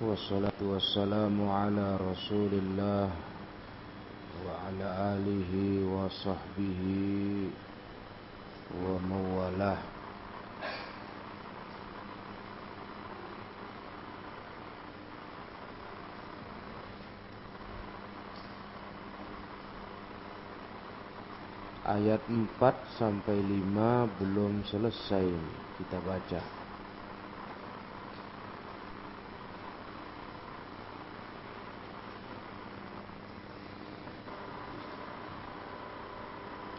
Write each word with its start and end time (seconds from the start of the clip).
والصلاة 0.00 0.60
والسلام 0.60 1.36
على 1.48 1.86
رسول 2.00 2.52
الله 2.52 3.06
وعلى 4.46 4.88
آله 5.14 5.52
وصحبه 5.84 6.82
ومن 8.80 9.20
ayat 21.90 22.22
4 22.30 23.02
sampai 23.02 23.42
5 23.42 24.22
belum 24.22 24.62
selesai 24.62 25.26
kita 25.82 25.98
baca. 26.06 26.63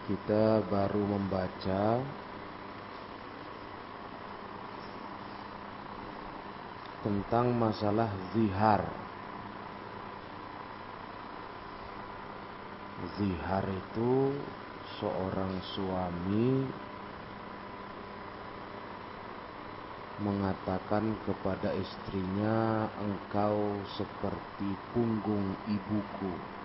Kita 0.06 0.62
baru 0.70 1.02
membaca 1.02 1.98
tentang 7.02 7.50
masalah 7.58 8.14
zihar. 8.30 8.86
Zihar 13.18 13.66
itu 13.66 14.30
seorang 15.02 15.58
suami 15.74 16.70
mengatakan 20.22 21.18
kepada 21.26 21.74
istrinya, 21.74 22.86
"Engkau 23.02 23.82
seperti 23.98 24.70
punggung 24.94 25.58
ibuku." 25.66 26.56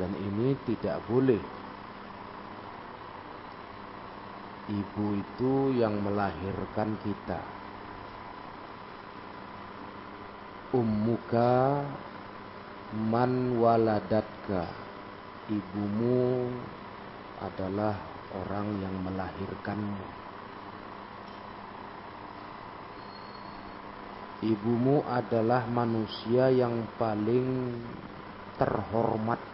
Dan 0.00 0.16
ini 0.16 0.56
tidak 0.64 0.96
boleh 1.04 1.60
ibu 4.72 5.06
itu 5.12 5.76
yang 5.76 6.00
melahirkan 6.00 6.96
kita. 7.04 7.40
Ummuka 10.72 11.84
man 12.96 13.60
waladatka. 13.60 14.72
Ibumu 15.50 16.46
adalah 17.42 17.98
orang 18.30 18.78
yang 18.80 18.94
melahirkanmu. 19.02 20.06
Ibumu 24.40 25.04
adalah 25.04 25.68
manusia 25.68 26.48
yang 26.48 26.86
paling 26.96 27.76
terhormat 28.56 29.49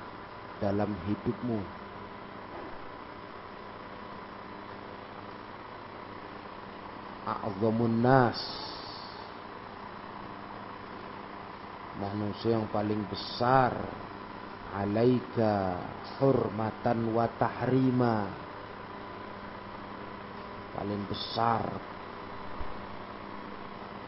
dalam 0.60 0.88
hidupmu. 1.04 1.60
A'zamun 7.26 7.96
nas. 8.00 8.40
Manusia 11.98 12.56
yang 12.56 12.68
paling 12.70 13.02
besar. 13.08 13.72
Alaika 14.76 15.80
hurmatan 16.20 17.12
wa 17.12 17.26
tahrima. 17.34 18.16
Paling 20.76 21.02
besar. 21.08 21.64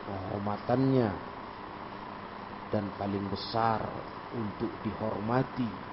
Kehormatannya. 0.07 1.11
Dan 2.69 2.85
paling 3.01 3.25
besar 3.33 3.81
untuk 4.37 4.69
dihormati 4.85 5.89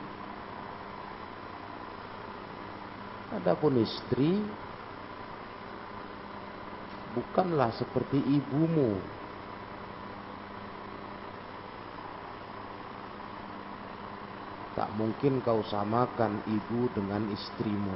adapun 3.38 3.79
istri 3.84 4.40
bukanlah 7.16 7.72
seperti 7.75 8.19
ibumu. 8.19 9.00
Tak 14.75 14.91
mungkin 15.00 15.40
kau 15.40 15.63
samakan 15.63 16.44
ibu 16.51 16.91
dengan 16.91 17.31
istrimu. 17.31 17.96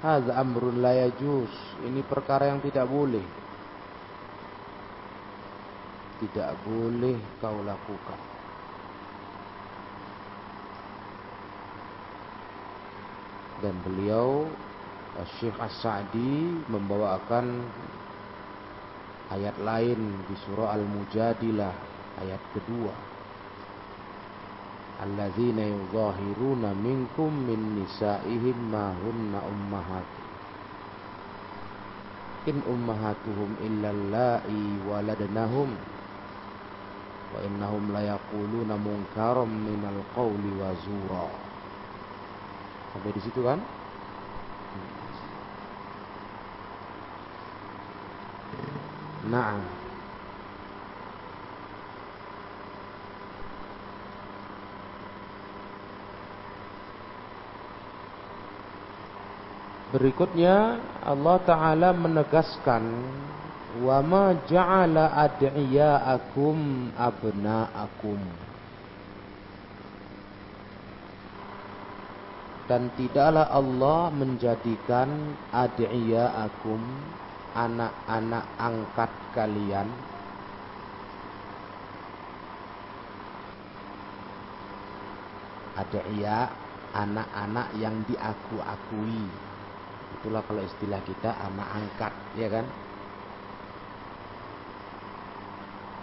Hadza 0.00 0.32
amrun 0.40 0.80
la 0.80 0.96
yajuz. 1.04 1.52
Ini 1.84 2.00
perkara 2.08 2.48
yang 2.48 2.64
tidak 2.64 2.88
boleh. 2.88 3.24
Tidak 6.16 6.50
boleh 6.64 7.20
kau 7.44 7.60
lakukan. 7.60 8.35
Dan 13.64 13.74
beliau 13.80 14.44
Syekh 15.40 15.56
As-Sa'di 15.56 16.68
membawakan 16.68 17.64
ayat 19.32 19.56
lain 19.64 20.28
di 20.28 20.36
surah 20.44 20.76
Al-Mujadilah 20.76 21.72
ayat 22.20 22.42
kedua. 22.52 22.92
Alladzina 25.00 25.64
yuzahiruna 25.64 26.76
minkum 26.76 27.32
min 27.32 27.80
nisaihim 27.80 28.56
ma 28.68 28.92
hunna 28.92 29.40
ummahatu. 29.44 30.20
In 32.52 32.60
ummahatuhum 32.62 33.50
illa 33.64 33.88
allai 33.90 34.60
waladnahum 34.84 35.72
wa 37.34 37.38
innahum 37.42 37.90
la 37.90 38.14
yaquluna 38.14 38.78
munkaram 38.78 39.50
minal 39.50 40.00
qawli 40.14 40.50
wa 40.54 40.70
zura 40.86 41.45
Sampai 42.96 43.12
di 43.12 43.20
situ 43.20 43.44
kan? 43.44 43.60
Nah. 49.28 49.60
Berikutnya 59.92 60.80
Allah 61.04 61.36
Ta'ala 61.44 61.92
menegaskan 61.92 62.84
Wa 63.84 64.00
ma 64.00 64.32
ja'ala 64.48 65.12
ad'iya'akum 65.28 66.96
abna'akum 66.96 68.45
dan 72.66 72.90
tidaklah 72.98 73.46
Allah 73.46 74.10
menjadikan 74.10 75.38
akum 75.54 76.82
anak-anak 77.54 78.44
angkat 78.58 79.10
kalian. 79.32 79.86
Adiya 85.78 86.50
anak-anak 86.96 87.68
yang 87.78 87.94
diaku-akui. 88.10 89.24
Itulah 90.18 90.42
kalau 90.48 90.62
istilah 90.64 91.00
kita 91.06 91.38
anak 91.38 91.68
angkat 91.70 92.12
ya 92.34 92.48
kan 92.50 92.66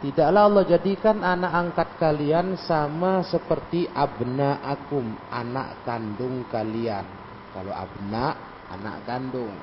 Tidaklah 0.04 0.52
Allah 0.52 0.68
jadikan 0.68 1.24
anak 1.24 1.54
angkat 1.56 1.90
kalian 1.96 2.60
sama 2.60 3.24
seperti 3.24 3.88
abna 3.88 4.60
akum, 4.60 5.16
anak 5.32 5.80
kandung 5.88 6.44
kalian. 6.52 7.08
Kalau 7.56 7.72
abna, 7.72 8.36
anak 8.68 9.00
kandung. 9.08 9.56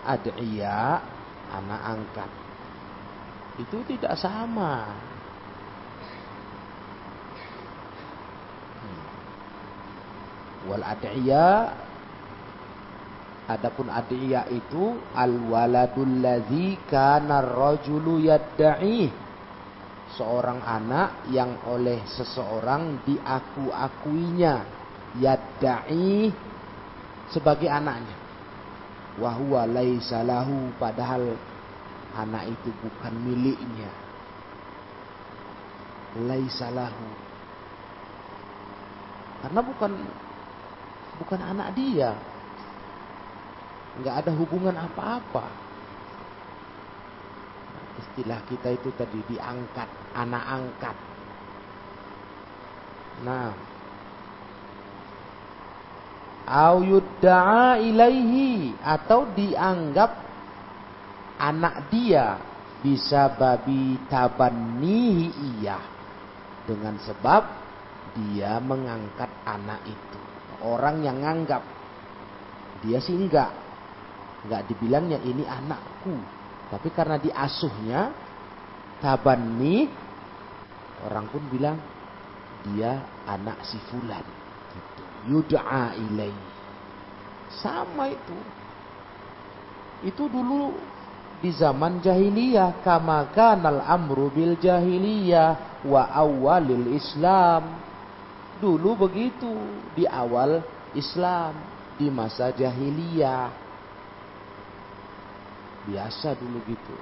Ad'iya, 0.00 1.04
anak 1.52 1.80
angkat. 1.84 2.30
Itu 3.60 3.84
tidak 3.84 4.16
sama. 4.16 4.96
Hmm. 8.80 9.02
Wal 10.72 10.84
ad'iya 10.88 11.83
Adapun 13.44 13.92
adiyah 13.92 14.48
itu 14.48 14.96
al 15.12 15.36
waladul 15.52 16.24
ladzi 16.24 16.80
kana 16.88 17.44
rajulu 17.44 18.16
yad'i. 18.24 19.12
Seorang 20.16 20.64
anak 20.64 21.28
yang 21.28 21.60
oleh 21.68 22.00
seseorang 22.08 23.04
diaku-akuinya 23.04 24.64
yad'i 25.20 26.32
sebagai 27.28 27.68
anaknya. 27.68 28.16
Wa 29.20 29.36
huwa 29.36 29.68
laisa 29.68 30.24
lahu 30.24 30.72
padahal 30.80 31.36
anak 32.16 32.48
itu 32.48 32.70
bukan 32.80 33.12
miliknya. 33.28 33.92
Laisalahu. 36.16 37.06
Karena 39.44 39.60
bukan 39.60 39.92
bukan 41.20 41.40
anak 41.44 41.76
dia. 41.76 42.16
Nggak 43.94 44.26
ada 44.26 44.32
hubungan 44.34 44.74
apa-apa. 44.74 45.46
Istilah 48.02 48.42
kita 48.50 48.74
itu 48.74 48.90
tadi 48.98 49.22
diangkat, 49.30 49.86
anak 50.18 50.44
angkat. 50.50 50.96
Nah, 53.22 53.54
au 56.50 56.82
yudda'a 56.82 57.78
ilaihi 57.78 58.74
atau 58.82 59.30
dianggap 59.30 60.10
anak 61.38 61.86
dia 61.94 62.42
bisa 62.82 63.30
babi 63.38 63.94
tabanihi 64.10 65.54
iya. 65.54 65.78
Dengan 66.66 66.98
sebab 66.98 67.42
dia 68.18 68.58
mengangkat 68.58 69.30
anak 69.46 69.86
itu. 69.86 70.20
Orang 70.66 71.06
yang 71.06 71.22
nganggap. 71.22 71.62
Dia 72.82 72.98
sih 72.98 73.14
enggak 73.14 73.63
enggak 74.44 74.68
dibilangnya 74.68 75.18
ini 75.24 75.44
anakku 75.48 76.16
tapi 76.68 76.88
karena 76.92 77.16
diasuhnya 77.20 78.00
tabani 79.00 79.88
orang 81.04 81.26
pun 81.28 81.42
bilang 81.48 81.76
dia 82.64 83.04
anak 83.28 83.60
si 83.68 83.76
fulan 83.92 84.24
gitu 84.72 85.04
yud'a 85.28 85.96
ilai. 85.96 86.32
Sama 87.60 88.12
itu. 88.12 88.38
Itu 90.04 90.28
dulu 90.28 90.76
di 91.40 91.52
zaman 91.52 92.00
jahiliyah 92.00 92.84
kama 92.84 93.32
kanal 93.32 93.80
amru 93.84 94.28
bil 94.32 94.56
jahiliyah 94.60 95.84
wa 95.88 96.08
awalil 96.12 96.92
Islam. 96.92 97.80
Dulu 98.60 99.08
begitu 99.08 99.50
di 99.92 100.04
awal 100.08 100.62
Islam, 100.96 101.56
di 101.96 102.08
masa 102.12 102.52
jahiliyah. 102.52 103.63
Biasa 105.84 106.36
dulu 106.40 106.58
gitu. 106.64 106.96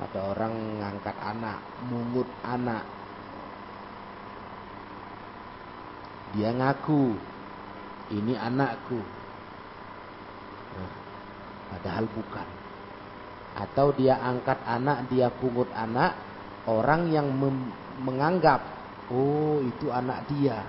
Ada 0.00 0.20
orang 0.34 0.54
ngangkat 0.82 1.16
anak, 1.22 1.58
mungut 1.86 2.26
anak, 2.42 2.82
Dia 6.34 6.50
ngaku 6.50 7.14
ini 8.10 8.34
anakku. 8.34 8.98
Nah, 10.74 10.94
padahal 11.70 12.10
bukan. 12.10 12.48
Atau 13.54 13.94
dia 13.94 14.18
angkat 14.18 14.58
anak, 14.66 15.06
dia 15.06 15.30
pungut 15.30 15.70
anak, 15.70 16.18
orang 16.66 17.06
yang 17.14 17.30
menganggap 18.02 18.66
oh 19.14 19.62
itu 19.62 19.94
anak 19.94 20.26
dia. 20.26 20.66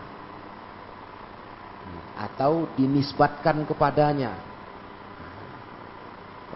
Atau 2.14 2.70
dinisbatkan 2.78 3.66
kepadanya. 3.66 4.38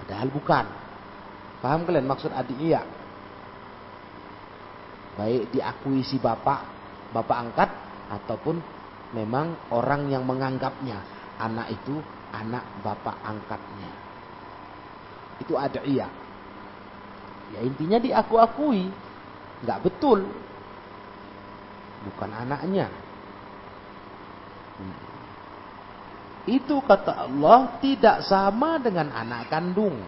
Padahal 0.03 0.29
bukan. 0.31 0.65
Paham 1.59 1.83
kalian 1.83 2.07
maksud 2.07 2.31
adik 2.31 2.55
iya? 2.55 2.87
Baik 5.19 5.51
diakui 5.51 5.99
si 6.07 6.15
bapak, 6.15 6.63
bapak 7.11 7.37
angkat 7.37 7.69
ataupun 8.07 8.63
memang 9.11 9.51
orang 9.75 10.07
yang 10.07 10.23
menganggapnya 10.23 11.03
anak 11.35 11.67
itu 11.75 11.99
anak 12.31 12.63
bapak 12.79 13.19
angkatnya. 13.27 13.91
Itu 15.43 15.59
ada 15.59 15.83
iya. 15.83 16.07
Ya 17.55 17.59
intinya 17.65 17.97
diaku-akui. 17.99 18.87
Nggak 19.65 19.79
betul. 19.83 20.23
Bukan 22.07 22.31
anaknya. 22.31 22.87
Hmm. 24.79 24.95
Itu 26.49 26.81
kata 26.81 27.29
Allah 27.29 27.77
tidak 27.77 28.25
sama 28.25 28.81
dengan 28.81 29.13
anak 29.13 29.53
kandung. 29.53 30.01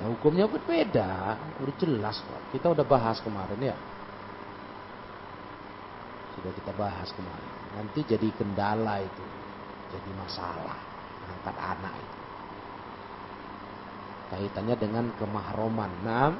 Ya, 0.00 0.08
hukumnya 0.08 0.48
berbeda. 0.48 1.36
Udah 1.60 1.76
jelas 1.76 2.16
kok. 2.24 2.40
Kita 2.56 2.72
udah 2.72 2.84
bahas 2.88 3.20
kemarin 3.20 3.60
ya. 3.60 3.76
Sudah 6.36 6.52
kita 6.56 6.72
bahas 6.72 7.08
kemarin. 7.12 7.50
Nanti 7.76 8.00
jadi 8.04 8.28
kendala 8.32 9.04
itu. 9.04 9.24
Jadi 9.92 10.10
masalah. 10.16 10.80
Angkat 11.26 11.56
anak 11.60 11.94
itu. 12.00 12.18
Kaitannya 14.26 14.76
dengan 14.80 15.04
kemahroman. 15.20 15.92
Nah, 16.00 16.32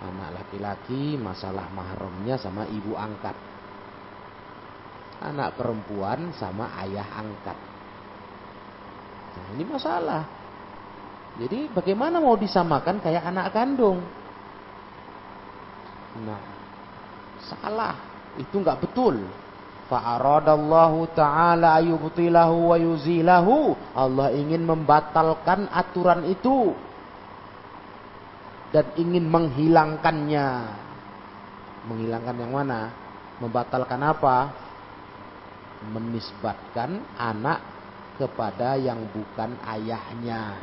anak 0.00 0.30
laki-laki 0.34 1.14
masalah 1.14 1.70
mahromnya 1.70 2.38
sama 2.38 2.66
ibu 2.70 2.94
angkat. 2.98 3.49
Anak 5.20 5.60
perempuan 5.60 6.32
sama 6.36 6.72
ayah 6.84 7.06
angkat. 7.12 7.58
Nah, 9.36 9.46
ini 9.56 9.64
masalah. 9.68 10.24
Jadi 11.36 11.68
bagaimana 11.70 12.18
mau 12.18 12.34
disamakan 12.34 12.98
kayak 13.04 13.28
anak 13.28 13.52
kandung? 13.52 14.00
Nah, 16.24 16.60
Salah. 17.50 17.96
Itu 18.38 18.62
nggak 18.62 18.78
betul. 18.84 19.26
Fa'aradallahu 19.90 21.10
ta'ala 21.18 21.82
ayubtilahu 21.82 22.70
wa 22.70 22.76
yuzilahu. 22.78 23.74
Allah 23.96 24.30
ingin 24.30 24.62
membatalkan 24.62 25.66
aturan 25.72 26.30
itu. 26.30 26.70
Dan 28.70 28.86
ingin 28.94 29.26
menghilangkannya. 29.26 30.48
Menghilangkan 31.90 32.36
yang 32.38 32.52
mana? 32.54 32.80
Membatalkan 33.42 33.98
apa? 34.04 34.36
Menisbatkan 35.80 37.16
anak 37.16 37.60
kepada 38.20 38.76
yang 38.76 39.08
bukan 39.08 39.56
ayahnya. 39.64 40.60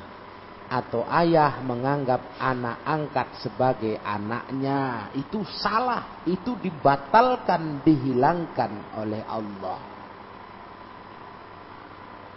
Atau 0.68 1.02
ayah 1.08 1.64
menganggap 1.64 2.38
anak 2.38 2.78
angkat 2.86 3.28
sebagai 3.42 3.98
anaknya. 4.04 5.10
Itu 5.18 5.42
salah, 5.48 6.22
itu 6.30 6.54
dibatalkan, 6.60 7.82
dihilangkan 7.82 9.00
oleh 9.02 9.24
Allah. 9.26 9.80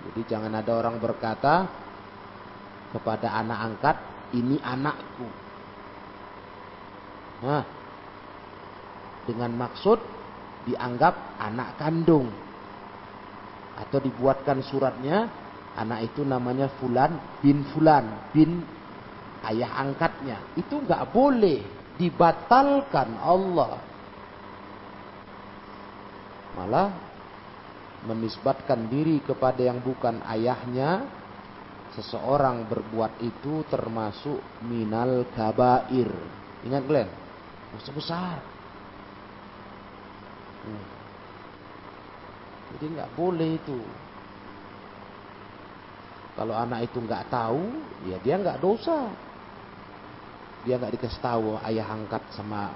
Jadi 0.01 0.21
jangan 0.25 0.57
ada 0.57 0.73
orang 0.73 0.97
berkata 0.97 1.69
kepada 2.95 3.37
anak 3.37 3.59
angkat, 3.61 3.97
ini 4.33 4.57
anakku. 4.63 5.29
Nah, 7.45 7.65
dengan 9.27 9.53
maksud 9.59 9.99
dianggap 10.71 11.41
anak 11.41 11.77
kandung 11.77 12.31
atau 13.81 13.99
dibuatkan 13.99 14.61
suratnya 14.61 15.31
anak 15.77 16.13
itu 16.13 16.21
namanya 16.27 16.69
Fulan 16.77 17.41
bin 17.41 17.65
Fulan 17.73 18.31
bin 18.35 18.61
ayah 19.49 19.81
angkatnya. 19.81 20.53
Itu 20.59 20.85
nggak 20.85 21.09
boleh 21.15 21.65
dibatalkan 21.97 23.17
Allah. 23.21 23.81
Malah 26.61 26.89
menisbatkan 28.05 28.89
diri 28.89 29.21
kepada 29.25 29.61
yang 29.61 29.81
bukan 29.81 30.25
ayahnya 30.25 31.05
seseorang 31.97 32.69
berbuat 32.69 33.21
itu 33.21 33.65
termasuk 33.69 34.41
minal 34.65 35.25
kabair. 35.37 36.09
Ingat 36.65 36.83
Glenn? 36.85 37.11
Dosa 37.73 37.91
besar. 37.95 38.37
Hmm. 40.61 41.00
Jadi 42.77 42.85
nggak 42.97 43.11
boleh 43.19 43.51
itu. 43.59 43.79
Kalau 46.39 46.55
anak 46.57 46.89
itu 46.89 46.99
nggak 47.03 47.29
tahu, 47.29 47.63
ya 48.09 48.17
dia 48.23 48.39
nggak 48.39 48.63
dosa. 48.63 49.11
Dia 50.65 50.77
nggak 50.77 50.97
dikasih 50.97 51.21
tahu 51.21 51.57
ayah 51.67 51.89
angkat 51.89 52.23
sama 52.33 52.73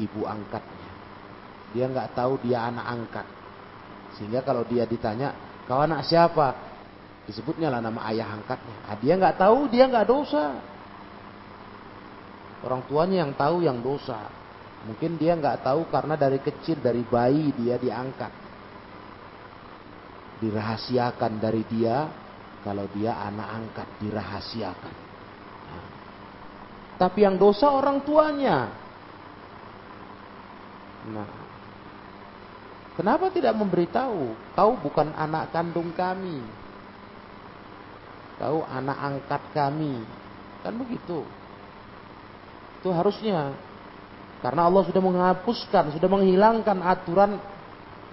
ibu 0.00 0.24
angkatnya. 0.24 0.90
Dia 1.76 1.84
nggak 1.88 2.16
tahu 2.16 2.40
dia 2.44 2.68
anak 2.68 2.86
angkat. 2.86 3.26
Sehingga 4.16 4.40
kalau 4.42 4.64
dia 4.64 4.88
ditanya, 4.88 5.36
kau 5.68 5.78
anak 5.78 6.04
siapa? 6.08 6.56
Disebutnya 7.28 7.68
lah 7.68 7.84
nama 7.84 8.08
ayah 8.08 8.34
angkatnya. 8.34 8.76
Nah, 8.88 8.96
dia 8.96 9.14
nggak 9.20 9.36
tahu, 9.36 9.68
dia 9.68 9.84
nggak 9.84 10.08
dosa. 10.08 10.44
Orang 12.64 12.82
tuanya 12.88 13.22
yang 13.28 13.36
tahu 13.36 13.62
yang 13.62 13.78
dosa. 13.84 14.32
Mungkin 14.88 15.20
dia 15.20 15.36
nggak 15.36 15.60
tahu 15.60 15.86
karena 15.92 16.16
dari 16.16 16.40
kecil 16.40 16.80
dari 16.80 17.04
bayi 17.04 17.52
dia 17.52 17.76
diangkat, 17.76 18.32
dirahasiakan 20.38 21.42
dari 21.42 21.62
dia 21.66 22.08
kalau 22.62 22.86
dia 22.94 23.14
anak 23.18 23.48
angkat 23.48 23.88
dirahasiakan. 24.02 24.94
Nah. 25.68 25.86
Tapi 26.98 27.18
yang 27.22 27.38
dosa 27.38 27.70
orang 27.70 28.02
tuanya. 28.02 28.70
Nah, 31.08 31.30
kenapa 32.98 33.30
tidak 33.30 33.54
memberitahu? 33.54 34.34
Kau 34.52 34.72
bukan 34.82 35.14
anak 35.14 35.54
kandung 35.54 35.94
kami. 35.94 36.42
Kau 38.38 38.66
anak 38.66 38.98
angkat 38.98 39.42
kami. 39.54 40.02
Kan 40.62 40.74
begitu. 40.78 41.22
Itu 42.82 42.90
harusnya. 42.94 43.54
Karena 44.38 44.70
Allah 44.70 44.86
sudah 44.86 45.02
menghapuskan, 45.02 45.98
sudah 45.98 46.06
menghilangkan 46.06 46.78
aturan 46.78 47.42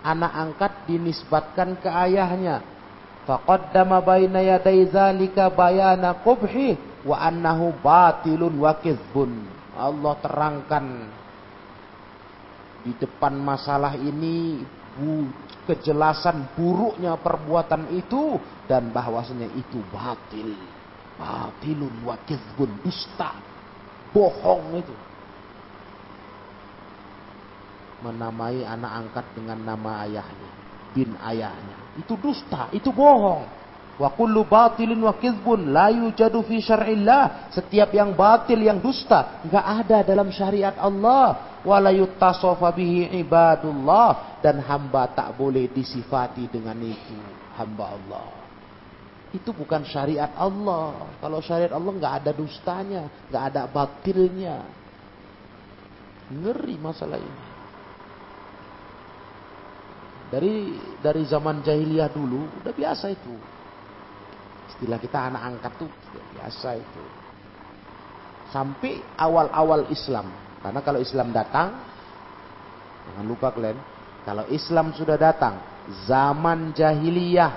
anak 0.05 0.31
angkat 0.37 0.71
dinisbatkan 0.85 1.81
ke 1.81 1.89
ayahnya. 1.89 2.61
Faqaddama 3.25 4.05
baina 4.05 4.37
yaday 4.45 4.85
zalika 4.93 5.49
bayana 5.49 6.21
qubhi 6.21 6.77
wa 7.01 7.17
annahu 7.17 7.73
batilun 7.81 8.53
wa 8.53 8.77
kizbun. 8.77 9.49
Allah 9.73 10.13
terangkan 10.21 10.85
di 12.85 12.93
depan 13.01 13.33
masalah 13.41 13.97
ini 13.97 14.61
bu, 14.93 15.25
kejelasan 15.65 16.53
buruknya 16.53 17.17
perbuatan 17.17 17.97
itu 17.97 18.37
dan 18.69 18.93
bahwasanya 18.93 19.49
itu 19.57 19.81
batil. 19.89 20.53
Batilun 21.17 22.05
wa 22.05 22.13
kizbun, 22.29 22.69
dusta. 22.85 23.33
Bohong 24.13 24.79
itu. 24.79 24.95
Menamai 28.05 28.61
anak 28.61 28.91
angkat 29.01 29.25
dengan 29.33 29.65
nama 29.65 30.05
ayahnya, 30.05 30.51
bin 30.93 31.17
ayahnya. 31.25 31.97
Itu 31.97 32.13
dusta, 32.21 32.69
itu 32.69 32.93
bohong. 32.93 33.49
Wa 33.95 34.11
kullu 34.13 34.45
batilin 34.45 34.99
wa 35.01 35.15
kizbun 35.17 35.73
la 35.73 35.89
yujadu 35.89 36.45
fi 36.45 36.61
syar'illah. 36.61 37.49
Setiap 37.49 37.89
yang 37.97 38.13
batil, 38.13 38.61
yang 38.61 38.77
dusta, 38.77 39.41
enggak 39.41 39.65
ada 39.65 39.97
dalam 40.05 40.29
syariat 40.29 40.77
Allah. 40.77 41.57
Wa 41.65 41.81
la 41.81 41.89
yuttasafa 41.89 42.69
bihi 42.77 43.17
ibadullah 43.25 44.37
dan 44.43 44.61
hamba 44.61 45.09
tak 45.09 45.33
boleh 45.33 45.65
disifati 45.73 46.45
dengan 46.45 46.77
itu, 46.85 47.17
hamba 47.57 47.97
Allah. 47.97 48.29
Itu 49.33 49.49
bukan 49.49 49.81
syariat 49.81 50.29
Allah. 50.37 51.09
Kalau 51.17 51.41
syariat 51.41 51.73
Allah 51.73 51.91
enggak 51.95 52.13
ada 52.21 52.31
dustanya, 52.37 53.09
enggak 53.31 53.43
ada 53.49 53.61
batilnya. 53.65 54.61
Ngeri 56.29 56.75
masalah 56.77 57.17
ini. 57.17 57.54
Dari 60.25 60.73
dari 61.05 61.21
zaman 61.29 61.61
jahiliyah 61.61 62.09
dulu 62.09 62.49
udah 62.61 62.73
biasa 62.73 63.13
itu. 63.13 63.33
Istilah 64.73 64.97
kita 64.97 65.29
anak 65.29 65.41
angkat 65.53 65.73
tuh 65.85 65.89
biasa 66.33 66.69
itu. 66.81 67.03
Sampai 68.49 68.97
awal-awal 69.15 69.85
Islam. 69.93 70.25
Karena 70.65 70.81
kalau 70.81 70.97
Islam 70.97 71.29
datang, 71.29 71.77
jangan 73.05 73.25
lupa 73.29 73.53
kalian, 73.53 73.77
kalau 74.25 74.49
Islam 74.49 74.97
sudah 74.97 75.13
datang, 75.13 75.61
zaman 76.09 76.73
jahiliyah 76.73 77.53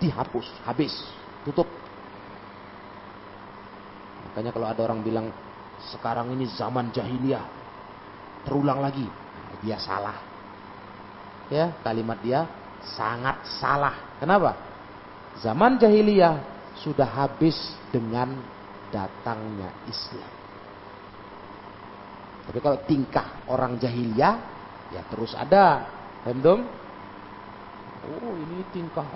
dihapus, 0.00 0.48
habis, 0.64 0.96
tutup. 1.44 1.68
Makanya 4.32 4.50
kalau 4.56 4.66
ada 4.72 4.80
orang 4.80 5.04
bilang 5.04 5.28
sekarang 5.92 6.32
ini 6.32 6.48
zaman 6.56 6.88
jahiliyah, 6.88 7.44
terulang 8.48 8.80
lagi, 8.80 9.04
dia 9.60 9.76
salah 9.76 10.31
ya 11.52 11.76
kalimat 11.84 12.16
dia 12.24 12.48
sangat 12.96 13.44
salah. 13.60 14.16
Kenapa? 14.16 14.56
Zaman 15.44 15.76
jahiliyah 15.76 16.40
sudah 16.80 17.04
habis 17.04 17.54
dengan 17.92 18.40
datangnya 18.88 19.68
Islam. 19.84 20.32
Tapi 22.48 22.58
kalau 22.58 22.78
tingkah 22.88 23.44
orang 23.46 23.76
jahiliyah 23.76 24.34
ya 24.96 25.02
terus 25.12 25.36
ada. 25.36 26.00
Paham 26.24 26.64
Oh 28.02 28.34
ini 28.34 28.66
tingkah 28.74 29.06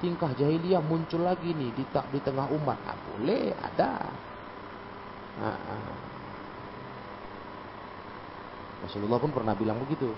tingkah 0.00 0.32
jahiliyah 0.32 0.80
muncul 0.80 1.20
lagi 1.20 1.52
nih 1.52 1.70
di 1.76 1.84
di 1.84 2.20
tengah 2.24 2.48
umat. 2.48 2.78
Nah, 2.80 2.96
boleh 3.12 3.52
ada. 3.60 3.92
Nah. 5.36 5.58
Rasulullah 8.82 9.20
pun 9.22 9.30
pernah 9.30 9.54
bilang 9.54 9.78
begitu 9.78 10.10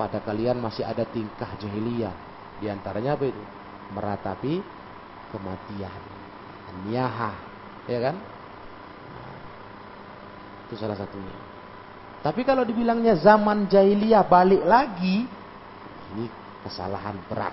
pada 0.00 0.24
kalian 0.24 0.56
masih 0.56 0.80
ada 0.80 1.04
tingkah 1.04 1.52
jahiliyah. 1.60 2.16
Di 2.56 2.72
antaranya 2.72 3.20
apa 3.20 3.28
itu? 3.28 3.42
Meratapi 3.92 4.54
kematian. 5.28 6.00
Niyaha. 6.88 7.36
Ya 7.84 8.00
kan? 8.08 8.16
Nah, 8.16 9.36
itu 10.64 10.74
salah 10.80 10.96
satunya. 10.96 11.36
Tapi 12.24 12.40
kalau 12.48 12.64
dibilangnya 12.64 13.20
zaman 13.20 13.68
jahiliyah 13.68 14.24
balik 14.24 14.64
lagi, 14.64 15.28
ini 16.16 16.26
kesalahan 16.64 17.20
berat. 17.28 17.52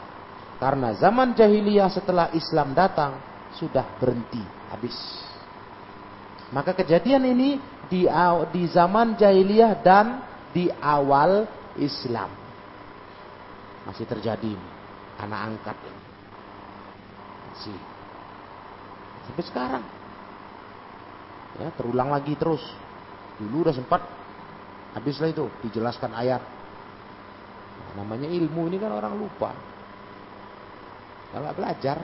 Karena 0.56 0.96
zaman 0.96 1.36
jahiliyah 1.36 1.92
setelah 1.92 2.32
Islam 2.32 2.72
datang 2.72 3.20
sudah 3.60 3.84
berhenti, 4.00 4.44
habis. 4.72 4.96
Maka 6.56 6.72
kejadian 6.72 7.28
ini 7.28 7.60
di, 7.92 8.08
di 8.56 8.64
zaman 8.72 9.20
jahiliyah 9.20 9.84
dan 9.84 10.24
di 10.56 10.72
awal 10.80 11.48
Islam. 11.80 12.30
Masih 13.88 14.04
terjadi. 14.04 14.54
Anak 15.18 15.40
angkat 15.54 15.78
ini. 15.82 16.02
Masih. 17.54 17.80
Sampai 19.28 19.44
sekarang. 19.48 19.84
Ya, 21.58 21.74
terulang 21.74 22.14
lagi 22.14 22.38
terus. 22.38 22.62
Dulu 23.42 23.66
udah 23.66 23.74
sempat 23.74 24.02
habislah 24.94 25.30
itu 25.30 25.50
dijelaskan 25.66 26.14
ayat. 26.14 26.42
Nah, 27.78 28.02
namanya 28.02 28.30
ilmu 28.30 28.70
ini 28.70 28.78
kan 28.78 28.94
orang 28.94 29.14
lupa. 29.18 29.54
Kalau 31.34 31.52
belajar, 31.54 31.98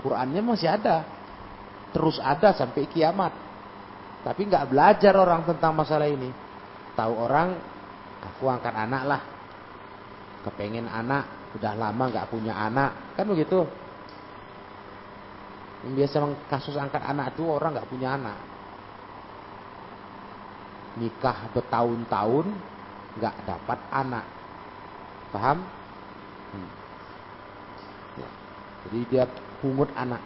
Qurannya 0.00 0.40
masih 0.40 0.70
ada, 0.70 1.02
terus 1.90 2.16
ada 2.22 2.54
sampai 2.54 2.86
kiamat. 2.86 3.34
Tapi 4.22 4.46
nggak 4.46 4.70
belajar 4.70 5.14
orang 5.18 5.42
tentang 5.44 5.74
masalah 5.74 6.06
ini. 6.06 6.30
Tahu 6.94 7.12
orang 7.14 7.58
aku 8.22 8.50
angkat 8.50 8.74
anak 8.74 9.02
lah. 9.06 9.22
Kepengen 10.46 10.86
anak 10.86 11.54
udah 11.58 11.72
lama 11.74 12.04
nggak 12.10 12.30
punya 12.30 12.54
anak. 12.54 13.14
Kan 13.14 13.26
begitu? 13.30 13.66
Biasa 15.88 16.26
kasus 16.50 16.74
angkat 16.74 17.02
anak 17.06 17.34
itu 17.34 17.46
orang 17.46 17.74
nggak 17.78 17.90
punya 17.90 18.18
anak. 18.18 18.38
Nikah 20.98 21.38
bertahun-tahun 21.54 22.46
nggak 23.18 23.36
dapat 23.46 23.78
anak. 23.94 24.26
Paham? 25.28 25.58
Hmm. 26.48 26.70
ya. 28.16 28.28
jadi 28.86 28.98
dia 29.06 29.24
pungut 29.60 29.90
anak. 29.94 30.22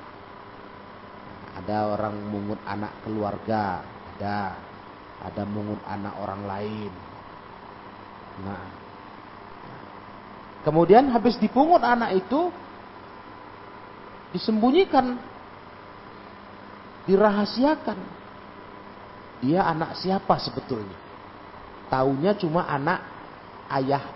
Ada 1.52 1.98
orang 1.98 2.16
mungut 2.32 2.60
anak 2.64 2.92
keluarga 3.04 3.84
ada. 4.16 4.56
Ada 5.22 5.46
mungut 5.46 5.78
anak 5.86 6.18
orang 6.18 6.42
lain 6.48 7.11
Nah. 8.40 8.64
Kemudian 10.62 11.10
habis 11.10 11.36
dipungut 11.36 11.82
anak 11.82 12.16
itu 12.16 12.48
disembunyikan, 14.32 15.18
dirahasiakan. 17.04 17.98
Dia 19.42 19.66
anak 19.66 19.98
siapa 19.98 20.38
sebetulnya? 20.38 20.94
Taunya 21.90 22.32
cuma 22.38 22.64
anak 22.70 23.02
ayah 23.74 24.06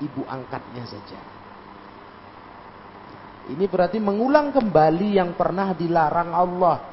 ibu 0.00 0.24
angkatnya 0.24 0.88
saja. 0.88 1.20
Ini 3.52 3.68
berarti 3.68 4.00
mengulang 4.00 4.54
kembali 4.54 5.18
yang 5.18 5.36
pernah 5.36 5.76
dilarang 5.76 6.30
Allah. 6.32 6.91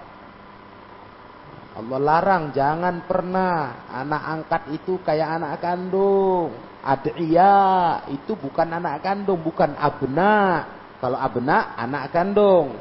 Allah 1.80 2.00
larang 2.00 2.52
jangan 2.52 3.08
pernah 3.08 3.88
anak 3.88 4.24
angkat 4.28 4.62
itu 4.76 5.00
kayak 5.00 5.40
anak 5.40 5.64
kandung. 5.64 6.52
Ad'iyah 6.84 8.12
itu 8.12 8.36
bukan 8.36 8.68
anak 8.68 9.00
kandung, 9.00 9.40
bukan 9.40 9.80
abna. 9.80 10.68
Kalau 11.00 11.16
abna 11.16 11.80
anak 11.80 12.12
kandung. 12.12 12.76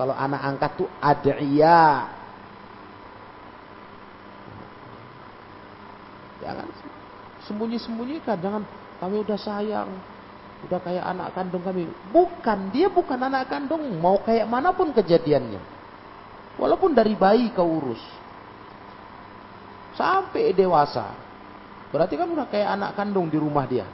Kalau 0.00 0.16
anak 0.16 0.40
angkat 0.40 0.70
itu 0.80 0.86
ad'iyah. 0.96 1.96
Jangan 6.40 6.66
sembunyi-sembunyikan, 7.44 8.40
jangan 8.40 8.62
kami 8.96 9.20
udah 9.20 9.36
sayang, 9.36 9.92
udah 10.64 10.80
kayak 10.80 11.04
anak 11.04 11.36
kandung 11.36 11.60
kami. 11.60 11.84
Bukan, 12.08 12.72
dia 12.72 12.88
bukan 12.88 13.20
anak 13.20 13.52
kandung, 13.52 13.84
mau 14.00 14.16
kayak 14.24 14.48
mana 14.48 14.72
pun 14.72 14.88
kejadiannya. 14.96 15.79
Walaupun 16.58 16.96
dari 16.96 17.14
bayi 17.14 17.52
kau 17.54 17.68
urus. 17.78 18.02
Sampai 19.94 20.56
dewasa. 20.56 21.12
Berarti 21.90 22.14
kan 22.14 22.30
udah 22.30 22.46
kayak 22.46 22.78
anak 22.78 22.90
kandung 22.94 23.26
di 23.26 23.38
rumah 23.38 23.66
dia. 23.66 23.86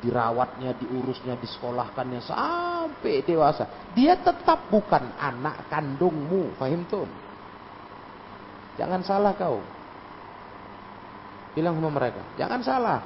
Dirawatnya, 0.00 0.72
diurusnya, 0.80 1.36
disekolahkannya 1.36 2.24
sampai 2.24 3.20
dewasa. 3.20 3.92
Dia 3.92 4.16
tetap 4.16 4.72
bukan 4.72 5.12
anak 5.20 5.68
kandungmu. 5.68 6.56
Fahim 6.56 6.88
tuh? 6.88 7.04
Jangan 8.80 9.04
salah 9.04 9.36
kau. 9.36 9.60
Bilang 11.52 11.76
sama 11.76 11.90
mereka. 11.92 12.22
Jangan 12.40 12.60
salah. 12.64 13.00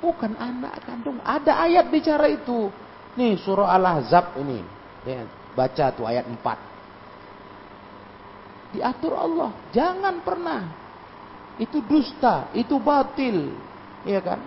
Bukan 0.00 0.32
anak 0.34 0.82
kandung. 0.88 1.20
Ada 1.22 1.60
ayat 1.70 1.92
bicara 1.92 2.26
itu. 2.26 2.72
Nih 3.14 3.38
surah 3.38 3.76
Al-Ahzab 3.76 4.38
ini. 4.40 4.64
Baca 5.54 5.86
tuh 5.92 6.06
ayat 6.08 6.24
4. 6.24 6.69
Diatur 8.70 9.14
Allah. 9.18 9.50
Jangan 9.74 10.22
pernah. 10.22 10.60
Itu 11.60 11.82
dusta, 11.84 12.48
itu 12.56 12.78
batil. 12.80 13.52
Iya 14.06 14.20
kan? 14.22 14.40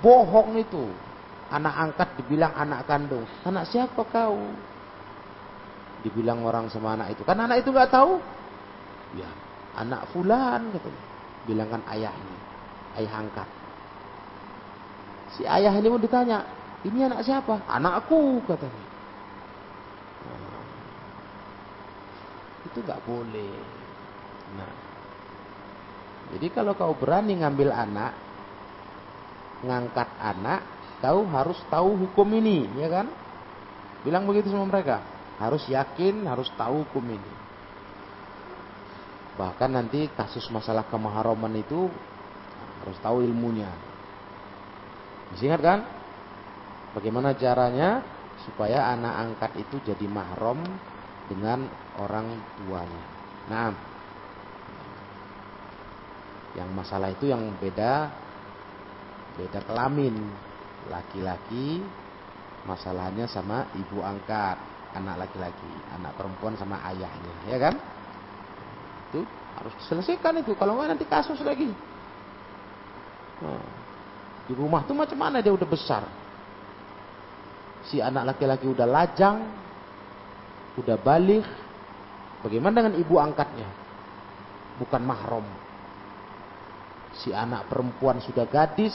Bohong 0.00 0.56
itu. 0.56 0.86
Anak 1.46 1.74
angkat 1.74 2.08
dibilang 2.22 2.54
anak 2.54 2.86
kandung. 2.88 3.26
Anak 3.46 3.70
siapa 3.70 4.02
kau? 4.06 4.38
Dibilang 6.02 6.42
orang 6.46 6.70
sama 6.70 6.94
anak 6.94 7.18
itu. 7.18 7.22
Kan 7.26 7.38
anak 7.38 7.62
itu 7.62 7.70
nggak 7.70 7.90
tahu. 7.90 8.18
Ya, 9.14 9.30
anak 9.78 10.10
fulan 10.10 10.70
gitu. 10.74 10.90
Bilangkan 11.46 11.82
ayahnya. 11.90 12.38
Ayah 12.98 13.14
angkat. 13.22 13.48
Si 15.36 15.42
ayah 15.44 15.74
ini 15.74 15.86
pun 15.90 16.00
ditanya, 16.00 16.48
ini 16.86 17.04
anak 17.04 17.20
siapa? 17.26 17.60
Anakku 17.68 18.40
katanya. 18.48 18.85
Itu 22.76 22.84
nggak 22.84 23.08
boleh. 23.08 23.56
Nah, 24.52 24.72
jadi 26.36 26.46
kalau 26.52 26.76
kau 26.76 26.92
berani 26.92 27.40
ngambil 27.40 27.72
anak, 27.72 28.12
ngangkat 29.64 30.08
anak, 30.20 30.60
kau 31.00 31.24
harus 31.24 31.56
tahu 31.72 31.96
hukum 32.04 32.28
ini, 32.36 32.68
ya 32.76 32.92
kan? 32.92 33.08
Bilang 34.04 34.28
begitu 34.28 34.52
sama 34.52 34.68
mereka. 34.68 35.00
Harus 35.40 35.64
yakin, 35.72 36.28
harus 36.28 36.52
tahu 36.52 36.84
hukum 36.84 37.16
ini. 37.16 37.32
Bahkan 39.40 39.72
nanti 39.72 40.12
kasus 40.12 40.44
masalah 40.52 40.84
kemaharoman 40.84 41.56
itu 41.56 41.88
harus 42.84 42.96
tahu 43.00 43.24
ilmunya. 43.24 43.72
Masih 45.32 45.48
ingat 45.48 45.62
kan? 45.64 45.80
Bagaimana 46.92 47.32
caranya 47.36 48.04
supaya 48.44 48.92
anak 48.92 49.14
angkat 49.16 49.52
itu 49.64 49.76
jadi 49.80 50.06
mahram 50.08 50.60
dengan 51.26 51.66
orang 51.98 52.38
tuanya. 52.62 53.02
Nah, 53.46 53.70
yang 56.56 56.70
masalah 56.72 57.12
itu 57.12 57.28
yang 57.28 57.54
beda 57.60 58.10
beda 59.36 59.60
kelamin. 59.68 60.16
Laki-laki 60.86 61.82
masalahnya 62.62 63.26
sama 63.26 63.70
ibu 63.74 63.98
angkat, 64.02 64.54
anak 64.94 65.26
laki-laki, 65.26 65.72
anak 65.94 66.14
perempuan 66.14 66.54
sama 66.54 66.78
ayahnya, 66.94 67.34
ya 67.50 67.58
kan? 67.58 67.74
Itu 69.10 69.26
harus 69.58 69.74
diselesaikan 69.82 70.46
itu, 70.46 70.54
kalau 70.54 70.78
nggak 70.78 70.94
nanti 70.94 71.06
kasus 71.10 71.42
lagi. 71.42 71.70
Nah, 73.42 73.66
di 74.46 74.54
rumah 74.54 74.86
tuh 74.86 74.94
macam 74.94 75.18
mana 75.18 75.42
dia 75.42 75.50
udah 75.50 75.66
besar. 75.66 76.06
Si 77.86 77.98
anak 77.98 78.34
laki-laki 78.34 78.66
udah 78.70 78.86
lajang, 78.86 79.42
udah 80.80 80.96
balik. 81.00 81.44
Bagaimana 82.44 82.84
dengan 82.84 82.94
ibu 83.00 83.16
angkatnya? 83.16 83.68
Bukan 84.78 85.02
mahram. 85.02 85.46
Si 87.16 87.32
anak 87.32 87.66
perempuan 87.72 88.20
sudah 88.20 88.44
gadis, 88.44 88.94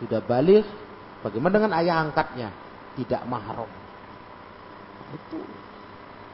sudah 0.00 0.24
balik. 0.24 0.64
Bagaimana 1.20 1.60
dengan 1.60 1.72
ayah 1.76 2.00
angkatnya? 2.00 2.48
Tidak 2.96 3.22
mahram. 3.28 3.68
Itu 5.14 5.38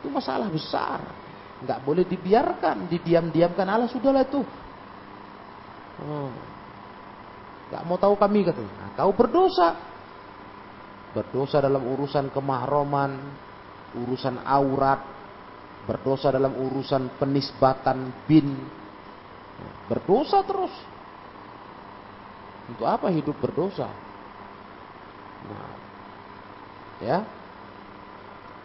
itu 0.04 0.06
masalah 0.12 0.52
besar. 0.52 1.00
Nggak 1.64 1.80
boleh 1.80 2.04
dibiarkan, 2.04 2.92
didiam-diamkan. 2.92 3.64
Allah 3.64 3.88
sudahlah 3.88 4.20
itu. 4.20 4.44
Oh. 6.04 6.28
Gak 7.72 7.82
mau 7.88 7.96
tahu 7.96 8.14
kami 8.20 8.44
katanya. 8.44 8.72
Nah, 8.84 8.90
kau 8.92 9.16
berdosa. 9.16 9.72
Berdosa 11.16 11.62
dalam 11.64 11.80
urusan 11.80 12.28
kemahroman, 12.28 13.16
urusan 14.02 14.42
aurat, 14.42 15.00
berdosa 15.86 16.34
dalam 16.34 16.54
urusan 16.54 17.14
penisbatan 17.20 18.10
bin. 18.26 18.58
Berdosa 19.86 20.42
terus. 20.42 20.74
Untuk 22.68 22.88
apa 22.88 23.12
hidup 23.12 23.36
berdosa? 23.38 23.86
Nah, 25.44 25.72
ya, 27.04 27.18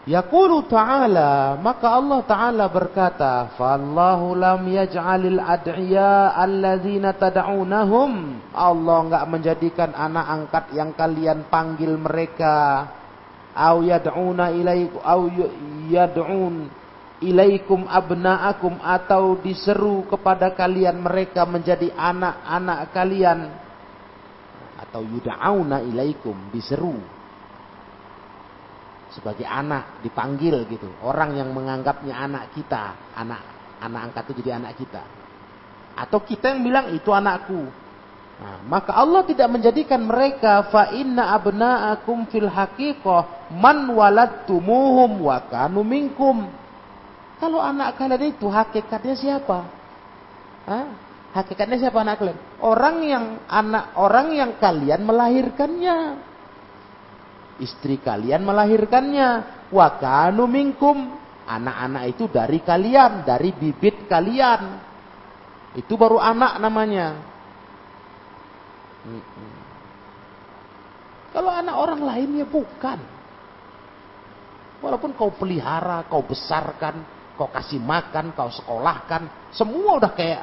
Yaqulu 0.10 0.66
ta'ala 0.66 1.60
maka 1.62 1.94
Allah 1.94 2.26
ta'ala 2.26 2.66
berkata 2.72 3.54
fallahu 3.54 4.34
lam 4.34 4.66
yaj'alil 4.66 5.38
ad'iya 5.38 6.34
alladzina 6.34 7.14
tad'unahum 7.14 8.42
Allah 8.56 8.98
enggak 9.06 9.26
menjadikan 9.30 9.94
anak 9.94 10.26
angkat 10.26 10.66
yang 10.74 10.98
kalian 10.98 11.46
panggil 11.52 11.94
mereka 11.94 12.90
au 13.60 13.84
yad'una 13.84 14.56
ilaikum 14.56 15.00
au 15.04 15.28
yad'un 15.92 16.72
ilaikum 17.20 17.84
abna'akum 17.84 18.80
atau 18.80 19.36
diseru 19.44 20.08
kepada 20.08 20.56
kalian 20.56 21.04
mereka 21.04 21.44
menjadi 21.44 21.92
anak-anak 21.92 22.80
kalian. 22.96 23.40
Atau 24.80 25.04
yud'auna 25.04 25.84
ilaikum 25.84 26.50
diseru. 26.56 26.96
Sebagai 29.12 29.44
anak 29.44 30.00
dipanggil 30.00 30.64
gitu. 30.72 30.88
Orang 31.04 31.36
yang 31.36 31.52
menganggapnya 31.52 32.16
anak 32.16 32.56
kita 32.56 33.12
anak 33.20 33.44
anak 33.84 34.02
angkat 34.12 34.24
itu 34.32 34.40
jadi 34.40 34.64
anak 34.64 34.80
kita. 34.80 35.04
Atau 36.00 36.24
kita 36.24 36.56
yang 36.56 36.64
bilang 36.64 36.96
itu 36.96 37.12
anakku. 37.12 37.68
Nah, 38.40 38.64
maka 38.72 38.96
Allah 38.96 39.28
tidak 39.28 39.52
menjadikan 39.52 40.00
mereka 40.08 40.64
fa 40.72 40.96
inna 40.96 41.36
abna'akum 41.36 42.32
fil 42.32 42.48
haqiqah 42.48 43.39
man 43.54 43.90
waladtumuhum 43.94 45.26
wa 45.26 45.38
kanu 45.50 45.82
minkum 45.82 46.50
kalau 47.42 47.64
anak 47.64 47.98
kalian 47.98 48.36
itu 48.36 48.46
hakikatnya 48.50 49.16
siapa 49.18 49.60
Hah? 50.70 50.86
hakikatnya 51.34 51.78
siapa 51.82 51.98
anak 52.02 52.22
kalian 52.22 52.40
orang 52.62 52.98
yang 53.06 53.26
anak 53.50 53.94
orang 53.98 54.28
yang 54.34 54.52
kalian 54.62 55.02
melahirkannya 55.02 56.30
istri 57.62 58.00
kalian 58.00 58.42
melahirkannya. 58.42 59.30
Wa 59.70 60.00
kanu 60.00 60.48
minkum. 60.50 61.20
Anak-anak 61.50 62.04
itu 62.14 62.30
dari 62.30 62.62
kalian, 62.62 63.26
dari 63.26 63.50
bibit 63.54 64.06
kalian. 64.06 64.78
Itu 65.74 65.98
baru 65.98 66.22
anak 66.22 66.62
namanya. 66.62 67.18
Kalau 71.34 71.50
anak 71.50 71.76
orang 71.78 72.02
lainnya 72.06 72.46
bukan. 72.46 73.02
Walaupun 74.80 75.12
kau 75.16 75.36
pelihara, 75.36 76.08
kau 76.08 76.24
besarkan, 76.24 77.04
kau 77.36 77.52
kasih 77.52 77.84
makan, 77.84 78.32
kau 78.32 78.48
sekolahkan, 78.48 79.52
semua 79.52 80.00
udah 80.00 80.12
kayak 80.16 80.42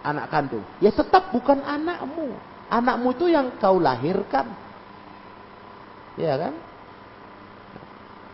anak 0.00 0.32
kandung. 0.32 0.64
Ya 0.80 0.88
tetap 0.92 1.28
bukan 1.28 1.60
anakmu. 1.60 2.32
Anakmu 2.72 3.14
itu 3.14 3.30
yang 3.30 3.60
kau 3.60 3.76
lahirkan, 3.78 4.48
Ya 6.16 6.34
kan? 6.40 6.54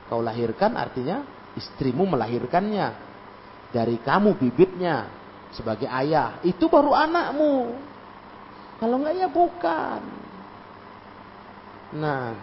Kau 0.06 0.22
lahirkan 0.22 0.78
artinya 0.78 1.26
istrimu 1.58 2.06
melahirkannya. 2.06 3.10
Dari 3.74 3.98
kamu 3.98 4.38
bibitnya 4.38 5.10
sebagai 5.50 5.90
ayah. 5.90 6.38
Itu 6.46 6.70
baru 6.70 6.94
anakmu. 6.94 7.74
Kalau 8.78 8.96
enggak 9.02 9.14
ya 9.18 9.28
bukan. 9.28 10.00
Nah. 11.98 12.34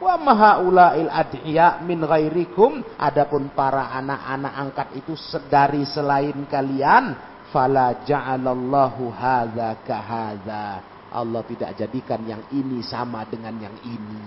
Wa 0.00 0.16
mahaula'il 0.16 1.12
adhiya 1.12 1.84
min 1.84 2.00
ghairikum. 2.00 2.80
Adapun 2.96 3.52
para 3.52 3.92
anak-anak 3.92 4.52
angkat 4.56 4.88
itu 4.96 5.12
dari 5.52 5.84
selain 5.84 6.48
kalian. 6.48 7.28
Fala 7.52 8.06
ja'alallahu 8.06 9.10
hadha 9.10 9.74
kahadha 9.82 10.90
Allah 11.10 11.42
tidak 11.42 11.74
jadikan 11.74 12.22
yang 12.22 12.42
ini 12.54 12.80
sama 12.86 13.26
dengan 13.26 13.58
yang 13.58 13.74
ini. 13.82 14.22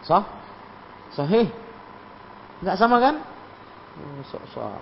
Sah? 0.00 0.24
Sahih? 1.12 1.52
Enggak 2.64 2.76
sama 2.80 2.96
kan? 2.96 3.20
Oh, 4.00 4.20
so 4.24 4.40
sama. 4.48 4.80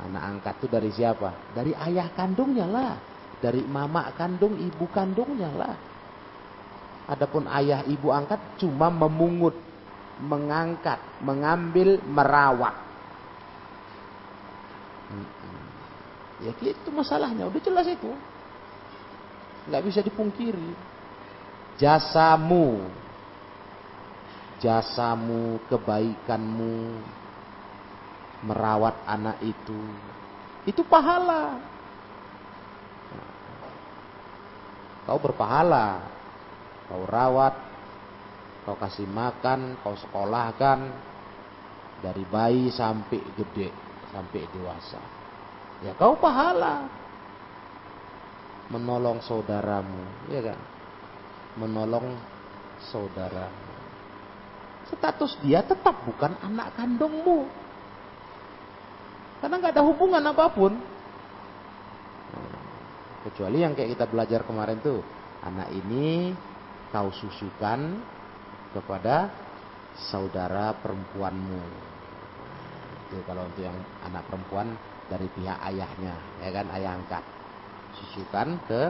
Anak 0.00 0.22
angkat 0.36 0.54
itu 0.60 0.66
dari 0.68 0.90
siapa? 0.92 1.52
Dari 1.52 1.72
ayah 1.76 2.08
kandungnya 2.12 2.64
lah. 2.68 2.94
Dari 3.40 3.64
mama 3.64 4.12
kandung, 4.16 4.56
ibu 4.60 4.84
kandungnya 4.92 5.48
lah. 5.52 5.74
Adapun 7.10 7.50
ayah 7.50 7.82
ibu 7.90 8.14
angkat 8.14 8.38
cuma 8.62 8.86
memungut, 8.86 9.58
mengangkat, 10.22 11.02
mengambil, 11.18 11.98
merawat. 12.06 12.78
Ya 16.38 16.54
gitu 16.54 16.94
masalahnya, 16.94 17.50
udah 17.50 17.58
jelas 17.58 17.90
itu 17.90 18.14
nggak 19.66 19.84
bisa 19.84 20.00
dipungkiri. 20.06 20.70
Jasamu, 21.76 22.86
jasamu, 24.62 25.58
kebaikanmu, 25.66 27.00
merawat 28.44 28.94
anak 29.04 29.36
itu, 29.42 29.80
itu 30.68 30.80
pahala. 30.86 31.58
Kau 35.08 35.18
berpahala, 35.18 36.06
kau 36.90 37.06
rawat, 37.06 37.54
kau 38.66 38.74
kasih 38.74 39.06
makan, 39.06 39.78
kau 39.86 39.94
sekolahkan 39.94 40.90
dari 42.02 42.26
bayi 42.26 42.74
sampai 42.74 43.22
gede, 43.38 43.70
sampai 44.10 44.42
dewasa. 44.50 44.98
Ya 45.86 45.94
kau 45.94 46.18
pahala 46.18 46.90
menolong 48.74 49.22
saudaramu, 49.22 50.30
ya 50.34 50.50
kan? 50.50 50.58
Menolong 51.58 52.18
saudaramu. 52.90 53.70
Status 54.90 55.38
dia 55.46 55.62
tetap 55.62 56.02
bukan 56.02 56.34
anak 56.42 56.74
kandungmu. 56.74 57.46
Karena 59.38 59.54
nggak 59.56 59.74
ada 59.78 59.84
hubungan 59.86 60.22
apa 60.22 60.46
pun. 60.50 60.74
Kecuali 63.20 63.62
yang 63.62 63.76
kayak 63.76 63.94
kita 63.94 64.06
belajar 64.08 64.40
kemarin 64.42 64.80
tuh, 64.80 65.04
anak 65.44 65.68
ini 65.76 66.32
kau 66.90 67.08
susukan 67.14 68.02
kepada 68.74 69.30
saudara 70.10 70.74
perempuanmu. 70.78 71.62
Itu 73.10 73.22
kalau 73.26 73.46
untuk 73.46 73.62
yang 73.66 73.78
anak 74.06 74.22
perempuan 74.30 74.74
dari 75.10 75.26
pihak 75.34 75.58
ayahnya, 75.74 76.14
ya 76.42 76.48
kan 76.54 76.66
ayah 76.78 76.94
angkat. 76.94 77.24
Susukan 77.98 78.58
ke 78.70 78.82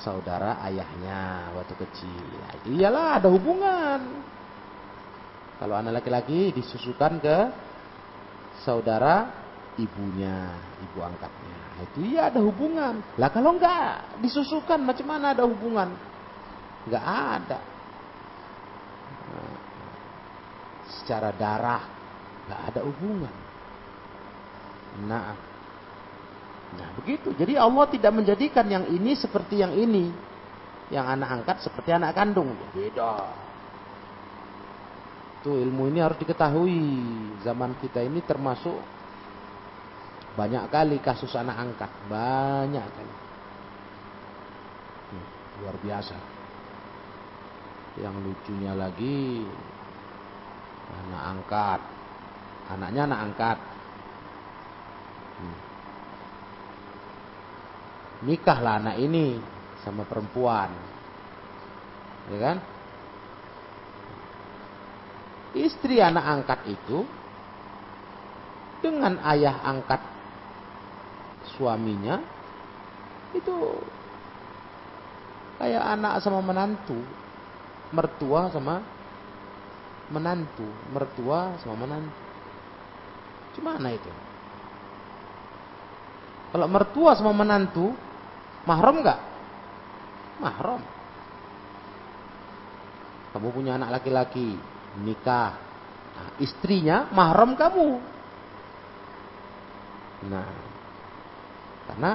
saudara 0.00 0.56
ayahnya 0.64 1.52
waktu 1.52 1.76
kecil. 1.76 2.24
Nah, 2.40 2.52
itu 2.64 2.68
iyalah 2.80 3.20
ada 3.20 3.28
hubungan. 3.28 4.00
Kalau 5.60 5.74
anak 5.76 6.00
laki-laki 6.00 6.50
disusukan 6.56 7.20
ke 7.20 7.36
saudara 8.64 9.28
ibunya, 9.76 10.56
ibu 10.80 10.98
angkatnya. 11.04 11.58
Itu 11.92 12.00
iya 12.04 12.32
ada 12.32 12.40
hubungan. 12.40 13.04
Lah 13.20 13.28
kalau 13.28 13.56
enggak 13.56 14.18
disusukan 14.24 14.80
macam 14.80 15.06
mana 15.08 15.36
ada 15.36 15.44
hubungan? 15.44 16.11
Enggak 16.86 17.04
ada. 17.06 17.60
Secara 21.02 21.30
darah 21.34 21.82
enggak 22.46 22.60
ada 22.74 22.80
hubungan. 22.82 23.34
Nah, 25.08 25.34
nah 26.76 26.88
begitu. 27.00 27.32
Jadi 27.32 27.56
Allah 27.56 27.86
tidak 27.88 28.12
menjadikan 28.12 28.66
yang 28.68 28.84
ini 28.90 29.14
seperti 29.16 29.62
yang 29.62 29.72
ini. 29.72 30.12
Yang 30.92 31.06
anak 31.08 31.28
angkat 31.40 31.56
seperti 31.64 31.90
anak 31.96 32.12
kandung. 32.12 32.52
Beda. 32.76 33.32
Tuh 35.42 35.58
ilmu 35.58 35.88
ini 35.88 35.98
harus 36.04 36.20
diketahui. 36.20 36.82
Zaman 37.42 37.80
kita 37.80 38.04
ini 38.04 38.20
termasuk 38.22 38.76
banyak 40.32 40.64
kali 40.72 40.96
kasus 41.04 41.32
anak 41.36 41.56
angkat, 41.60 41.90
banyak 42.08 42.84
kali. 42.84 43.14
Hmm, 45.12 45.26
luar 45.60 45.76
biasa. 45.80 46.41
Yang 48.00 48.16
lucunya 48.24 48.72
lagi 48.72 49.44
anak 50.92 51.22
angkat. 51.36 51.80
Anaknya 52.72 53.02
anak 53.04 53.20
angkat. 53.28 53.58
Hmm. 55.42 55.58
Nikahlah 58.22 58.80
anak 58.80 58.96
ini 59.02 59.36
sama 59.82 60.06
perempuan. 60.06 60.70
Ya 62.30 62.38
kan? 62.38 62.56
Istri 65.52 66.00
anak 66.00 66.24
angkat 66.24 66.60
itu 66.70 67.04
dengan 68.80 69.20
ayah 69.22 69.62
angkat 69.62 70.00
suaminya 71.54 72.18
itu 73.32 73.54
kayak 75.56 75.84
anak 75.94 76.18
sama 76.20 76.42
menantu, 76.42 76.98
mertua 77.92 78.48
sama 78.50 78.80
menantu, 80.08 80.66
mertua 80.92 81.56
sama 81.60 81.86
menantu. 81.86 82.20
Gimana 83.52 83.88
itu? 83.92 84.10
Kalau 86.52 86.66
mertua 86.68 87.16
sama 87.16 87.32
menantu, 87.32 87.92
mahram 88.68 89.00
nggak? 89.00 89.20
Mahram. 90.40 90.82
Kamu 93.32 93.48
punya 93.48 93.80
anak 93.80 94.00
laki-laki, 94.00 94.56
nikah. 95.00 95.56
Nah, 96.12 96.28
istrinya 96.36 97.08
mahram 97.08 97.56
kamu. 97.56 97.90
Nah, 100.28 100.48
karena 101.88 102.10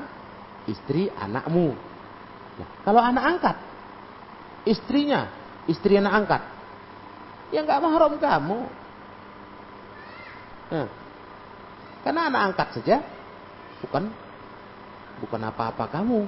istri 0.70 1.10
anakmu. 1.10 1.74
Nah, 2.58 2.70
kalau 2.86 3.02
anak 3.02 3.24
angkat, 3.26 3.58
istrinya, 4.70 5.28
istri 5.67 5.99
anak 5.99 6.13
angkat, 6.25 6.41
ya 7.51 7.62
nggak 7.63 7.82
mahram 7.84 8.15
kamu. 8.17 8.60
Nah, 10.67 10.88
karena 12.03 12.21
anak 12.27 12.41
angkat 12.51 12.67
saja 12.80 12.95
bukan 13.84 14.12
bukan 15.23 15.41
apa-apa 15.47 15.88
kamu 15.91 16.27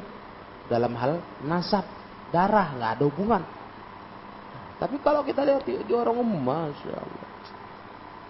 dalam 0.71 0.93
hal 0.95 1.19
nasab 1.43 1.83
darah 2.29 2.75
nggak 2.77 2.91
ada 2.99 3.03
hubungan. 3.07 3.43
Tapi 4.79 4.95
kalau 5.03 5.27
kita 5.27 5.43
lihat 5.43 5.67
di, 5.67 5.75
di 5.83 5.91
orang 5.91 6.23
umum, 6.23 6.39
masya 6.39 6.95
Allah, 6.95 7.27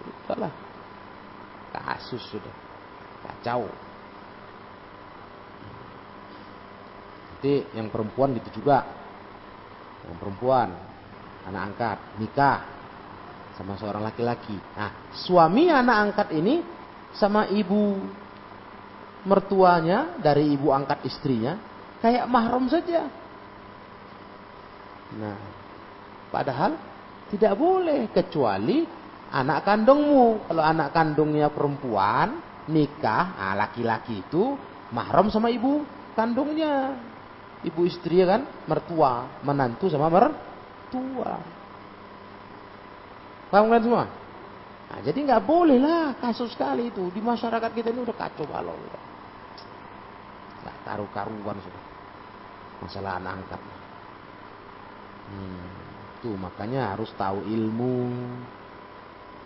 itulah 0.02 0.52
kasus 1.70 2.22
sudah 2.26 2.54
kacau. 3.22 3.70
Jadi 7.38 7.64
yang 7.78 7.88
perempuan 7.88 8.34
gitu 8.36 8.60
juga. 8.60 8.84
Yang 10.04 10.16
perempuan, 10.18 10.68
anak 11.48 11.62
angkat, 11.72 11.98
nikah 12.20 12.58
sama 13.56 13.76
seorang 13.76 14.04
laki-laki. 14.04 14.56
Nah, 14.76 15.12
suami 15.12 15.68
anak 15.68 15.96
angkat 16.10 16.28
ini 16.36 16.64
sama 17.12 17.48
ibu 17.52 18.00
mertuanya 19.28 20.16
dari 20.16 20.56
ibu 20.56 20.72
angkat 20.72 21.04
istrinya 21.04 21.60
kayak 22.00 22.24
mahram 22.24 22.64
saja. 22.72 23.04
Nah, 25.20 25.36
padahal 26.32 26.72
tidak 27.28 27.52
boleh 27.58 28.08
kecuali 28.08 28.86
anak 29.30 29.60
kandungmu. 29.62 30.48
Kalau 30.48 30.64
anak 30.64 30.88
kandungnya 30.94 31.52
perempuan 31.52 32.40
nikah, 32.70 33.36
nah 33.36 33.54
laki-laki 33.58 34.24
itu 34.24 34.56
mahram 34.94 35.28
sama 35.28 35.52
ibu 35.52 35.84
kandungnya 36.14 36.96
ibu 37.62 37.84
istri 37.84 38.24
kan 38.24 38.46
mertua 38.66 39.42
menantu 39.44 39.86
sama 39.92 40.08
mertua 40.90 41.38
paham 43.50 43.66
kan 43.66 43.82
semua? 43.82 44.04
Nah, 44.90 44.98
jadi 45.02 45.18
nggak 45.22 45.42
boleh 45.46 45.78
lah 45.78 46.18
kasus 46.18 46.54
sekali 46.54 46.90
itu. 46.90 47.10
Di 47.14 47.22
masyarakat 47.22 47.70
kita 47.70 47.90
ini 47.94 48.02
udah 48.02 48.16
kacau 48.18 48.46
balau. 48.46 48.74
Nggak 50.62 50.76
karu-karuan 50.86 51.58
sudah. 51.62 51.84
Masalah 52.82 53.22
anak 53.22 53.42
angkat. 53.42 53.62
Hmm, 55.30 55.70
tuh 56.22 56.34
makanya 56.34 56.94
harus 56.94 57.10
tahu 57.14 57.42
ilmu. 57.42 58.10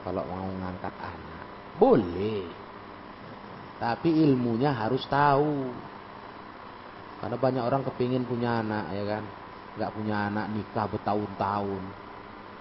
Kalau 0.04 0.24
mau 0.28 0.48
ngangkat 0.48 0.94
anak. 1.00 1.44
Boleh. 1.80 2.44
Tapi 3.80 4.20
ilmunya 4.24 4.72
harus 4.72 5.04
tahu. 5.08 5.72
Karena 7.20 7.36
banyak 7.40 7.64
orang 7.64 7.82
kepingin 7.88 8.24
punya 8.28 8.64
anak 8.64 8.92
ya 8.96 9.04
kan. 9.16 9.24
Nggak 9.74 9.90
punya 9.90 10.30
anak 10.30 10.46
nikah 10.54 10.86
bertahun-tahun. 10.86 11.82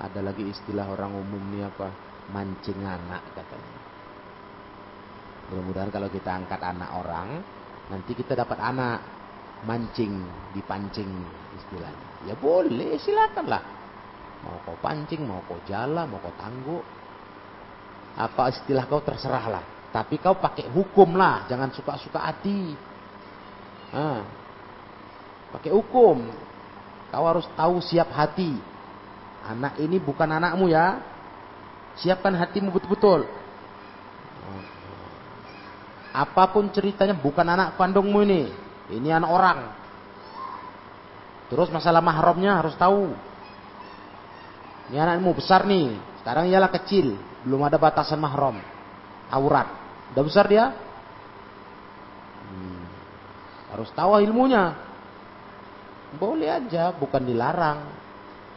Ada 0.01 0.19
lagi 0.25 0.49
istilah 0.49 0.89
orang 0.89 1.13
umum 1.13 1.43
nih 1.53 1.69
apa? 1.69 1.87
Mancing 2.33 2.81
anak 2.81 3.21
katanya. 3.37 3.79
Mudah-mudahan 5.51 5.91
kalau 5.93 6.09
kita 6.09 6.33
angkat 6.33 6.61
anak 6.63 6.89
orang, 6.97 7.29
nanti 7.93 8.11
kita 8.17 8.33
dapat 8.33 8.57
anak. 8.57 8.99
Mancing, 9.63 10.27
dipancing 10.51 11.07
istilahnya. 11.55 12.27
Ya 12.27 12.35
boleh, 12.35 12.99
silakanlah. 12.99 13.63
Mau 14.43 14.59
kau 14.67 14.75
pancing, 14.83 15.23
mau 15.23 15.39
kau 15.47 15.55
jala, 15.63 16.03
mau 16.03 16.19
kau 16.19 16.35
tangguh. 16.35 16.83
Apa 18.19 18.51
istilah 18.51 18.83
kau 18.91 18.99
terserah 18.99 19.45
lah. 19.47 19.63
Tapi 19.87 20.19
kau 20.19 20.35
pakai 20.35 20.67
hukum 20.67 21.15
lah, 21.15 21.47
jangan 21.47 21.71
suka-suka 21.71 22.19
hati. 22.19 22.75
Pakai 25.53 25.71
hukum. 25.71 26.27
Kau 27.13 27.29
harus 27.29 27.45
tahu 27.53 27.77
siap 27.77 28.09
hati. 28.09 28.57
Anak 29.45 29.77
ini 29.77 30.01
bukan 30.01 30.25
anakmu 30.25 30.65
ya. 30.65 30.97
Siapkan 32.01 32.33
hatimu 32.33 32.73
betul-betul. 32.73 33.29
Apa 36.09 36.49
pun 36.49 36.73
ceritanya 36.73 37.13
bukan 37.13 37.45
anak 37.45 37.77
kandungmu 37.77 38.25
ini. 38.25 38.49
Ini 38.89 39.21
anak 39.21 39.29
orang. 39.29 39.59
Terus 41.53 41.69
masalah 41.69 42.01
mahramnya 42.01 42.57
harus 42.57 42.73
tahu. 42.81 43.13
Ini 44.89 44.97
anakmu 44.97 45.37
besar 45.37 45.69
nih. 45.69 45.93
Sekarang 46.17 46.49
ialah 46.49 46.73
kecil. 46.73 47.13
Belum 47.45 47.61
ada 47.61 47.77
batasan 47.77 48.17
mahram. 48.17 48.57
Aurat. 49.29 49.69
Udah 50.17 50.23
besar 50.25 50.49
dia? 50.49 50.73
Hmm. 52.49 52.89
Harus 53.69 53.93
tahu 53.93 54.17
ilmunya. 54.17 54.92
Boleh 56.17 56.49
aja, 56.53 56.93
bukan 56.93 57.25
dilarang. 57.25 57.81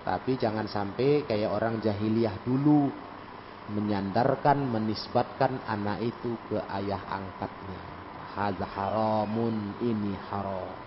Tapi 0.07 0.39
jangan 0.39 0.71
sampai 0.71 1.27
kayak 1.27 1.51
orang 1.51 1.83
jahiliyah 1.83 2.47
dulu 2.47 2.87
menyandarkan, 3.75 4.63
menisbatkan 4.71 5.59
anak 5.67 5.99
itu 6.05 6.39
ke 6.47 6.63
ayah 6.71 7.03
angkatnya. 7.11 7.83
Hadza 8.37 8.67
haramun, 8.69 9.75
ini 9.83 10.15
haram. 10.31 10.87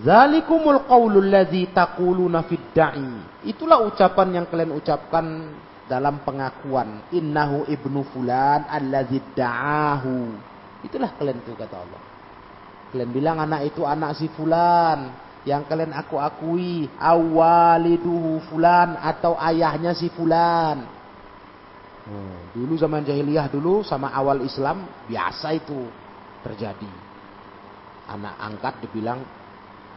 Zalikumul 0.00 0.88
qaulul 0.88 1.28
ladzi 1.28 1.68
taquluna 1.68 2.48
fid 2.48 2.72
da'i. 2.72 3.44
Itulah 3.44 3.84
ucapan 3.84 4.40
yang 4.40 4.46
kalian 4.48 4.72
ucapkan 4.72 5.52
dalam 5.84 6.24
pengakuan 6.24 7.12
innahu 7.12 7.68
ibnu 7.68 8.00
fulan 8.08 8.64
allazi 8.64 9.20
da'ahu. 9.36 10.16
Itulah 10.88 11.12
kalian 11.20 11.44
itu 11.44 11.52
kata 11.52 11.76
Allah. 11.76 12.11
Kalian 12.92 13.08
bilang 13.08 13.40
anak 13.40 13.72
itu 13.72 13.88
anak 13.88 14.20
si 14.20 14.28
fulan 14.28 15.16
yang 15.48 15.66
kalian 15.66 15.90
aku 15.96 16.20
akui 16.20 16.86
awaliduhu 17.00 18.38
fulan 18.52 18.94
atau 19.00 19.34
ayahnya 19.40 19.96
si 19.96 20.12
fulan. 20.12 20.86
Hmm, 22.02 22.52
dulu 22.52 22.76
zaman 22.76 23.00
jahiliyah 23.02 23.48
dulu 23.48 23.80
sama 23.80 24.12
awal 24.12 24.44
Islam 24.44 24.86
biasa 25.08 25.56
itu 25.56 25.88
terjadi. 26.44 26.92
Anak 28.12 28.36
angkat 28.38 28.74
dibilang 28.84 29.24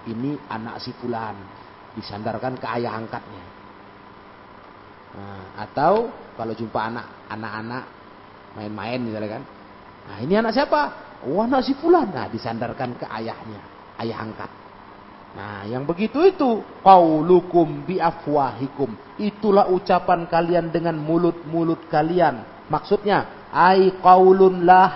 ini 0.07 0.39
anak 0.47 0.79
si 0.79 0.95
fulan 0.95 1.35
disandarkan 1.99 2.55
ke 2.55 2.67
ayah 2.79 2.95
angkatnya. 2.95 3.43
Nah, 5.15 5.43
atau 5.67 6.11
kalau 6.39 6.55
jumpa 6.55 6.79
anak 6.79 7.05
anak-anak 7.27 7.83
main-main 8.55 8.99
misalnya 9.03 9.29
kan. 9.39 9.43
Nah, 10.05 10.17
ini 10.23 10.33
anak 10.39 10.55
siapa? 10.55 11.04
Oh, 11.23 11.39
anak 11.39 11.63
si. 11.63 11.71
Nah, 11.79 12.27
disandarkan 12.27 12.99
ke 12.99 13.05
ayahnya, 13.07 13.61
ayah 14.03 14.19
angkat. 14.19 14.51
Nah, 15.35 15.67
yang 15.67 15.83
begitu 15.83 16.23
itu 16.23 16.63
qaulukum 16.79 17.83
bi 17.83 17.99
afwahikum. 17.99 19.19
Itulah 19.19 19.67
ucapan 19.67 20.27
kalian 20.27 20.71
dengan 20.71 20.95
mulut-mulut 20.95 21.87
kalian. 21.91 22.67
Maksudnya, 22.71 23.47
ai 23.51 23.95
qaulun 23.99 24.63
la 24.63 24.87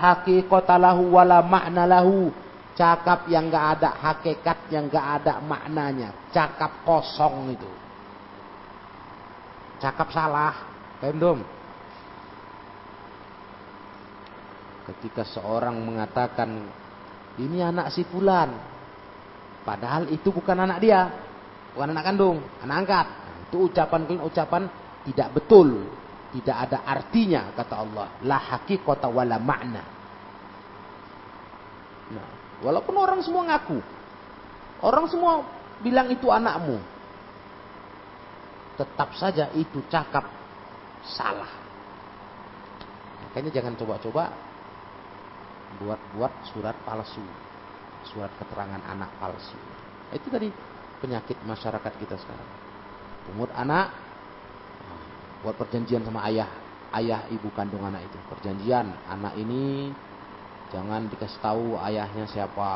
lahu 0.80 1.16
wala 1.16 1.44
ma'na 1.44 1.84
lahu. 1.84 2.32
Cakap 2.72 3.28
yang 3.28 3.52
enggak 3.52 3.76
ada 3.76 3.90
hakikat, 3.92 4.72
yang 4.72 4.88
enggak 4.88 5.20
ada 5.20 5.44
maknanya. 5.44 6.16
Cakap 6.32 6.88
kosong 6.88 7.52
itu. 7.52 7.70
Cakap 9.80 10.08
salah. 10.08 10.70
Paham 11.00 11.59
Ketika 14.90 15.22
seorang 15.22 15.78
mengatakan 15.78 16.50
ini 17.38 17.62
anak 17.62 17.94
si 17.94 18.02
fulan, 18.02 18.70
Padahal 19.60 20.08
itu 20.08 20.32
bukan 20.32 20.56
anak 20.56 20.78
dia, 20.80 21.00
bukan 21.76 21.92
anak 21.92 22.04
kandung, 22.04 22.38
anak 22.64 22.76
angkat. 22.84 23.06
Nah, 23.06 23.36
itu 23.44 23.56
ucapan 23.68 24.00
ucapan 24.24 24.62
tidak 25.04 25.28
betul, 25.36 25.68
tidak 26.32 26.56
ada 26.68 26.78
artinya 26.88 27.52
kata 27.52 27.74
Allah. 27.76 28.06
La 28.24 28.38
haqiqata 28.40 29.06
wala 29.12 29.36
makna. 29.36 29.82
Nah, 32.10 32.28
walaupun 32.64 32.94
orang 32.96 33.20
semua 33.20 33.46
ngaku, 33.52 33.78
orang 34.80 35.06
semua 35.12 35.44
bilang 35.84 36.08
itu 36.08 36.26
anakmu, 36.32 36.80
tetap 38.80 39.12
saja 39.12 39.52
itu 39.52 39.84
cakap 39.92 40.24
salah. 41.04 41.52
Makanya 43.28 43.52
jangan 43.52 43.76
coba-coba 43.76 44.32
buat-buat 45.80 46.32
surat 46.52 46.76
palsu 46.84 47.24
surat 48.08 48.32
keterangan 48.40 48.80
anak 48.88 49.10
palsu. 49.20 49.58
Itu 50.12 50.32
tadi 50.32 50.48
penyakit 51.00 51.36
masyarakat 51.44 51.92
kita 52.00 52.16
sekarang. 52.16 52.50
Pungut 53.28 53.52
anak, 53.52 53.92
buat 55.44 55.56
perjanjian 55.56 56.02
sama 56.04 56.24
ayah, 56.28 56.48
ayah 56.96 57.28
ibu 57.30 57.48
kandung 57.52 57.84
anak 57.84 58.04
itu. 58.04 58.18
Perjanjian, 58.32 58.90
anak 59.06 59.36
ini 59.36 59.92
jangan 60.72 61.06
dikasih 61.10 61.40
tahu 61.40 61.76
ayahnya 61.78 62.24
siapa, 62.26 62.70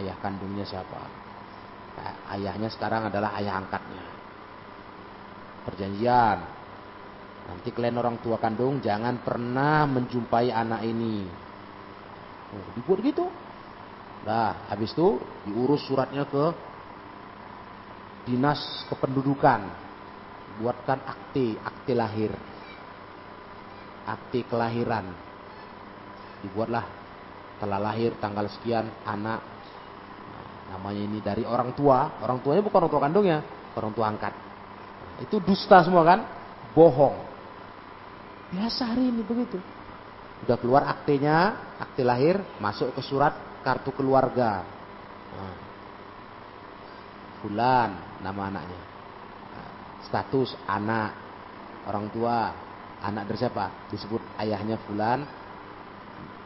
ayah 0.00 0.16
kandungnya 0.22 0.64
siapa. 0.64 1.02
Nah, 1.96 2.14
ayahnya 2.36 2.68
sekarang 2.72 3.08
adalah 3.08 3.34
ayah 3.40 3.56
angkatnya. 3.56 4.04
Perjanjian, 5.66 6.38
nanti 7.50 7.68
kalian 7.74 7.98
orang 7.98 8.16
tua 8.22 8.38
kandung 8.38 8.78
jangan 8.78 9.18
pernah 9.20 9.84
menjumpai 9.90 10.54
anak 10.54 10.86
ini. 10.86 11.45
Oh, 12.54 12.66
dibuat 12.78 13.02
gitu, 13.02 13.26
Nah, 14.26 14.66
habis 14.66 14.90
itu 14.90 15.22
diurus 15.46 15.86
suratnya 15.86 16.26
ke 16.26 16.44
dinas 18.26 18.58
kependudukan. 18.90 19.86
Buatkan 20.58 20.98
akte, 21.06 21.54
akte 21.62 21.94
lahir. 21.94 22.34
Akte 24.02 24.42
kelahiran. 24.50 25.14
Dibuatlah. 26.42 26.86
Telah 27.62 27.78
lahir 27.78 28.18
tanggal 28.18 28.50
sekian 28.50 28.90
anak. 29.06 29.38
Nah, 29.46 30.74
namanya 30.74 31.02
ini 31.06 31.18
dari 31.22 31.46
orang 31.46 31.70
tua. 31.78 32.18
Orang 32.18 32.42
tuanya 32.42 32.66
bukan 32.66 32.82
orang 32.82 32.90
tua 32.90 33.02
kandungnya. 33.06 33.38
Orang 33.78 33.94
tua 33.94 34.10
angkat. 34.10 34.34
Nah, 34.34 35.22
itu 35.22 35.38
dusta 35.38 35.86
semua 35.86 36.02
kan? 36.02 36.26
Bohong. 36.74 37.14
Biasa 38.50 38.90
hari 38.90 39.06
ini 39.06 39.22
begitu 39.22 39.75
udah 40.44 40.56
keluar 40.60 40.84
aktenya 40.84 41.72
akte 41.80 42.04
lahir 42.04 42.42
masuk 42.60 42.92
ke 42.92 43.00
surat 43.00 43.32
kartu 43.64 43.94
keluarga. 43.96 44.64
Nah, 45.36 45.56
Fulan 47.40 47.90
nama 48.24 48.40
anaknya. 48.48 48.82
Nah, 49.54 49.70
status 50.08 50.56
anak, 50.66 51.12
orang 51.86 52.08
tua, 52.10 52.52
anak 53.04 53.28
dari 53.28 53.38
siapa? 53.38 53.86
Disebut 53.92 54.22
ayahnya 54.40 54.80
Fulan, 54.88 55.20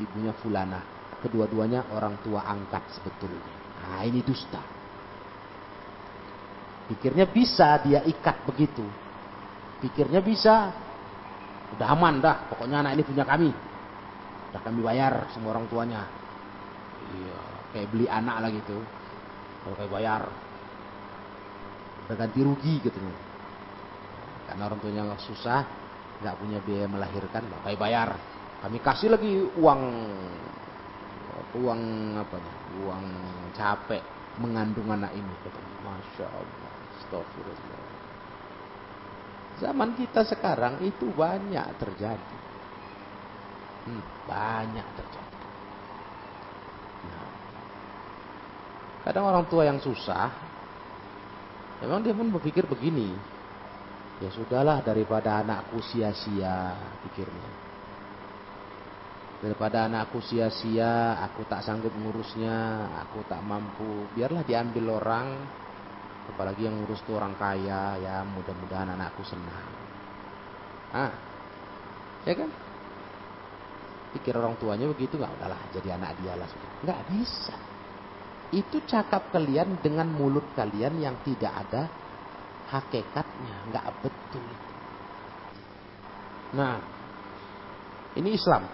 ibunya 0.00 0.32
Fulana. 0.40 0.80
Kedua-duanya 1.20 1.92
orang 1.92 2.16
tua 2.24 2.48
angkat 2.48 2.96
sebetulnya. 2.96 3.44
Nah 3.84 4.00
ini 4.08 4.24
dusta. 4.24 4.60
Pikirnya 6.88 7.28
bisa 7.28 7.76
dia 7.84 8.00
ikat 8.02 8.48
begitu. 8.48 8.82
Pikirnya 9.84 10.24
bisa. 10.24 10.72
Udah 11.76 11.88
aman 11.92 12.18
dah. 12.18 12.48
Pokoknya 12.48 12.80
anak 12.82 12.98
ini 12.98 13.04
punya 13.04 13.24
kami. 13.28 13.52
Udah 14.50 14.60
kami 14.66 14.82
bayar 14.82 15.30
semua 15.30 15.54
orang 15.54 15.70
tuanya. 15.70 16.02
Iya, 17.10 17.40
kayak 17.74 17.88
beli 17.94 18.06
anak 18.10 18.36
lah 18.42 18.50
gitu. 18.50 18.78
Kalau 19.62 19.74
kayak 19.78 19.92
bayar, 19.92 20.22
udah 22.06 22.16
ganti 22.18 22.40
rugi 22.42 22.74
gitu. 22.82 22.98
Karena 24.50 24.62
orang 24.66 24.80
tuanya 24.82 25.06
nggak 25.06 25.22
susah, 25.22 25.60
nggak 26.18 26.36
punya 26.42 26.58
biaya 26.66 26.86
melahirkan, 26.90 27.46
kayak 27.62 27.78
bayar. 27.78 28.10
Kami 28.60 28.78
kasih 28.82 29.08
lagi 29.14 29.32
uang, 29.56 29.82
uang 31.56 31.82
apa 32.18 32.36
nih? 32.36 32.56
Uang 32.84 33.04
capek 33.54 34.02
mengandung 34.42 34.90
anak 34.90 35.14
ini. 35.14 35.34
Katanya. 35.46 35.70
Masya 35.80 36.26
Allah, 36.28 36.72
Astagfirullah. 37.00 37.82
Zaman 39.60 39.90
kita 39.96 40.24
sekarang 40.24 40.80
itu 40.84 41.08
banyak 41.12 41.66
terjadi. 41.76 42.39
Hmm, 43.88 44.02
banyak 44.28 44.86
terjadi. 44.96 45.30
Kadang 49.00 49.32
orang 49.32 49.48
tua 49.48 49.64
yang 49.64 49.80
susah, 49.80 50.28
memang 51.80 52.04
dia 52.04 52.12
pun 52.12 52.28
berpikir 52.28 52.68
begini, 52.68 53.16
ya 54.20 54.28
sudahlah 54.28 54.84
daripada 54.84 55.40
anakku 55.40 55.80
sia-sia 55.80 56.76
pikirnya. 57.08 57.50
Daripada 59.40 59.88
anakku 59.88 60.20
sia-sia, 60.20 61.16
aku 61.24 61.48
tak 61.48 61.64
sanggup 61.64 61.96
ngurusnya, 61.96 62.86
aku 63.08 63.24
tak 63.24 63.40
mampu, 63.40 64.04
biarlah 64.12 64.44
diambil 64.44 65.00
orang, 65.00 65.28
apalagi 66.36 66.68
yang 66.68 66.76
ngurus 66.84 67.00
tuh 67.08 67.16
orang 67.16 67.32
kaya, 67.40 67.96
ya 68.04 68.20
mudah-mudahan 68.20 69.00
anakku 69.00 69.24
senang. 69.24 69.68
Ah, 70.92 71.12
ya 72.28 72.36
kan? 72.36 72.69
Pikir 74.10 74.34
orang 74.34 74.58
tuanya 74.58 74.90
begitu 74.90 75.14
nggak 75.18 75.32
udahlah 75.38 75.60
jadi 75.70 75.94
anak 75.94 76.18
dia 76.18 76.34
lah. 76.34 76.50
Nggak 76.82 77.00
bisa 77.14 77.56
itu 78.50 78.82
cakap 78.82 79.30
kalian 79.30 79.78
dengan 79.78 80.10
mulut 80.10 80.42
kalian 80.58 80.98
yang 80.98 81.14
tidak 81.22 81.54
ada 81.54 81.86
hakikatnya, 82.70 83.70
nggak 83.70 83.86
betul. 84.02 84.46
Nah, 86.58 86.82
ini 88.18 88.34
Islam. 88.34 88.66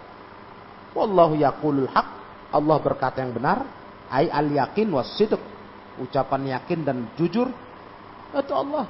Wallahu 0.96 1.36
yaqulul 1.36 1.92
haq. 1.92 2.08
Allah 2.56 2.76
berkata 2.80 3.20
yang 3.20 3.36
benar, 3.36 3.68
ai 4.08 4.32
al 4.32 4.48
yakin 4.48 4.88
was 4.88 5.12
sidq. 5.20 5.40
Ucapan 6.00 6.56
yakin 6.56 6.80
dan 6.84 7.08
jujur 7.16 7.48
itu 8.32 8.54
Allah. 8.56 8.84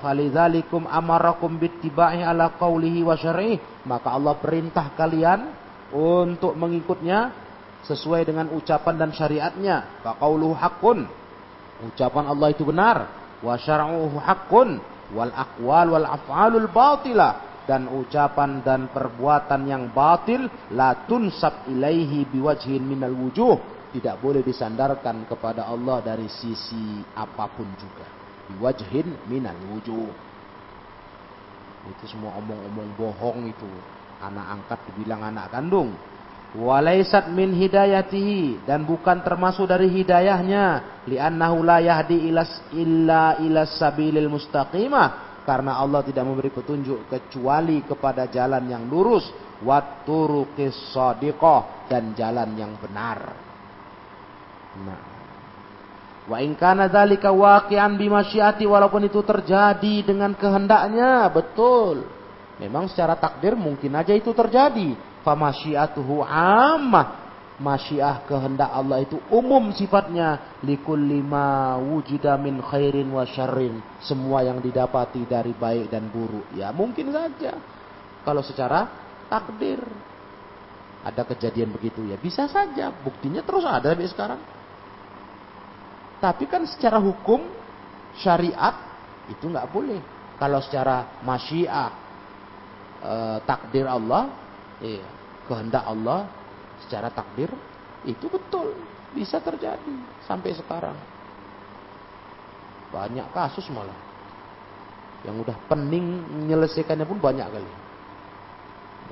Falidzalikum 0.00 0.84
amarakum 0.88 1.56
bittiba'i 1.56 2.20
ala 2.20 2.56
qawlihi 2.60 3.04
wa 3.04 3.16
syar'ihi. 3.16 3.77
Maka 3.88 4.12
Allah 4.12 4.36
perintah 4.36 4.92
kalian 4.92 5.48
untuk 5.96 6.52
mengikutnya 6.52 7.32
sesuai 7.88 8.28
dengan 8.28 8.52
ucapan 8.52 8.94
dan 9.00 9.10
syariatnya. 9.16 10.04
Faqauluhu 10.04 10.52
haqqun. 10.52 11.08
Ucapan 11.88 12.24
Allah 12.28 12.48
itu 12.52 12.68
benar. 12.68 13.08
Wa 13.40 13.56
haqqun 13.56 14.98
wal 15.16 15.32
aqwal 15.32 15.86
wal 15.96 16.04
af'alul 16.04 16.68
batilah 16.68 17.64
dan 17.64 17.88
ucapan 17.88 18.64
dan 18.64 18.88
perbuatan 18.92 19.68
yang 19.68 19.92
batil 19.92 20.48
la 20.72 21.04
tunsab 21.04 21.68
ilaihi 21.68 22.28
biwajhin 22.28 22.80
minal 22.80 23.12
wujuh 23.12 23.56
tidak 23.92 24.20
boleh 24.20 24.44
disandarkan 24.44 25.24
kepada 25.28 25.68
Allah 25.68 26.00
dari 26.04 26.28
sisi 26.28 27.00
apa 27.16 27.48
pun 27.52 27.68
juga 27.76 28.08
biwajhin 28.52 29.28
minal 29.28 29.56
wujuh 29.68 30.27
itu 31.88 32.04
semua 32.08 32.36
omong-omong 32.36 32.88
bohong 32.94 33.48
itu. 33.48 33.68
Anak 34.20 34.46
angkat 34.60 34.78
dibilang 34.90 35.24
anak 35.24 35.48
kandung. 35.48 35.96
Walaisat 36.56 37.32
min 37.32 37.56
hidayatihi. 37.56 38.68
Dan 38.68 38.84
bukan 38.84 39.24
termasuk 39.24 39.68
dari 39.68 39.88
hidayahnya. 39.88 41.00
Li'annahu 41.08 41.64
la 41.64 41.78
yahdi 41.80 42.28
ilas 42.28 42.72
illa 42.76 43.40
ilas 43.40 43.80
sabilil 43.80 44.28
mustaqimah. 44.28 45.42
Karena 45.48 45.80
Allah 45.80 46.04
tidak 46.04 46.28
memberi 46.28 46.52
petunjuk 46.52 47.08
kecuali 47.08 47.80
kepada 47.82 48.28
jalan 48.28 48.68
yang 48.68 48.84
lurus. 48.86 49.26
Watturuqis 49.64 50.94
shadiqah 50.94 51.88
dan 51.90 52.14
jalan 52.14 52.54
yang 52.54 52.76
benar. 52.78 53.18
Nah 54.78 55.17
wa 56.28 56.38
in 56.44 56.52
kana 56.54 56.92
dzalika 56.92 57.32
waqi'an 57.32 57.96
bimasyiati 57.96 58.68
walaupun 58.68 59.08
itu 59.08 59.24
terjadi 59.24 60.04
dengan 60.04 60.36
kehendaknya 60.36 61.32
betul. 61.32 62.04
Memang 62.60 62.90
secara 62.90 63.16
takdir 63.16 63.56
mungkin 63.56 63.96
aja 63.96 64.12
itu 64.12 64.30
terjadi. 64.36 64.92
Famasyiatuhu 65.24 66.20
ammah 66.26 67.30
masyiah 67.58 68.22
kehendak 68.26 68.70
Allah 68.70 69.02
itu 69.02 69.16
umum 69.32 69.72
sifatnya. 69.72 70.58
Likulli 70.62 71.22
ma 71.22 71.78
wujida 71.78 72.34
min 72.36 72.60
khairin 72.60 73.08
wa 73.08 73.24
syarrin 73.24 73.80
semua 74.02 74.42
yang 74.44 74.60
didapati 74.60 75.24
dari 75.24 75.54
baik 75.54 75.88
dan 75.88 76.10
buruk. 76.10 76.50
Ya 76.58 76.74
mungkin 76.74 77.14
saja. 77.14 77.56
Kalau 78.26 78.42
secara 78.42 78.90
takdir 79.30 79.80
ada 81.06 81.22
kejadian 81.22 81.70
begitu 81.70 82.04
ya 82.10 82.18
bisa 82.18 82.50
saja. 82.50 82.90
Buktinya 82.90 83.40
terus 83.46 83.62
ada 83.62 83.94
sampai 83.94 84.10
sekarang 84.10 84.40
tapi 86.18 86.50
kan 86.50 86.66
secara 86.66 86.98
hukum 86.98 87.46
syariat 88.18 88.74
itu 89.30 89.46
nggak 89.46 89.70
boleh 89.70 90.00
kalau 90.38 90.58
secara 90.62 91.22
masyiah 91.22 91.90
eh, 93.02 93.38
takdir 93.46 93.86
Allah 93.86 94.48
Iya, 94.78 95.06
kehendak 95.50 95.82
Allah 95.82 96.30
secara 96.86 97.10
takdir 97.10 97.50
itu 98.06 98.30
betul 98.30 98.78
bisa 99.10 99.42
terjadi 99.42 99.94
sampai 100.22 100.54
sekarang. 100.54 100.94
Banyak 102.94 103.34
kasus 103.34 103.66
malah 103.74 103.98
yang 105.26 105.34
udah 105.42 105.58
pening 105.66 106.22
menyelesaikannya 106.46 107.04
pun 107.04 107.18
banyak 107.18 107.46
kali. 107.50 107.72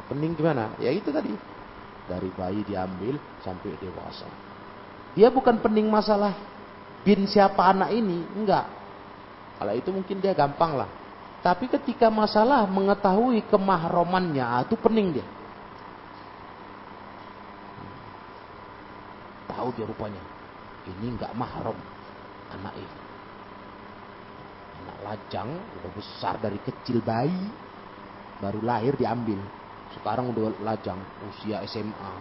Pening 0.07 0.39
gimana? 0.39 0.71
Ya 0.79 0.95
itu 0.95 1.11
tadi 1.11 1.35
dari 2.07 2.31
bayi 2.39 2.63
diambil 2.63 3.19
sampai 3.43 3.75
dewasa. 3.83 4.31
Dia 5.19 5.35
bukan 5.35 5.59
pening 5.59 5.91
masalah 5.91 6.31
bin 7.07 7.31
siapa 7.31 7.71
anak 7.71 7.95
ini, 7.95 8.27
enggak. 8.35 8.67
Kalau 9.63 9.73
itu 9.79 9.95
mungkin 9.95 10.19
dia 10.19 10.35
gampang 10.35 10.75
lah. 10.75 10.91
Tapi 11.47 11.71
ketika 11.71 12.11
masalah 12.11 12.67
mengetahui 12.67 13.47
kemahromannya, 13.47 14.67
itu 14.67 14.75
pening 14.75 15.15
dia. 15.15 15.27
tahu 19.67 19.73
dia 19.73 19.89
rupanya 19.89 20.21
ini 20.87 21.17
nggak 21.17 21.33
mahram 21.33 21.75
anak 22.53 22.77
ini 22.77 22.99
anak 24.85 24.99
lajang 25.03 25.51
udah 25.81 25.91
besar 25.97 26.37
dari 26.39 26.61
kecil 26.63 27.01
bayi 27.01 27.49
baru 28.39 28.61
lahir 28.61 28.95
diambil 28.95 29.41
sekarang 29.99 30.31
udah 30.31 30.55
lajang 30.61 31.01
usia 31.33 31.65
SMA 31.65 32.15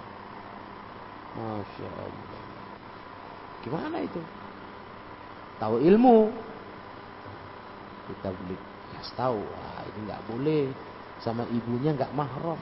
masya 1.35 1.89
Allah 1.91 2.43
gimana 3.61 3.97
itu 3.99 4.23
tahu 5.61 5.81
ilmu. 5.81 6.31
Kita 8.05 8.29
beli 8.29 8.55
kasih 8.95 9.15
tahu 9.17 9.39
wah 9.41 9.81
ini 9.89 9.99
nggak 10.05 10.23
boleh. 10.29 10.63
Sama 11.23 11.47
ibunya 11.49 11.95
nggak 11.95 12.11
mahram. 12.13 12.59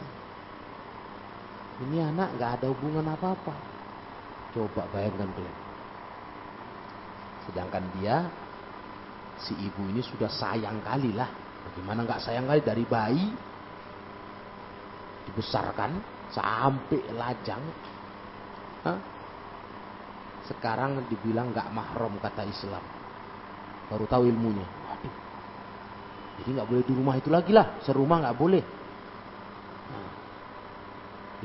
Ini 1.83 2.13
anak 2.13 2.37
nggak 2.37 2.51
ada 2.61 2.67
hubungan 2.69 3.09
apa 3.09 3.33
apa 3.33 3.55
Coba 4.53 4.85
bayangkan 4.93 5.25
kalian. 5.33 5.57
Sedangkan 7.49 7.83
dia, 7.97 8.29
si 9.41 9.57
ibu 9.57 9.81
ini 9.89 9.99
sudah 10.05 10.29
sayang 10.29 10.77
kali 10.85 11.11
lah. 11.17 11.27
Bagaimana 11.65 12.05
nggak 12.05 12.21
sayang 12.21 12.45
kali? 12.45 12.61
Dari 12.61 12.85
bayi. 12.85 13.27
Dibesarkan 15.25 15.91
sampai 16.29 17.01
lajang. 17.17 17.63
Sekarang 20.47 21.03
dibilang 21.07 21.51
nggak 21.55 21.71
mahram 21.71 22.19
kata 22.19 22.43
Islam. 22.43 22.83
Baru 23.87 24.05
tahu 24.07 24.27
ilmunya. 24.27 24.65
Waduh. 24.65 25.15
Jadi 26.41 26.49
nggak 26.55 26.67
boleh 26.67 26.83
di 26.83 26.93
rumah 26.93 27.15
itu 27.15 27.29
lagi 27.31 27.51
lah. 27.55 27.79
Serumah 27.83 28.17
nggak 28.27 28.37
boleh. 28.37 28.63
Nah, 29.91 30.09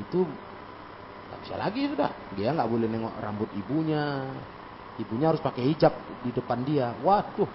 itu 0.02 0.20
nggak 1.28 1.40
bisa 1.44 1.54
lagi 1.60 1.84
sudah 1.92 2.10
dia 2.32 2.56
nggak 2.56 2.70
boleh 2.72 2.88
nengok 2.88 3.14
rambut 3.20 3.50
ibunya 3.52 4.24
ibunya 4.96 5.28
harus 5.28 5.44
pakai 5.44 5.60
hijab 5.68 5.92
di 6.24 6.32
depan 6.32 6.64
dia 6.64 6.96
waduh 7.04 7.48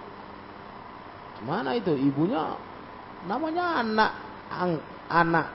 gimana 1.42 1.74
itu 1.74 1.90
ibunya 1.98 2.54
namanya 3.26 3.82
anak 3.82 4.10
ang, 4.54 4.72
anak 5.10 5.46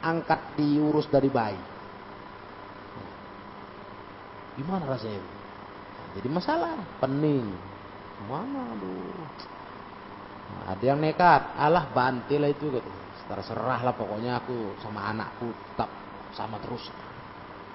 angkat 0.00 0.40
diurus 0.56 1.04
dari 1.12 1.28
bayi 1.28 1.60
gimana 4.56 4.88
rasanya 4.88 5.35
jadi 6.16 6.28
masalah 6.32 6.80
pening. 6.96 7.44
Mana 8.24 8.72
aduh. 8.72 9.28
Nah, 10.48 10.72
ada 10.72 10.84
yang 10.84 10.96
nekat. 10.96 11.52
Alah 11.60 11.92
bantil 11.92 12.48
itu 12.48 12.72
gitu. 12.72 12.90
Terserah 13.28 13.84
lah 13.84 13.92
pokoknya 13.92 14.40
aku 14.40 14.80
sama 14.80 15.12
anakku 15.12 15.52
tetap 15.52 15.90
sama 16.32 16.56
terus. 16.64 16.88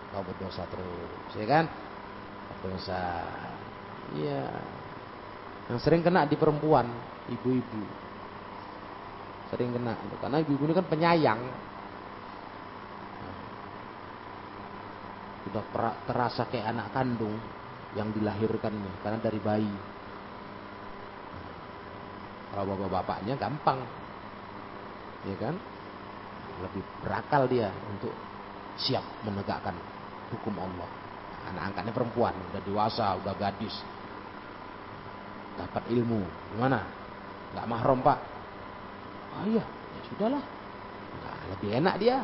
Kau 0.09 0.25
berdosa 0.25 0.65
terus 0.73 1.31
ya 1.37 1.45
kan? 1.45 1.65
Berdosa. 2.49 3.03
Iya. 4.17 4.49
Yang 5.69 5.79
sering 5.85 6.01
kena 6.01 6.25
di 6.25 6.33
perempuan 6.33 6.89
ibu-ibu. 7.29 7.83
Sering 9.53 9.69
kena 9.69 9.93
karena 10.17 10.41
ibu-ibu 10.41 10.63
ini 10.65 10.73
kan 10.73 10.87
penyayang. 10.89 11.41
Sudah 15.45 15.63
terasa 16.09 16.47
kayak 16.49 16.73
anak 16.73 16.89
kandung 16.95 17.60
yang 17.97 18.09
dilahirkannya 18.15 19.03
karena 19.03 19.19
dari 19.19 19.39
bayi 19.43 19.75
kalau 22.51 22.63
bapak-bapaknya 22.75 23.35
gampang 23.35 23.79
ya 25.27 25.35
kan 25.37 25.55
lebih 26.61 26.83
berakal 27.01 27.49
dia 27.49 27.73
untuk 27.89 28.13
siap 28.77 29.03
menegakkan 29.25 29.75
hukum 30.31 30.55
Allah. 30.61 30.89
Anak 31.51 31.73
angkatnya 31.73 31.93
perempuan, 31.93 32.33
udah 32.53 32.61
dewasa, 32.61 33.17
udah 33.17 33.33
gadis. 33.35 33.73
Dapat 35.57 35.89
ilmu. 35.89 36.21
Gimana? 36.55 36.85
Gak 37.57 37.67
mahram 37.67 37.99
pak? 37.99 38.19
Oh 39.35 39.45
iya, 39.49 39.65
ya 39.65 40.01
sudahlah. 40.07 40.43
Nah, 41.21 41.37
lebih 41.57 41.69
enak 41.81 41.95
dia. 41.99 42.23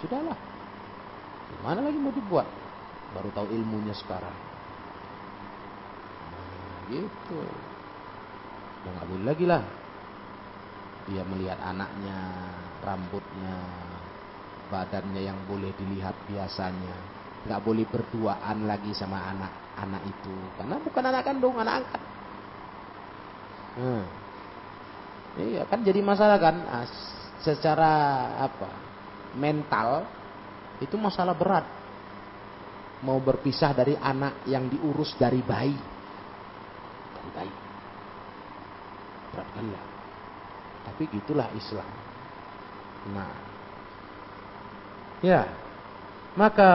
Sudahlah. 0.00 0.38
Gimana 1.52 1.84
lagi 1.84 1.98
mau 2.00 2.10
dibuat? 2.10 2.48
Baru 3.12 3.28
tahu 3.32 3.52
ilmunya 3.52 3.92
sekarang. 3.92 4.36
Nah, 6.32 6.76
gitu. 6.88 7.40
Udah 8.82 8.90
gak 8.98 9.08
boleh 9.08 9.26
lagi 9.28 9.44
lah. 9.46 9.62
Dia 11.06 11.22
melihat 11.26 11.58
anaknya, 11.60 12.18
rambutnya, 12.82 13.56
badannya 14.70 15.20
yang 15.20 15.38
boleh 15.44 15.74
dilihat 15.76 16.14
biasanya. 16.30 16.96
Nggak 17.42 17.62
boleh 17.66 17.84
berduaan 17.90 18.70
lagi 18.70 18.94
sama 18.94 19.18
anak-anak 19.34 20.02
itu. 20.06 20.34
Karena 20.56 20.78
bukan 20.78 21.04
anak 21.10 21.22
kandung, 21.26 21.56
anak 21.58 21.82
angkat. 21.82 22.02
Hmm. 23.72 24.04
Iya 25.42 25.62
kan 25.66 25.82
jadi 25.82 26.00
masalah 26.04 26.38
kan. 26.38 26.56
Nah, 26.62 26.86
secara 27.42 27.94
apa 28.46 28.70
mental 29.34 30.06
itu 30.78 30.94
masalah 30.94 31.34
berat. 31.34 31.81
Mau 33.02 33.18
berpisah 33.18 33.74
dari 33.74 33.98
anak 33.98 34.46
yang 34.46 34.70
diurus 34.70 35.18
dari 35.18 35.42
bayi. 35.42 35.78
Dari 37.18 37.30
bayi. 37.34 37.54
Berat 39.34 39.48
kali 39.58 39.70
ya. 39.70 39.82
Tapi 40.86 41.02
gitulah 41.10 41.48
Islam. 41.54 41.90
Nah, 43.10 43.52
Ya, 45.22 45.46
maka 46.34 46.70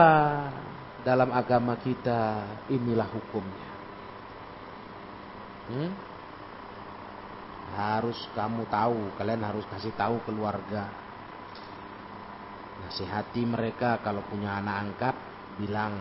dalam 1.04 1.28
agama 1.36 1.76
kita 1.76 2.48
inilah 2.72 3.04
hukumnya. 3.12 3.68
Hmm? 5.68 5.92
Harus 7.76 8.16
kamu 8.32 8.64
tahu, 8.72 9.12
kalian 9.20 9.44
harus 9.44 9.68
kasih 9.68 9.92
tahu 9.92 10.24
keluarga. 10.24 10.88
Nasihati 12.88 13.44
mereka 13.44 14.00
kalau 14.00 14.24
punya 14.24 14.56
anak 14.64 14.76
angkat, 14.88 15.16
bilang 15.58 15.98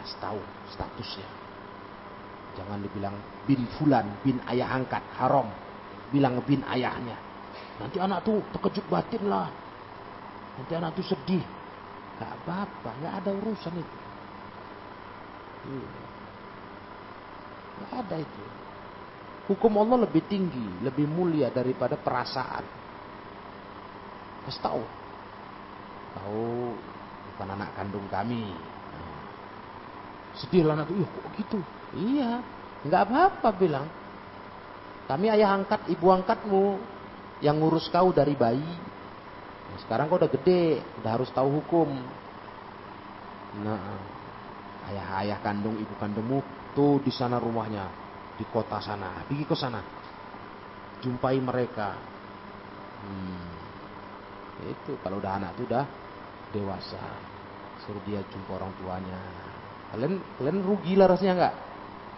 kasih 0.00 0.18
tahu 0.22 0.40
statusnya. 0.70 1.28
Jangan 2.52 2.78
dibilang 2.84 3.16
bin 3.48 3.64
fulan, 3.76 4.22
bin 4.22 4.38
ayah 4.48 4.76
angkat, 4.76 5.02
haram. 5.16 5.48
Bilang 6.12 6.38
bin 6.44 6.60
ayahnya. 6.68 7.16
Nanti 7.80 7.96
anak 7.96 8.22
tuh 8.22 8.44
terkejut 8.52 8.86
batin 8.92 9.24
lah. 9.26 9.48
Nanti 10.60 10.72
anak 10.76 10.92
tuh 10.94 11.06
sedih. 11.06 11.42
Gak 12.20 12.30
apa-apa, 12.44 12.90
gak 13.02 13.14
ada 13.24 13.30
urusan 13.32 13.74
itu. 13.80 13.96
Iya. 15.72 15.90
Gak 17.80 17.92
ada 18.04 18.16
itu. 18.20 18.44
Hukum 19.48 19.72
Allah 19.80 20.06
lebih 20.06 20.22
tinggi, 20.28 20.84
lebih 20.84 21.08
mulia 21.08 21.50
daripada 21.50 21.96
perasaan. 21.96 22.62
Kasih 24.46 24.62
tahu. 24.62 24.84
Tahu 26.12 26.76
bukan 27.42 27.58
anak 27.58 27.74
kandung 27.74 28.06
kami. 28.06 28.54
Sedih 30.38 30.62
anak 30.62 30.94
itu, 30.94 31.02
kok 31.02 31.26
gitu? 31.34 31.58
Iya, 31.90 32.38
nggak 32.86 33.02
apa-apa 33.02 33.50
bilang. 33.58 33.90
Kami 35.10 35.26
ayah 35.26 35.50
angkat, 35.58 35.90
ibu 35.90 36.06
angkatmu 36.06 36.78
yang 37.42 37.58
ngurus 37.58 37.90
kau 37.90 38.14
dari 38.14 38.38
bayi. 38.38 38.62
Nah, 38.62 39.78
sekarang 39.82 40.06
kau 40.06 40.22
udah 40.22 40.30
gede, 40.30 40.86
udah 41.02 41.10
harus 41.10 41.34
tahu 41.34 41.50
hukum. 41.58 41.90
Nah, 43.66 43.98
ayah-ayah 44.86 45.42
kandung, 45.42 45.74
ibu 45.82 45.98
kandungmu 45.98 46.46
tuh 46.78 47.02
di 47.02 47.10
sana 47.10 47.42
rumahnya, 47.42 47.90
di 48.38 48.46
kota 48.54 48.78
sana, 48.78 49.26
pergi 49.26 49.42
ke 49.50 49.58
sana, 49.58 49.82
jumpai 51.02 51.42
mereka. 51.42 51.90
Hmm, 53.02 53.50
itu 54.62 54.94
kalau 55.02 55.18
udah 55.18 55.42
anak 55.42 55.58
tuh 55.58 55.66
udah 55.66 55.84
dewasa, 56.52 57.31
suruh 57.84 58.02
dia 58.06 58.22
jumpa 58.30 58.50
orang 58.56 58.72
tuanya. 58.78 59.18
Kalian 59.92 60.14
kalian 60.38 60.58
rugi 60.64 60.96
lah 60.96 61.06
rasanya 61.10 61.34
nggak? 61.36 61.54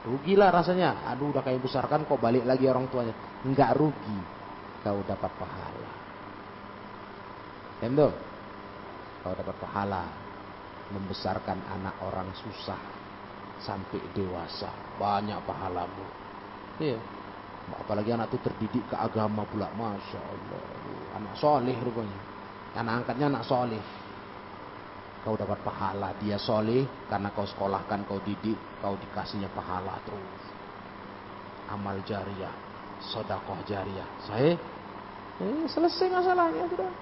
Rugi 0.05 0.35
lah 0.37 0.49
rasanya. 0.53 0.91
Aduh 1.11 1.33
udah 1.33 1.43
kayak 1.43 1.65
besarkan 1.65 2.05
kok 2.05 2.21
balik 2.21 2.45
lagi 2.45 2.69
orang 2.69 2.87
tuanya. 2.93 3.15
Nggak 3.43 3.71
rugi. 3.75 4.19
Kau 4.85 5.01
dapat 5.09 5.33
pahala. 5.41 5.93
Entah? 7.81 8.13
Kau 9.25 9.33
dapat 9.33 9.57
pahala 9.57 10.05
membesarkan 10.93 11.59
anak 11.73 11.97
orang 12.05 12.29
susah 12.37 12.79
sampai 13.65 14.05
dewasa. 14.13 14.69
Banyak 15.01 15.41
pahalamu. 15.49 16.05
Iya. 16.79 17.01
Apalagi 17.81 18.13
anak 18.13 18.29
itu 18.29 18.39
terdidik 18.45 18.85
ke 18.93 18.97
agama 19.01 19.49
pula. 19.49 19.73
Masya 19.73 20.21
Allah. 20.21 20.63
Anak 21.17 21.35
soleh 21.41 21.75
rupanya. 21.81 22.21
Anak 22.77 23.03
angkatnya 23.03 23.33
anak 23.33 23.49
soleh. 23.49 24.04
Kau 25.25 25.35
dapat 25.41 25.57
pahala. 25.65 26.13
Dia 26.21 26.37
soleh 26.37 26.85
karena 27.09 27.33
kau 27.33 27.49
sekolahkan, 27.49 28.05
kau 28.05 28.21
didik. 28.21 28.61
Kau 28.85 28.95
dikasihnya 29.01 29.49
pahala 29.57 29.97
terus. 30.05 30.45
Amal 31.73 32.05
jariah. 32.05 32.53
Sodakoh 33.01 33.65
jariah. 33.65 34.07
Saya 34.29 34.53
eh, 35.41 35.65
selesai 35.65 36.13
masalahnya 36.13 36.69
sudah. 36.69 36.93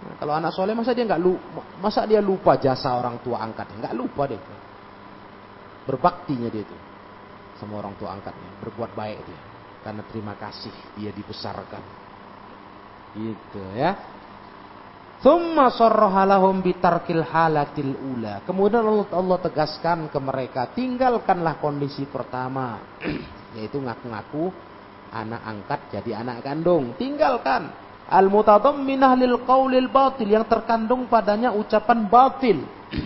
Nah, 0.00 0.14
kalau 0.16 0.32
anak 0.32 0.54
soleh 0.56 0.72
masa 0.72 0.96
dia 0.96 1.04
nggak 1.04 1.20
lupa, 1.20 1.60
masa 1.76 2.08
dia 2.08 2.24
lupa 2.24 2.56
jasa 2.56 2.96
orang 2.96 3.20
tua 3.20 3.42
angkatnya? 3.44 3.84
Nggak 3.84 3.96
lupa 3.98 4.22
deh. 4.30 4.40
Berbaktinya 5.84 6.48
dia 6.48 6.64
itu 6.64 6.76
sama 7.60 7.84
orang 7.84 7.92
tua 8.00 8.16
angkatnya, 8.16 8.48
berbuat 8.64 8.96
baik 8.96 9.18
dia. 9.28 9.40
Karena 9.84 10.00
terima 10.08 10.32
kasih 10.40 10.72
dia 10.96 11.12
dibesarkan. 11.12 11.84
Gitu 13.12 13.60
ya. 13.76 13.92
Thumma 15.20 15.68
sarrahalahum 15.68 16.64
bitarkil 16.64 17.20
halatil 17.20 17.92
ula. 17.92 18.40
Kemudian 18.48 18.80
Allah, 18.80 19.06
Allah 19.12 19.38
tegaskan 19.44 20.08
ke 20.08 20.16
mereka, 20.16 20.72
tinggalkanlah 20.72 21.60
kondisi 21.60 22.08
pertama, 22.08 22.80
yaitu 23.56 23.76
ngaku-ngaku 23.84 24.48
anak 25.12 25.42
angkat 25.44 25.80
jadi 25.92 26.24
anak 26.24 26.40
kandung. 26.40 26.96
Tinggalkan 26.96 27.68
al-mutadamminah 28.08 29.12
lil 29.20 29.44
qaulil 29.44 29.92
batil 29.92 30.32
yang 30.32 30.48
terkandung 30.48 31.04
padanya 31.04 31.52
ucapan 31.52 32.08
batil. 32.08 32.64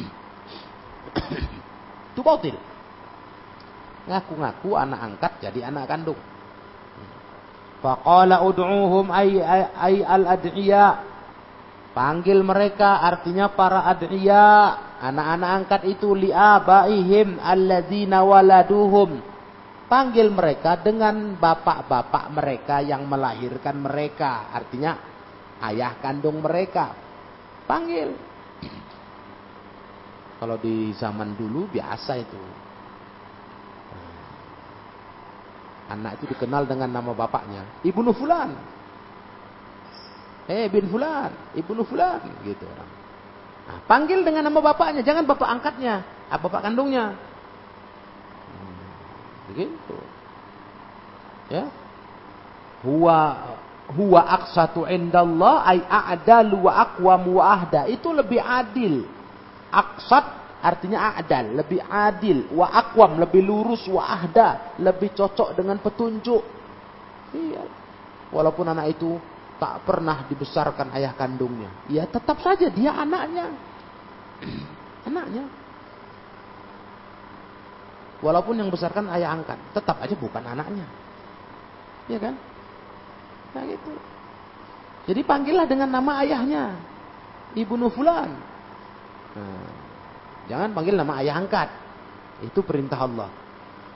Itu 2.14 2.22
batil. 2.22 2.54
Ngaku-ngaku 4.06 4.70
anak 4.78 5.00
angkat 5.02 5.32
jadi 5.50 5.66
anak 5.66 5.90
kandung. 5.90 6.20
Faqala 7.82 8.38
ud'uhum 8.46 9.10
ay, 9.10 9.42
ay, 9.42 9.62
ay 9.74 9.94
al-ad'iya. 10.06 11.13
Panggil 11.94 12.42
mereka 12.42 13.00
artinya 13.06 13.54
para 13.54 13.86
ad'iya. 13.86 14.74
Anak-anak 14.98 15.50
angkat 15.62 15.82
itu 15.86 16.10
li'abaihim 16.12 17.38
alladzina 17.38 18.26
waladuhum 18.26 19.34
panggil 19.94 20.26
mereka 20.32 20.80
dengan 20.80 21.38
bapak-bapak 21.38 22.24
mereka 22.34 22.82
yang 22.82 23.06
melahirkan 23.06 23.78
mereka. 23.78 24.50
Artinya 24.50 24.98
ayah 25.70 25.94
kandung 26.02 26.42
mereka. 26.42 26.90
Panggil. 27.64 28.10
Kalau 30.42 30.58
di 30.58 30.90
zaman 30.98 31.38
dulu 31.38 31.70
biasa 31.70 32.12
itu. 32.18 32.42
Anak 35.94 36.18
itu 36.18 36.34
dikenal 36.34 36.66
dengan 36.66 36.90
nama 36.90 37.14
bapaknya. 37.14 37.62
Ibnu 37.86 38.10
Fulan. 38.16 38.73
Eh 40.48 40.68
bin 40.68 40.88
Fulan. 40.92 41.32
Ibnu 41.56 41.82
Fulan. 41.88 42.20
Gitu 42.44 42.64
orang. 42.64 42.90
Nah, 43.64 43.78
panggil 43.88 44.20
dengan 44.20 44.44
nama 44.44 44.60
bapaknya. 44.60 45.00
Jangan 45.00 45.24
bapak 45.24 45.48
angkatnya. 45.48 46.04
Ah, 46.28 46.36
bapak 46.36 46.60
kandungnya. 46.64 47.16
Begitu. 49.48 49.96
Ya. 51.48 51.68
Huwa 52.84 53.18
huwa 53.84 54.20
aqsatu 54.24 54.88
indallah 54.88 55.64
ay 55.64 55.84
a'dalu 55.84 56.68
wa 56.68 56.72
aqwamu 56.84 57.40
wa 57.40 57.44
ahda. 57.52 57.88
Itu 57.88 58.12
lebih 58.12 58.40
adil. 58.40 59.04
Aqsat 59.72 60.44
artinya 60.64 61.12
a'dal, 61.12 61.60
lebih 61.60 61.84
adil, 61.84 62.48
wa 62.56 62.72
aqwam 62.72 63.20
lebih 63.20 63.44
lurus, 63.44 63.84
wa 63.84 64.00
ahda 64.00 64.80
lebih 64.80 65.12
cocok 65.12 65.52
dengan 65.52 65.76
petunjuk. 65.76 66.40
Iya. 67.36 67.68
Walaupun 68.32 68.64
anak 68.72 68.96
itu 68.96 69.20
tak 69.64 69.80
pernah 69.88 70.28
dibesarkan 70.28 70.92
ayah 70.92 71.16
kandungnya, 71.16 71.72
ya 71.88 72.04
tetap 72.04 72.36
saja 72.44 72.68
dia 72.68 72.92
anaknya. 72.92 73.48
anaknya. 75.08 75.48
Walaupun 78.20 78.60
yang 78.60 78.68
besarkan 78.68 79.08
ayah 79.16 79.32
angkat, 79.32 79.56
tetap 79.72 79.96
aja 80.04 80.12
bukan 80.12 80.44
anaknya. 80.44 80.84
Iya 82.12 82.18
kan? 82.20 82.34
Nah 83.56 83.62
gitu. 83.64 83.92
Jadi 85.08 85.20
panggillah 85.24 85.64
dengan 85.64 85.88
nama 85.88 86.20
ayahnya. 86.20 86.76
Ibu 87.56 87.80
Nufulan. 87.80 88.36
Nah, 89.32 89.68
jangan 90.48 90.76
panggil 90.76 90.92
nama 90.92 91.24
ayah 91.24 91.40
angkat. 91.40 91.68
Itu 92.44 92.60
perintah 92.60 93.00
Allah. 93.00 93.32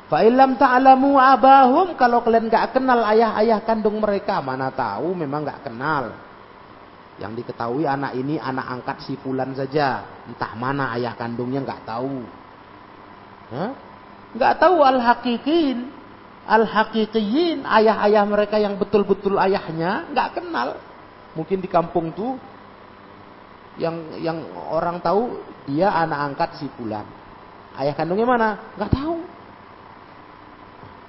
Fa'ilam 0.08 0.56
ta'alamu 0.56 1.20
abahum. 1.20 1.94
Kalau 1.96 2.24
kalian 2.24 2.48
gak 2.48 2.76
kenal 2.76 3.04
ayah-ayah 3.12 3.60
kandung 3.64 4.00
mereka. 4.00 4.40
Mana 4.40 4.72
tahu 4.72 5.12
memang 5.12 5.44
gak 5.44 5.68
kenal. 5.68 6.16
Yang 7.20 7.44
diketahui 7.44 7.84
anak 7.84 8.16
ini 8.16 8.40
anak 8.40 8.66
angkat 8.66 9.04
si 9.04 9.20
Fulan 9.20 9.52
saja. 9.52 10.04
Entah 10.24 10.52
mana 10.56 10.96
ayah 10.96 11.12
kandungnya 11.12 11.60
gak 11.60 11.84
tahu. 11.84 12.24
Nggak 14.28 14.54
tahu 14.60 14.84
al-hakikin, 14.84 15.88
al-hakikiyin, 16.44 17.64
ayah-ayah 17.64 18.24
mereka 18.28 18.60
yang 18.60 18.76
betul-betul 18.76 19.40
ayahnya, 19.40 20.04
nggak 20.12 20.28
kenal. 20.36 20.76
Mungkin 21.32 21.64
di 21.64 21.68
kampung 21.70 22.12
tuh 22.12 22.36
yang 23.80 24.20
yang 24.20 24.42
orang 24.68 25.00
tahu 25.00 25.38
dia 25.64 25.88
anak 25.88 26.34
angkat 26.34 26.50
si 26.60 26.66
Fulan. 26.76 27.06
Ayah 27.78 27.94
kandungnya 27.96 28.26
mana? 28.28 28.48
Nggak 28.76 28.92
tahu. 28.92 29.17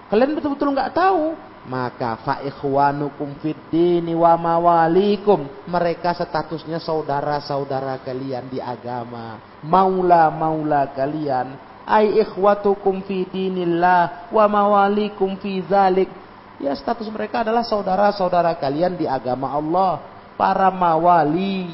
Kalian 0.09 0.33
betul-betul 0.33 0.73
nggak 0.73 0.93
tahu. 0.97 1.37
Maka 1.69 2.17
fa 2.25 2.41
ikhwanukum 2.41 3.37
fid 3.45 3.57
dini 3.69 4.17
wa 4.17 4.33
mawalikum. 4.33 5.45
Mereka 5.69 6.17
statusnya 6.17 6.81
saudara-saudara 6.81 8.01
kalian 8.01 8.49
di 8.49 8.57
agama. 8.57 9.37
Maula-maula 9.61 10.89
kalian 10.97 11.69
ay 11.89 12.21
ikhwatukum 12.21 13.01
fi 13.05 13.25
dinillah 13.29 14.29
wa 14.33 14.45
mawalikum 14.49 15.37
fi 15.37 15.61
zalik. 15.65 16.09
Ya 16.57 16.73
status 16.73 17.07
mereka 17.13 17.45
adalah 17.45 17.63
saudara-saudara 17.63 18.57
kalian 18.57 18.97
di 18.99 19.07
agama 19.07 19.53
Allah, 19.53 20.03
para 20.35 20.67
mawali. 20.67 21.71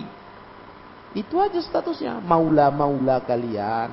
Itu 1.16 1.40
aja 1.42 1.58
statusnya, 1.58 2.22
maula-maula 2.22 3.24
kalian. 3.24 3.90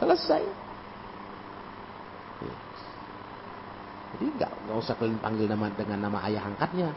Selesai. 0.00 0.63
Jadi 4.14 4.30
nggak 4.38 4.50
nggak 4.70 4.76
usah 4.78 4.94
kalian 4.94 5.18
panggil 5.18 5.50
nama 5.50 5.66
dengan 5.74 5.98
nama 6.06 6.18
ayah 6.30 6.46
angkatnya. 6.46 6.94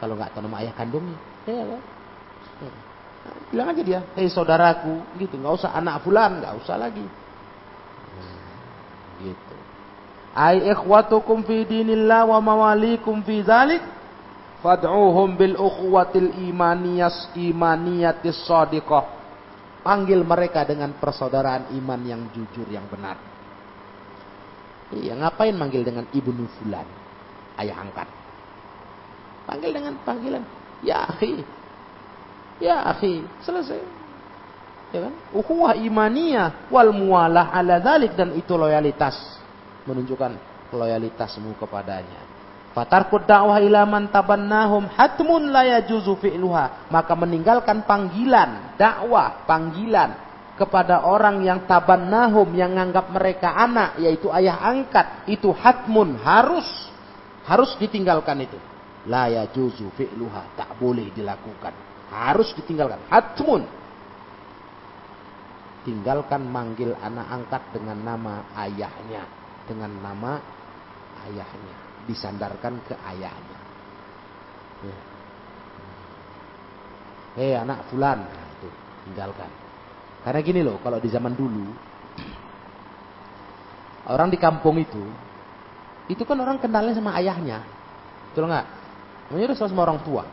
Kalau 0.00 0.16
nggak 0.16 0.32
tahu 0.32 0.44
nama 0.44 0.56
ayah 0.64 0.72
kandungnya, 0.76 1.16
ya 1.44 1.64
kan? 1.64 1.82
Nah, 2.60 3.36
bilang 3.52 3.68
aja 3.72 3.82
dia, 3.84 4.00
hei 4.16 4.28
saudaraku, 4.28 5.20
gitu. 5.20 5.36
Nggak 5.36 5.54
usah 5.60 5.70
anak 5.76 6.04
fulan, 6.04 6.40
nggak 6.40 6.54
usah 6.60 6.76
lagi. 6.76 7.04
Nah, 8.16 8.52
gitu. 9.24 9.56
Ai 10.36 10.68
ikhwatukum 10.68 11.48
fi 11.48 11.64
dinillah 11.64 12.28
wa 12.28 12.38
mawalikum 12.44 13.24
fi 13.24 13.40
dzalik 13.40 13.80
fad'uhum 14.60 15.36
bil 15.36 15.56
ukhuwatil 15.56 16.44
imaniyas 16.44 17.32
imaniyatis 17.36 18.44
shadiqah. 18.44 19.16
Panggil 19.80 20.20
mereka 20.26 20.66
dengan 20.68 20.92
persaudaraan 20.98 21.72
iman 21.78 22.00
yang 22.04 22.22
jujur 22.36 22.68
yang 22.68 22.84
benar. 22.90 23.35
Iya, 24.94 25.18
ngapain 25.18 25.54
manggil 25.58 25.82
dengan 25.82 26.06
ibnu 26.14 26.46
fulan? 26.58 26.86
Ayah 27.58 27.82
angkat. 27.82 28.06
Panggil 29.46 29.70
dengan 29.74 29.94
panggilan, 30.02 30.42
ya 30.82 31.06
akhi. 31.10 31.42
Ya 32.62 32.86
akhi, 32.86 33.26
selesai. 33.42 33.82
Ya 34.94 35.10
kan? 35.10 35.14
Ukhuwah 35.34 35.74
imaniyah 35.74 36.70
wal 36.70 36.94
muwalah 36.94 37.50
ala 37.50 37.82
dzalik 37.82 38.14
dan 38.14 38.34
itu 38.38 38.54
loyalitas 38.54 39.18
menunjukkan 39.86 40.38
loyalitasmu 40.70 41.58
kepadanya. 41.58 42.22
Fatarkud 42.70 43.24
dakwah 43.24 43.56
ila 43.58 43.88
man 43.88 44.12
tabannahum 44.12 44.86
hatmun 44.92 45.50
la 45.50 45.64
yajuzu 45.78 46.14
fi'luha. 46.20 46.92
Maka 46.92 47.16
meninggalkan 47.16 47.88
panggilan, 47.88 48.76
dakwah, 48.76 49.48
panggilan 49.48 50.25
kepada 50.56 51.04
orang 51.04 51.44
yang 51.44 51.68
tabannahum 51.68 52.48
yang 52.56 52.72
menganggap 52.72 53.12
mereka 53.12 53.52
anak 53.52 54.00
yaitu 54.00 54.32
ayah 54.32 54.56
angkat 54.64 55.28
itu 55.28 55.52
hatmun 55.52 56.16
harus 56.20 56.66
harus 57.44 57.76
ditinggalkan 57.78 58.42
itu. 58.42 58.58
La 59.06 59.30
yajuzu 59.30 59.94
fi'luha, 59.94 60.58
tak 60.58 60.74
boleh 60.82 61.14
dilakukan. 61.14 61.70
Harus 62.10 62.50
ditinggalkan. 62.58 63.06
Hatmun. 63.06 63.62
Tinggalkan 65.86 66.42
manggil 66.42 66.98
anak 66.98 67.30
angkat 67.30 67.62
dengan 67.70 68.02
nama 68.02 68.42
ayahnya 68.58 69.46
dengan 69.66 69.90
nama 69.98 70.38
ayahnya, 71.26 72.06
disandarkan 72.06 72.78
ke 72.86 72.94
ayahnya. 72.94 73.58
Ya. 74.86 74.98
Hei 77.36 77.52
anak 77.52 77.84
fulan, 77.92 78.24
nah, 78.24 78.46
itu 78.56 78.68
tinggalkan. 79.04 79.50
Karena 80.26 80.40
gini 80.42 80.60
loh, 80.66 80.82
kalau 80.82 80.98
di 80.98 81.06
zaman 81.06 81.38
dulu 81.38 81.70
orang 84.10 84.26
di 84.26 84.38
kampung 84.38 84.82
itu, 84.82 85.02
itu 86.10 86.22
kan 86.26 86.38
orang 86.42 86.58
kenalnya 86.58 86.98
sama 86.98 87.14
ayahnya, 87.18 87.62
betul 88.30 88.50
nggak? 88.50 88.66
Namanya 89.30 89.54
sama 89.54 89.86
orang 89.86 90.02
tua. 90.02 90.26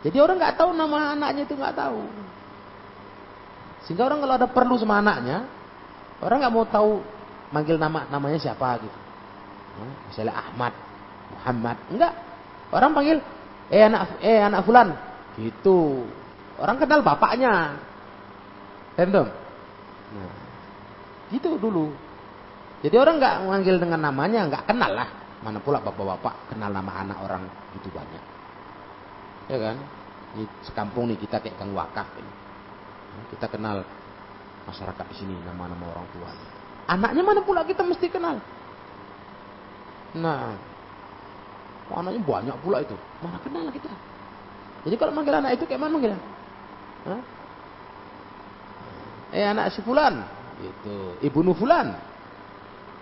Jadi 0.00 0.16
orang 0.16 0.40
nggak 0.40 0.56
tahu 0.56 0.70
nama 0.72 1.12
anaknya 1.12 1.44
itu 1.44 1.52
nggak 1.52 1.76
tahu. 1.76 2.00
Sehingga 3.84 4.08
orang 4.08 4.24
kalau 4.24 4.34
ada 4.40 4.48
perlu 4.48 4.74
sama 4.80 5.00
anaknya, 5.04 5.44
Orang 6.24 6.40
nggak 6.40 6.54
mau 6.54 6.64
tahu 6.64 7.04
manggil 7.52 7.76
nama 7.76 8.08
namanya 8.08 8.40
siapa 8.40 8.80
gitu. 8.80 8.98
misalnya 10.08 10.32
Ahmad, 10.32 10.72
Muhammad, 11.36 11.76
enggak. 11.92 12.12
Orang 12.72 12.96
panggil 12.96 13.20
eh 13.68 13.84
anak 13.84 14.16
eh 14.24 14.40
anak 14.40 14.64
fulan. 14.64 14.96
Gitu. 15.36 16.08
Orang 16.56 16.76
kenal 16.80 17.04
bapaknya. 17.04 17.76
Random. 18.96 19.28
Nah, 20.16 20.34
gitu 21.28 21.60
dulu. 21.60 21.92
Jadi 22.80 22.96
orang 22.96 23.20
nggak 23.20 23.36
manggil 23.44 23.76
dengan 23.76 24.00
namanya, 24.08 24.48
nggak 24.48 24.64
kenal 24.68 24.92
lah. 24.92 25.08
Mana 25.44 25.60
pula 25.60 25.84
bapak-bapak 25.84 26.52
kenal 26.52 26.72
nama 26.72 26.92
anak 27.04 27.18
orang 27.20 27.42
gitu 27.76 27.92
banyak. 27.92 28.24
Ya 29.52 29.58
kan? 29.60 29.76
Di 30.36 30.44
sekampung 30.64 31.12
nih 31.12 31.20
kita 31.20 31.44
kayak 31.44 31.60
Kang 31.60 31.76
Wakaf 31.76 32.08
ini. 32.16 32.32
Kita 33.32 33.48
kenal 33.48 33.84
masyarakat 34.68 35.04
di 35.12 35.16
sini 35.16 35.34
nama-nama 35.44 35.92
orang 35.92 36.06
tua. 36.12 36.30
Anaknya 36.88 37.22
mana 37.24 37.40
pula 37.44 37.64
kita 37.64 37.84
mesti 37.84 38.06
kenal. 38.08 38.40
Nah, 40.16 40.56
anaknya 41.92 42.20
banyak 42.24 42.56
pula 42.64 42.80
itu. 42.80 42.96
Mana 43.20 43.38
kenal 43.44 43.68
kita. 43.72 43.92
Jadi 44.86 44.94
kalau 44.94 45.12
manggil 45.12 45.34
anak 45.34 45.58
itu 45.58 45.64
kayak 45.66 45.80
mana 45.82 45.92
manggilnya? 45.96 46.35
Eh 49.36 49.44
anak 49.44 49.74
si 49.74 49.80
fulan, 49.82 50.26
gitu. 50.58 51.20
Ibu 51.22 51.40
Nufulan. 51.44 51.94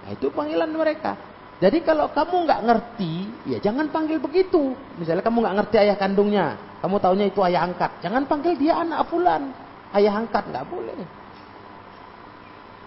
Nah, 0.05 0.11
itu 0.13 0.29
panggilan 0.29 0.69
mereka. 0.69 1.17
Jadi 1.63 1.81
kalau 1.87 2.11
kamu 2.11 2.45
nggak 2.45 2.61
ngerti, 2.67 3.13
ya 3.49 3.59
jangan 3.63 3.89
panggil 3.89 4.19
begitu. 4.21 4.75
Misalnya 4.99 5.23
kamu 5.23 5.39
nggak 5.47 5.57
ngerti 5.63 5.77
ayah 5.81 5.97
kandungnya, 5.97 6.47
kamu 6.83 6.97
taunya 6.99 7.27
itu 7.31 7.41
ayah 7.47 7.65
angkat, 7.65 8.05
jangan 8.05 8.27
panggil 8.27 8.59
dia 8.59 8.77
anak 8.77 9.07
fulan, 9.09 9.55
ayah 9.95 10.13
angkat 10.19 10.45
nggak 10.51 10.67
boleh. 10.67 10.99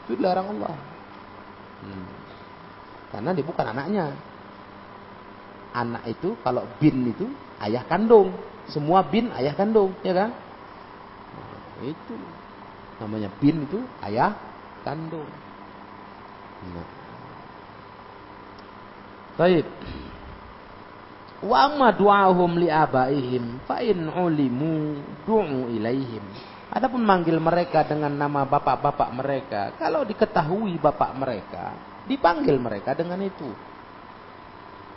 Itu 0.05 0.19
dilarang 0.19 0.51
Allah. 0.59 0.75
Hmm. 1.81 2.07
Karena 3.11 3.29
dia 3.31 3.45
bukan 3.47 3.65
anaknya. 3.71 4.05
Anak 5.71 6.03
itu 6.09 6.35
kalau 6.43 6.67
bin 6.81 7.07
itu 7.07 7.25
ayah 7.63 7.85
kandung. 7.87 8.35
Semua 8.67 8.99
bin 8.99 9.31
ayah 9.31 9.55
kandung, 9.55 9.95
ya 10.03 10.11
kan? 10.11 10.29
Itu 11.83 12.15
namanya 12.97 13.29
bin 13.37 13.65
itu 13.69 13.79
ayah 14.05 14.33
kandung. 14.81 15.29
Nah. 16.73 16.87
Baik. 19.37 19.65
Wa 21.45 21.69
amma 21.69 21.93
du'ahum 21.93 22.57
li 22.57 22.65
abaihim 22.65 23.61
fa 23.69 23.85
in 23.85 24.09
ulimu 24.09 24.97
du'u 25.29 25.69
ilaihim. 25.69 26.25
Adapun 26.73 27.05
manggil 27.05 27.37
mereka 27.37 27.85
dengan 27.87 28.11
nama 28.11 28.43
bapak-bapak 28.43 29.09
mereka, 29.15 29.61
kalau 29.79 30.03
diketahui 30.03 30.75
bapak 30.81 31.15
mereka, 31.15 31.77
dipanggil 32.09 32.59
mereka 32.59 32.91
dengan 32.91 33.23
itu. 33.23 33.47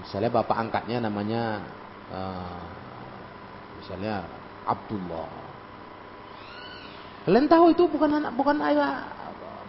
Misalnya 0.02 0.32
bapak 0.32 0.56
angkatnya 0.56 0.98
namanya 1.04 1.62
uh, 2.10 2.64
misalnya 3.78 4.24
Abdullah. 4.64 5.49
Kalian 7.28 7.46
tahu 7.48 7.76
itu 7.76 7.84
bukan 7.90 8.20
anak 8.20 8.32
bukan 8.32 8.56
ayah 8.64 9.04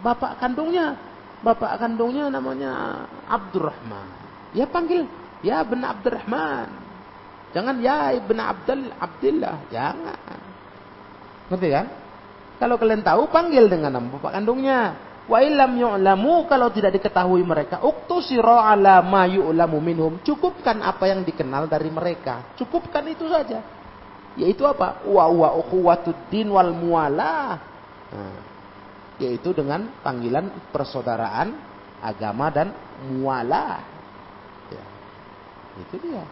bapak 0.00 0.40
kandungnya. 0.40 0.96
Bapak 1.42 1.74
kandungnya 1.82 2.30
namanya 2.30 3.04
Abdurrahman. 3.26 4.06
Ya 4.54 4.64
panggil 4.68 5.10
ya 5.42 5.66
bin 5.66 5.82
Abdurrahman. 5.82 6.82
Jangan 7.52 7.76
ya 7.84 8.16
ibn 8.16 8.40
Abdul 8.40 8.88
Abdullah, 8.96 9.68
jangan. 9.68 10.40
Ngerti 11.52 11.68
kan? 11.68 11.86
Kalau 12.56 12.80
kalian 12.80 13.04
tahu 13.04 13.28
panggil 13.28 13.68
dengan 13.68 13.92
nama 13.92 14.08
bapak 14.08 14.32
kandungnya. 14.40 14.96
Wa 15.22 15.38
illam 15.38 15.78
yu'lamu 15.78 16.50
kalau 16.50 16.72
tidak 16.74 16.98
diketahui 16.98 17.46
mereka, 17.46 17.78
uktusira 17.84 18.72
ala 18.72 19.04
ma 19.04 19.28
yu'lamu 19.28 19.78
minhum. 19.78 20.18
Cukupkan 20.24 20.80
apa 20.80 21.06
yang 21.06 21.22
dikenal 21.22 21.68
dari 21.68 21.92
mereka. 21.92 22.56
Cukupkan 22.56 23.04
itu 23.06 23.28
saja. 23.28 23.60
Yaitu 24.40 24.64
apa? 24.64 25.04
Wa 25.04 25.28
wa 25.28 25.48
ukhuwatuddin 25.60 26.48
wal 26.48 26.72
mualah. 26.72 27.60
Nah, 28.12 28.38
yaitu 29.20 29.52
dengan 29.52 29.92
panggilan 30.00 30.48
persaudaraan 30.72 31.52
agama 32.00 32.48
dan 32.48 32.72
mualah. 33.12 33.84
Ya. 34.72 34.84
Itu 35.84 35.96
dia. 36.00 36.24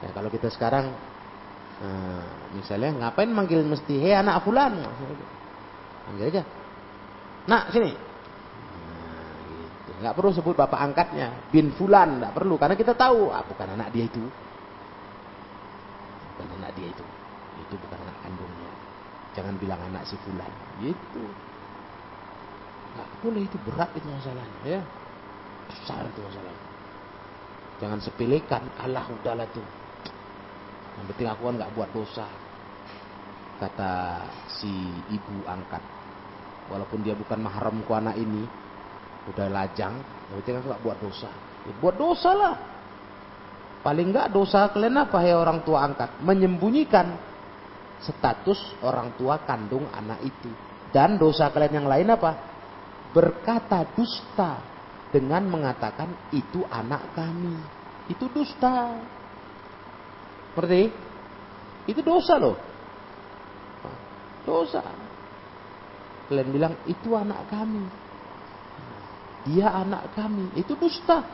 Ya, 0.00 0.08
kalau 0.16 0.32
kita 0.32 0.48
sekarang 0.48 0.92
Nah, 1.80 2.52
misalnya 2.52 2.92
ngapain 2.92 3.32
manggil 3.32 3.64
mesti 3.64 3.96
hei 4.04 4.12
anak 4.12 4.44
fulan? 4.44 4.84
Panggil 6.04 6.28
aja. 6.28 6.42
Nak 7.48 7.72
sini. 7.72 7.96
Nah, 7.96 9.32
gitu. 9.48 9.90
Nggak 10.04 10.14
perlu 10.20 10.30
sebut 10.36 10.54
bapak 10.60 10.76
angkatnya, 10.76 11.48
bin 11.48 11.72
fulan, 11.72 12.20
nggak 12.20 12.36
perlu 12.36 12.60
karena 12.60 12.76
kita 12.76 12.92
tahu 12.92 13.32
ah, 13.32 13.40
bukan 13.48 13.80
anak 13.80 13.88
dia 13.96 14.04
itu. 14.04 14.20
Bukan 16.40 16.56
anak 16.56 16.72
dia 16.72 16.88
itu. 16.88 17.04
Itu 17.60 17.76
bukan 17.76 18.00
anak 18.00 18.16
kandungnya. 18.24 18.72
Jangan 19.36 19.54
bilang 19.60 19.80
anak 19.92 20.08
si 20.08 20.16
fulan. 20.24 20.48
Gitu. 20.80 21.24
Nggak 22.96 23.08
boleh 23.20 23.42
itu 23.44 23.56
berat 23.68 23.92
itu 23.92 24.08
masalahnya 24.08 24.60
ya. 24.64 24.80
Besar 25.68 26.08
itu 26.08 26.20
masalahnya. 26.24 26.64
Jangan 27.80 27.98
sepelekan, 28.00 28.64
Allah 28.80 29.04
udahlah 29.08 29.48
tuh 29.52 29.64
yang 31.00 31.06
penting 31.16 31.28
aku 31.32 31.42
kan 31.48 31.54
nggak 31.56 31.72
buat 31.72 31.90
dosa. 31.96 32.28
Kata 33.56 33.92
si 34.60 34.68
ibu 35.08 35.36
angkat. 35.48 35.80
Walaupun 36.68 37.00
dia 37.00 37.16
bukan 37.16 37.40
mahramku 37.40 37.88
anak 37.96 38.20
ini, 38.20 38.44
udah 39.32 39.48
lajang, 39.48 39.96
yang 40.00 40.36
penting 40.44 40.60
aku 40.60 40.66
nggak 40.68 40.84
buat 40.84 40.98
dosa. 41.00 41.32
Ya, 41.64 41.72
buat 41.80 41.96
dosa 41.96 42.30
lah. 42.36 42.54
Paling 43.80 44.12
nggak 44.12 44.28
dosa 44.36 44.68
kalian 44.68 45.08
apa 45.08 45.24
ya 45.24 45.40
orang 45.40 45.64
tua 45.64 45.88
angkat? 45.88 46.20
Menyembunyikan 46.20 47.16
status 48.00 48.76
orang 48.84 49.16
tua 49.16 49.40
kandung 49.48 49.88
anak 49.88 50.20
itu. 50.20 50.52
Dan 50.92 51.16
dosa 51.16 51.48
kalian 51.48 51.84
yang 51.84 51.88
lain 51.88 52.08
apa? 52.12 52.30
Berkata 53.16 53.88
dusta 53.96 54.60
dengan 55.08 55.48
mengatakan 55.48 56.12
itu 56.36 56.60
anak 56.68 57.16
kami. 57.16 57.56
Itu 58.12 58.28
dusta. 58.28 59.00
Seperti 60.50 60.90
itu 61.88 62.00
dosa 62.04 62.36
loh. 62.36 62.56
Dosa. 64.44 64.82
Kalian 66.28 66.50
bilang 66.52 66.74
itu 66.84 67.16
anak 67.16 67.48
kami. 67.48 67.84
Dia 69.48 69.72
anak 69.72 70.12
kami. 70.12 70.52
Itu 70.52 70.76
dusta. 70.76 71.24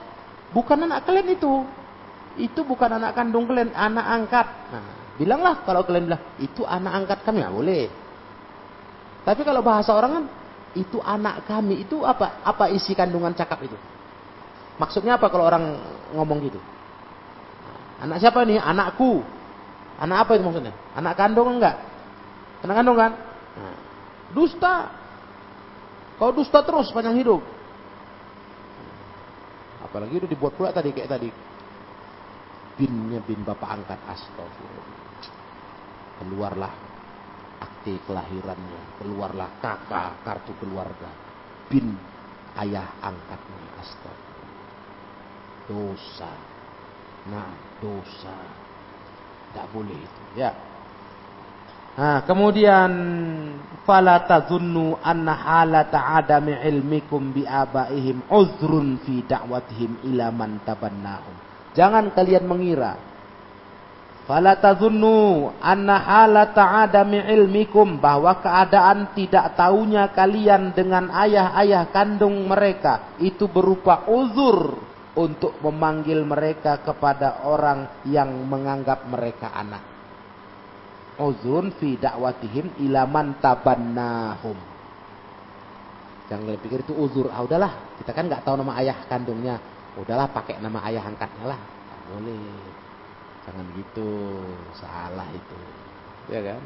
Bukan 0.55 0.86
anak 0.86 1.03
kalian 1.05 1.34
itu. 1.34 1.66
Itu 2.37 2.68
bukan 2.68 3.01
anak 3.01 3.16
kandung 3.16 3.49
kalian, 3.49 3.72
anak 3.72 4.07
angkat. 4.07 4.47
Nah, 4.68 4.84
bilanglah 5.16 5.64
kalau 5.64 5.82
kalian 5.89 6.12
bilang 6.12 6.22
itu 6.37 6.62
anak 6.68 6.93
angkat 6.93 7.18
kami, 7.24 7.41
nggak 7.41 7.57
boleh. 7.57 7.84
Tapi 9.24 9.41
kalau 9.43 9.64
bahasa 9.64 9.91
orang 9.97 10.11
kan 10.12 10.24
itu 10.76 11.01
anak 11.01 11.49
kami, 11.49 11.82
itu 11.82 12.05
apa? 12.05 12.45
Apa 12.45 12.68
isi 12.68 12.93
kandungan 12.93 13.32
cakap 13.32 13.64
itu? 13.64 13.74
Maksudnya 14.76 15.16
apa 15.16 15.32
kalau 15.32 15.49
orang 15.49 15.80
ngomong 16.12 16.45
gitu? 16.45 16.61
Anak 18.05 18.20
siapa 18.20 18.45
nih? 18.45 18.61
Anakku. 18.61 19.24
Anak 19.97 20.28
apa 20.28 20.37
itu 20.37 20.45
maksudnya? 20.45 20.76
Anak 20.93 21.16
kandung 21.16 21.57
enggak? 21.57 21.80
Anak 22.61 22.74
kandung 22.76 22.97
kan? 23.01 23.12
Nah, 23.57 23.76
dusta. 24.37 24.93
Kau 26.20 26.32
dusta 26.32 26.61
terus 26.61 26.93
panjang 26.93 27.16
hidup. 27.16 27.41
Apalagi 29.80 30.20
itu 30.20 30.28
dibuat 30.28 30.53
pula 30.57 30.72
tadi 30.76 30.93
kayak 30.93 31.09
tadi. 31.09 31.28
Binnya 32.77 33.24
bin 33.24 33.41
bapak 33.41 33.72
angkat 33.72 34.01
astagfirullah. 34.05 35.01
Keluarlah 36.20 36.74
akte 37.57 37.97
kelahirannya. 38.05 39.01
Keluarlah 39.01 39.49
kakak 39.64 40.20
kartu 40.20 40.53
keluarga. 40.61 41.09
Bin 41.72 41.97
ayah 42.61 43.01
angkatnya 43.01 43.81
astagfirullah. 43.81 44.64
Dosa. 45.66 46.33
Nah, 47.33 47.51
dosa. 47.81 48.37
Tidak 49.51 49.66
boleh 49.72 49.97
itu. 49.97 50.22
Ya. 50.37 50.53
Nah, 51.97 52.20
kemudian 52.29 52.93
fala 53.89 54.29
tazunnu 54.29 55.01
anna 55.01 55.33
halata 55.33 56.20
adami 56.20 56.53
ilmikum 56.61 57.33
bi 57.33 57.49
abaihim 57.49 58.20
uzrun 58.29 59.01
fi 59.01 59.24
da'watihim 59.24 60.05
ila 60.12 60.29
man 60.29 60.61
tabannahum. 60.61 61.45
Jangan 61.77 62.16
kalian 62.16 62.49
mengira 62.49 62.97
fala 64.27 64.59
tazunnu 64.59 65.55
anna 65.62 66.03
halata 66.03 66.83
adami 66.83 67.22
ilmikum 67.22 68.03
bahwa 68.03 68.43
keadaan 68.43 69.14
tidak 69.14 69.55
tahunya 69.55 70.11
kalian 70.11 70.74
dengan 70.74 71.14
ayah-ayah 71.14 71.87
kandung 71.95 72.49
mereka 72.51 73.14
itu 73.22 73.47
berupa 73.47 74.09
uzur 74.11 74.83
untuk 75.16 75.57
memanggil 75.62 76.27
mereka 76.27 76.83
kepada 76.83 77.47
orang 77.47 78.05
yang 78.05 78.29
menganggap 78.45 79.07
mereka 79.09 79.49
anak. 79.55 79.81
Uzrun 81.16 81.72
fi 81.81 81.97
dakwatihim 81.97 82.77
ilaman 82.85 83.41
tabannahum. 83.41 84.59
Jangan 86.29 86.59
pikir 86.61 86.85
itu 86.85 86.93
uzur. 86.93 87.33
Ah 87.33 87.41
udahlah, 87.41 87.97
kita 87.97 88.12
kan 88.12 88.29
nggak 88.29 88.45
tahu 88.45 88.61
nama 88.61 88.77
ayah 88.85 88.99
kandungnya. 89.09 89.57
Udahlah 89.97 90.28
pakai 90.28 90.61
nama 90.61 90.84
ayah 90.92 91.09
angkatnya 91.09 91.57
lah. 91.57 91.61
Gak 91.61 92.03
boleh. 92.12 92.53
Jangan 93.49 93.66
gitu. 93.72 94.11
Salah 94.76 95.28
itu. 95.32 95.59
Ya 96.28 96.40
kan? 96.44 96.62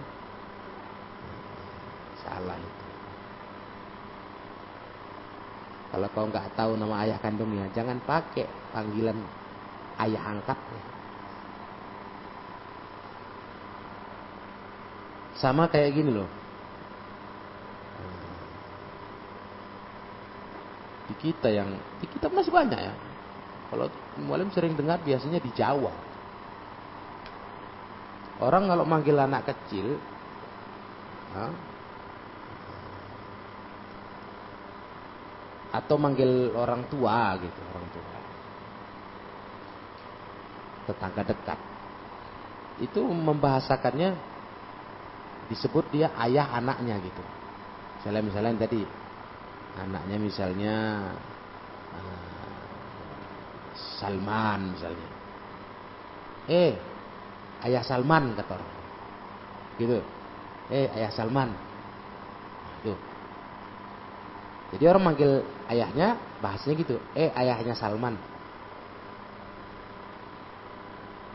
Salah 2.26 2.58
itu. 2.58 2.86
Kalau 5.90 6.06
kau 6.14 6.26
nggak 6.30 6.54
tahu 6.54 6.78
nama 6.78 7.02
ayah 7.02 7.18
kandungnya, 7.18 7.66
jangan 7.74 7.98
pakai 8.06 8.46
panggilan 8.70 9.18
ayah 9.98 10.22
angkatnya. 10.38 10.82
Sama 15.34 15.66
kayak 15.66 15.90
gini 15.98 16.14
loh. 16.14 16.30
Di 21.10 21.14
kita 21.18 21.50
yang 21.50 21.74
di 21.98 22.06
kita 22.06 22.30
masih 22.30 22.54
banyak 22.54 22.78
ya. 22.78 23.09
Kalau 23.70 23.86
mualim 24.18 24.50
sering 24.50 24.74
dengar 24.74 24.98
biasanya 24.98 25.38
di 25.38 25.50
Jawa. 25.54 25.94
Orang 28.42 28.66
kalau 28.66 28.82
manggil 28.88 29.14
anak 29.14 29.46
kecil, 29.46 30.00
atau 35.70 35.96
manggil 36.02 36.50
orang 36.58 36.82
tua 36.90 37.38
gitu 37.38 37.60
orang 37.70 37.86
tua. 37.94 38.16
Tetangga 40.90 41.22
dekat. 41.22 41.58
Itu 42.82 43.06
membahasakannya 43.06 44.18
disebut 45.46 45.84
dia 45.94 46.10
ayah 46.26 46.50
anaknya 46.58 46.98
gitu. 46.98 47.22
Misalnya 48.00 48.22
misalnya 48.24 48.52
tadi 48.66 48.82
anaknya 49.78 50.16
misalnya 50.18 50.74
Salman 53.98 54.76
misalnya 54.76 55.08
eh 56.48 56.74
ayah 57.66 57.84
Salman 57.84 58.36
kata 58.36 58.56
orang 58.58 58.70
gitu 59.80 59.98
eh 60.72 60.86
ayah 60.96 61.12
Salman 61.12 61.50
tuh 62.84 62.96
jadi 64.70 64.84
orang 64.86 65.02
manggil 65.02 65.42
ayahnya 65.66 66.14
bahasanya 66.38 66.74
gitu. 66.78 66.96
Eh 67.18 67.34
ayahnya 67.34 67.74
Salman. 67.74 68.14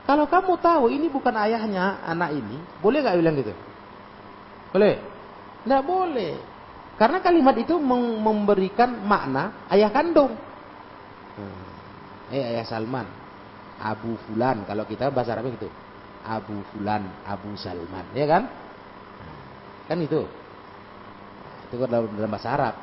Kalau 0.06 0.30
kamu 0.30 0.54
tahu 0.62 0.86
ini 0.94 1.10
bukan 1.10 1.34
ayahnya 1.34 2.00
anak 2.06 2.38
ini, 2.38 2.62
boleh 2.80 3.02
gak 3.02 3.18
bilang 3.18 3.36
gitu? 3.42 3.54
Boleh? 4.70 5.02
Tidak 5.66 5.82
boleh. 5.82 6.34
Karena 6.96 7.20
kalimat 7.20 7.58
itu 7.58 7.76
memberikan 8.22 9.02
makna 9.04 9.68
ayah 9.74 9.92
kandung. 9.92 10.38
Hmm. 11.36 11.75
Eh 12.34 12.42
ayah 12.42 12.66
Salman, 12.66 13.06
Abu 13.78 14.18
Fulan. 14.26 14.66
Kalau 14.66 14.88
kita 14.90 15.14
bahasa 15.14 15.38
Arabnya 15.38 15.58
gitu, 15.62 15.70
Abu 16.26 16.62
Fulan, 16.74 17.06
Abu 17.26 17.54
Salman, 17.60 18.06
ya 18.18 18.26
kan? 18.26 18.50
Kan 19.86 20.02
itu. 20.02 20.26
Itu 21.70 21.76
kan 21.82 21.90
dalam, 21.90 22.10
dalam 22.18 22.32
bahasa 22.32 22.50
Arab. 22.58 22.76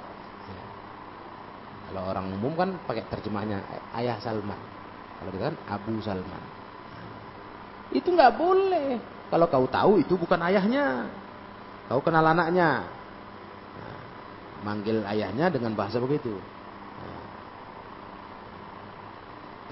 Kalau 1.92 2.08
orang 2.08 2.24
umum 2.32 2.56
kan 2.56 2.72
pakai 2.88 3.04
terjemahnya 3.10 3.60
ayah 4.00 4.16
Salman. 4.22 4.56
Kalau 5.20 5.30
kita 5.34 5.44
kan 5.52 5.56
Abu 5.68 6.00
Salman. 6.00 6.42
Itu 7.92 8.08
nggak 8.16 8.40
boleh. 8.40 8.96
Kalau 9.28 9.46
kau 9.52 9.68
tahu 9.68 10.00
itu 10.00 10.16
bukan 10.16 10.40
ayahnya. 10.48 11.04
Kau 11.92 12.00
kenal 12.00 12.24
anaknya. 12.24 12.88
Nah, 13.76 14.00
manggil 14.64 15.04
ayahnya 15.04 15.52
dengan 15.52 15.76
bahasa 15.76 16.00
begitu. 16.00 16.32
Nah, 16.96 17.24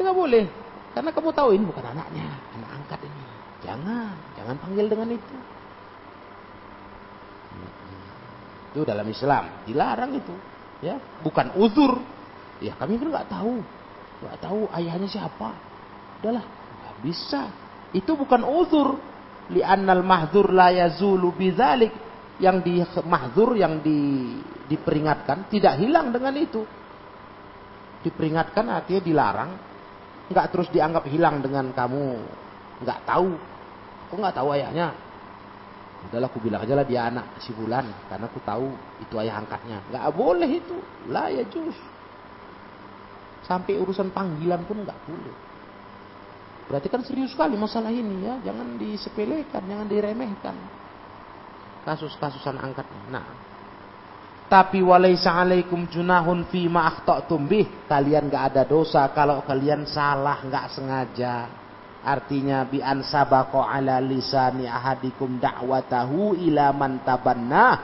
itu 0.00 0.08
nggak 0.08 0.16
boleh. 0.16 0.48
Karena 0.96 1.12
kamu 1.12 1.28
tahu 1.36 1.52
ini 1.52 1.64
bukan 1.68 1.84
anaknya, 1.92 2.24
anak 2.56 2.70
angkat 2.72 3.04
ini. 3.04 3.22
Jangan, 3.60 4.16
jangan 4.32 4.56
panggil 4.56 4.88
dengan 4.88 5.12
itu. 5.12 5.36
Itu 8.72 8.80
dalam 8.88 9.04
Islam 9.04 9.68
dilarang 9.68 10.16
itu 10.16 10.32
ya. 10.80 10.96
Bukan 11.20 11.52
uzur. 11.60 12.00
Ya 12.64 12.72
kami 12.80 12.96
kan 12.96 13.12
nggak 13.12 13.28
tahu. 13.28 13.60
Nggak 14.24 14.36
tahu 14.40 14.60
ayahnya 14.80 15.04
siapa. 15.04 15.52
Udahlah 16.24 16.48
nggak 16.48 16.96
bisa. 17.04 17.52
Itu 17.92 18.16
bukan 18.16 18.40
uzur. 18.40 18.96
Annal 19.60 20.00
mahzur 20.00 20.48
la 20.48 20.72
yazulu 20.72 21.36
bidzalik. 21.36 21.92
Yang 22.40 22.56
di 22.64 22.74
mahzur 23.04 23.52
yang 23.52 23.84
di 23.84 24.32
diperingatkan 24.64 25.52
tidak 25.52 25.76
hilang 25.76 26.08
dengan 26.08 26.32
itu. 26.40 26.64
Diperingatkan 28.00 28.64
artinya 28.64 29.02
dilarang 29.04 29.50
nggak 30.30 30.46
terus 30.54 30.68
dianggap 30.70 31.04
hilang 31.10 31.42
dengan 31.42 31.74
kamu 31.74 32.22
nggak 32.86 33.00
tahu 33.04 33.34
kok 34.10 34.16
nggak 34.16 34.36
tahu 34.38 34.48
ayahnya 34.54 34.94
Udahlah 36.08 36.32
aku 36.32 36.40
bilang 36.40 36.64
aja 36.64 36.72
lah 36.72 36.86
dia 36.88 37.12
anak 37.12 37.36
si 37.44 37.52
bulan 37.52 37.84
karena 38.08 38.24
aku 38.24 38.40
tahu 38.40 38.72
itu 39.04 39.14
ayah 39.20 39.36
angkatnya. 39.36 39.84
Nggak 39.92 40.04
boleh 40.16 40.48
itu. 40.48 40.76
Lah 41.12 41.28
ya 41.28 41.44
jus. 41.44 41.76
Sampai 43.44 43.76
urusan 43.76 44.08
panggilan 44.08 44.64
pun 44.64 44.80
nggak 44.80 44.96
boleh. 45.04 45.36
Berarti 46.72 46.88
kan 46.88 47.04
serius 47.04 47.36
sekali 47.36 47.58
masalah 47.60 47.92
ini 47.92 48.24
ya. 48.24 48.40
Jangan 48.48 48.80
disepelekan, 48.80 49.60
jangan 49.68 49.86
diremehkan. 49.90 50.56
Kasus-kasusan 51.84 52.56
angkatnya. 52.56 53.00
Nah, 53.12 53.26
tapi 54.50 54.82
walaisa 54.82 55.30
alaikum 55.30 55.86
junahun 55.86 56.50
fi 56.50 56.66
ma 56.66 56.90
akhta'tum 56.90 57.46
bih. 57.46 57.86
Kalian 57.86 58.26
nggak 58.26 58.44
ada 58.50 58.62
dosa 58.66 59.06
kalau 59.14 59.46
kalian 59.46 59.86
salah 59.86 60.42
nggak 60.42 60.66
sengaja. 60.74 61.46
Artinya 62.02 62.66
bi 62.66 62.82
an 62.82 63.06
sabaqo 63.06 63.62
ala 63.62 64.02
lisani 64.02 64.66
ahadikum 64.66 65.38
da'watahu 65.38 66.34
ila 66.50 66.74
man 66.74 66.98
tabanna 67.06 67.78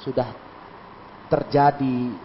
sudah 0.00 0.32
terjadi 1.28 2.16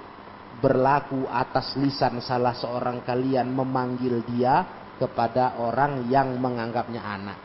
berlaku 0.63 1.27
atas 1.27 1.75
lisan 1.75 2.23
salah 2.23 2.55
seorang 2.55 3.03
kalian 3.03 3.51
memanggil 3.51 4.23
dia 4.23 4.63
kepada 4.95 5.59
orang 5.59 6.07
yang 6.07 6.39
menganggapnya 6.39 7.03
anak. 7.03 7.39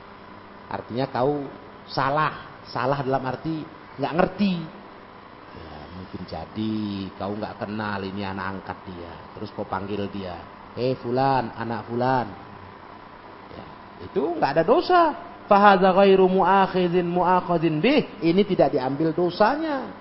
Artinya 0.70 1.10
kau 1.10 1.42
salah, 1.90 2.62
salah 2.70 3.02
dalam 3.02 3.26
arti 3.26 3.66
nggak 3.98 4.14
ngerti. 4.14 4.54
Mungkin 6.00 6.24
jadi 6.24 6.76
kau 7.20 7.36
nggak 7.36 7.60
kenal 7.60 8.00
ini 8.00 8.24
anak 8.24 8.46
angkat 8.56 8.78
dia, 8.88 9.12
terus 9.36 9.52
kau 9.52 9.68
panggil 9.68 10.08
dia, 10.08 10.40
eh 10.72 10.96
fulan, 10.96 11.52
anak 11.60 11.84
fulan. 11.92 12.24
Ya, 13.52 13.66
itu 14.08 14.32
nggak 14.40 14.50
ada 14.56 14.64
dosa. 14.64 15.12
Fahadha 15.44 15.92
ghairu 15.92 16.24
mu'akhadhin 16.24 17.84
bih. 17.84 18.08
Ini 18.24 18.42
tidak 18.48 18.72
diambil 18.72 19.12
dosanya. 19.12 19.92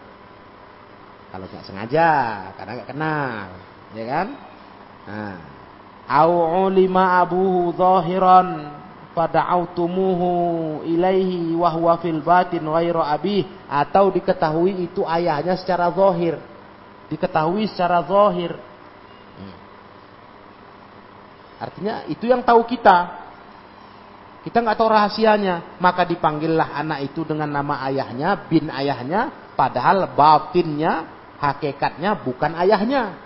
Kalau 1.36 1.46
nggak 1.52 1.68
sengaja, 1.68 2.12
karena 2.56 2.72
nggak 2.80 2.90
kenal, 2.96 3.48
ya 3.92 4.06
kan? 4.08 4.28
Nah, 5.04 5.38
au 6.08 6.32
ulima 6.70 7.20
abuhu 7.20 7.76
zahiran 7.76 8.79
fada'autumuhu 9.18 10.32
ilaihi 10.86 11.56
wa 11.58 11.70
huwa 11.74 11.98
fil 11.98 12.22
batin 12.22 12.62
ghairu 12.62 13.02
abih 13.02 13.46
atau 13.66 14.14
diketahui 14.14 14.90
itu 14.90 15.02
ayahnya 15.06 15.58
secara 15.58 15.90
zahir. 15.90 16.38
Diketahui 17.10 17.66
secara 17.70 18.06
zahir. 18.06 18.54
Hmm. 19.38 19.58
Artinya 21.58 21.94
itu 22.06 22.30
yang 22.30 22.46
tahu 22.46 22.62
kita. 22.70 23.28
Kita 24.40 24.64
nggak 24.64 24.78
tahu 24.80 24.88
rahasianya, 24.88 25.78
maka 25.84 26.08
dipanggillah 26.08 26.72
anak 26.72 27.12
itu 27.12 27.28
dengan 27.28 27.52
nama 27.52 27.84
ayahnya, 27.92 28.48
bin 28.48 28.72
ayahnya, 28.72 29.52
padahal 29.60 30.16
batinnya 30.16 31.12
hakikatnya 31.44 32.16
bukan 32.24 32.56
ayahnya. 32.64 33.20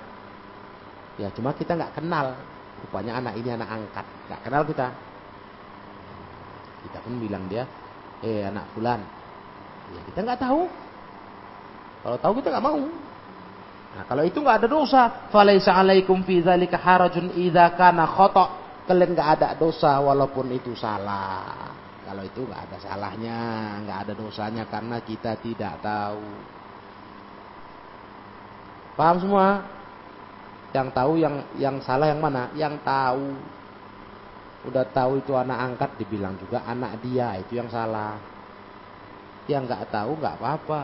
Ya 1.22 1.30
cuma 1.30 1.54
kita 1.54 1.78
nggak 1.78 2.02
kenal. 2.02 2.34
Rupanya 2.82 3.22
anak 3.22 3.38
ini 3.38 3.50
anak 3.54 3.70
angkat. 3.70 4.06
Nggak 4.26 4.42
kenal 4.42 4.62
kita. 4.66 4.88
Kita 6.94 7.02
pun 7.02 7.18
bilang 7.18 7.50
dia, 7.50 7.66
eh 8.22 8.46
anak 8.46 8.70
fulan. 8.78 9.02
Ya 9.98 10.02
kita 10.14 10.22
nggak 10.22 10.46
tahu. 10.46 10.70
Kalau 12.06 12.18
tahu 12.22 12.34
kita 12.38 12.54
nggak 12.54 12.66
mau. 12.70 12.78
Nah, 13.98 14.04
kalau 14.06 14.22
itu 14.22 14.38
nggak 14.38 14.62
ada 14.62 14.70
dosa, 14.70 15.02
falaisa 15.34 15.74
alaikum 15.74 16.22
fi 16.22 16.46
dzalika 16.46 16.78
harajun 16.78 17.34
idza 17.34 17.74
kana 17.74 18.06
khata. 18.06 18.46
Kalian 18.86 19.18
nggak 19.18 19.30
ada 19.42 19.48
dosa 19.58 19.98
walaupun 19.98 20.54
itu 20.54 20.78
salah. 20.78 21.74
Kalau 22.06 22.22
itu 22.22 22.46
nggak 22.46 22.62
ada 22.70 22.78
salahnya, 22.78 23.40
nggak 23.82 23.98
ada 24.06 24.14
dosanya 24.14 24.64
karena 24.70 25.02
kita 25.02 25.34
tidak 25.42 25.82
tahu. 25.82 26.22
Paham 28.94 29.18
semua? 29.18 29.48
Yang 30.78 30.88
tahu 30.94 31.14
yang 31.18 31.36
yang 31.58 31.82
salah 31.82 32.06
yang 32.14 32.22
mana? 32.22 32.54
Yang 32.54 32.78
tahu. 32.86 33.34
Udah 34.64 34.88
tahu 34.88 35.20
itu 35.20 35.36
anak 35.36 35.60
angkat 35.60 35.92
dibilang 36.00 36.40
juga 36.40 36.64
anak 36.64 37.04
dia, 37.04 37.36
itu 37.36 37.60
yang 37.60 37.68
salah. 37.68 38.16
Yang 39.48 39.64
nggak 39.68 39.84
tahu 39.92 40.12
nggak 40.20 40.36
apa-apa. 40.40 40.82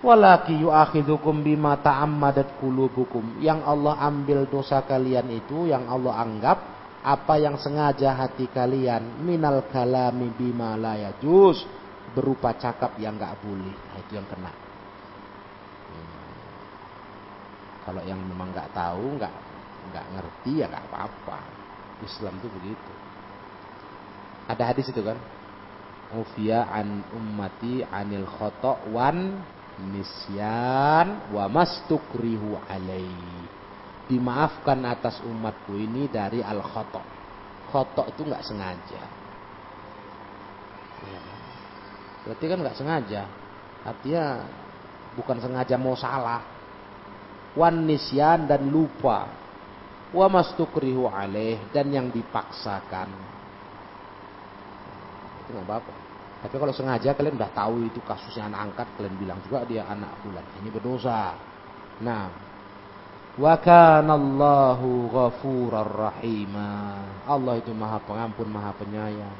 Walaki 0.00 0.56
yu'akhidukum 0.64 1.44
bima 1.44 1.76
ta'ammadat 1.82 2.56
qulubukum. 2.62 3.42
Yang 3.42 3.60
Allah 3.66 3.94
ambil 4.06 4.48
dosa 4.48 4.80
kalian 4.86 5.28
itu 5.28 5.68
yang 5.68 5.84
Allah 5.90 6.14
anggap 6.24 6.58
apa 7.00 7.34
yang 7.40 7.56
sengaja 7.56 8.12
hati 8.12 8.48
kalian 8.52 9.24
minal 9.24 9.64
kalami 9.72 10.28
bima 10.36 10.76
la 10.76 11.00
yajuz 11.00 11.64
berupa 12.16 12.56
cakap 12.56 12.96
yang 12.96 13.18
nggak 13.18 13.34
boleh. 13.44 13.74
Nah, 13.74 13.98
itu 14.00 14.12
yang 14.14 14.28
kena. 14.30 14.52
Kalau 17.84 18.02
yang 18.06 18.20
memang 18.22 18.54
nggak 18.54 18.70
tahu, 18.70 19.18
nggak 19.18 19.34
nggak 19.90 20.06
ngerti 20.14 20.52
ya 20.62 20.66
nggak 20.70 20.86
apa-apa. 20.86 21.59
Islam 22.04 22.36
itu 22.40 22.48
begitu. 22.48 22.92
Ada 24.50 24.62
hadis 24.74 24.90
itu 24.90 25.00
kan? 25.00 25.18
Ufia 26.10 26.66
an 26.66 27.06
ummati 27.14 27.86
anil 27.86 28.26
khoto 28.26 28.82
wan 28.90 29.38
nisyan 29.78 31.30
wa 31.30 31.46
mastukrihu 31.46 32.58
alai. 32.66 33.06
Dimaafkan 34.10 34.82
atas 34.90 35.22
umatku 35.22 35.78
ini 35.78 36.10
dari 36.10 36.42
al 36.42 36.60
khoto. 36.66 37.02
Khoto 37.70 38.10
itu 38.10 38.26
nggak 38.26 38.42
sengaja. 38.42 39.02
Ya. 41.06 41.22
Berarti 42.26 42.44
kan 42.50 42.58
nggak 42.58 42.76
sengaja. 42.76 43.22
Artinya 43.86 44.24
bukan 45.14 45.38
sengaja 45.38 45.78
mau 45.78 45.94
salah 45.94 46.60
wan 47.54 47.86
nisyan 47.86 48.46
dan 48.46 48.70
lupa 48.70 49.26
wa 50.10 50.26
mastukrihu 50.26 51.06
alaih 51.06 51.58
dan 51.70 51.90
yang 51.90 52.10
dipaksakan. 52.10 53.08
Itu 55.46 55.50
nggak 55.54 55.66
apa-apa. 55.66 55.94
Tapi 56.40 56.54
kalau 56.56 56.72
sengaja 56.72 57.12
kalian 57.12 57.36
udah 57.36 57.52
tahu 57.52 57.84
itu 57.84 58.00
kasusnya 58.00 58.48
anak 58.48 58.72
angkat 58.72 58.88
kalian 58.96 59.16
bilang 59.20 59.38
juga 59.44 59.62
dia 59.68 59.84
anak 59.84 60.24
bulan. 60.24 60.44
Ini 60.62 60.68
berdosa. 60.72 61.36
Nah. 62.00 62.48
Wa 63.38 63.54
kanallahu 63.62 65.06
ghafurar 65.12 65.86
rahima. 65.86 67.00
Allah 67.28 67.60
itu 67.60 67.70
maha 67.70 68.02
pengampun 68.02 68.48
maha 68.50 68.74
penyayang. 68.74 69.36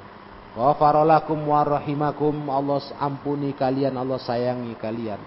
Ghafaralakum 0.55 1.47
warrahimakum 1.47 2.51
Allah 2.51 2.83
ampuni 2.99 3.55
kalian 3.57 3.97
Allah 3.99 4.19
sayangi 4.21 4.75
kalian. 4.79 5.19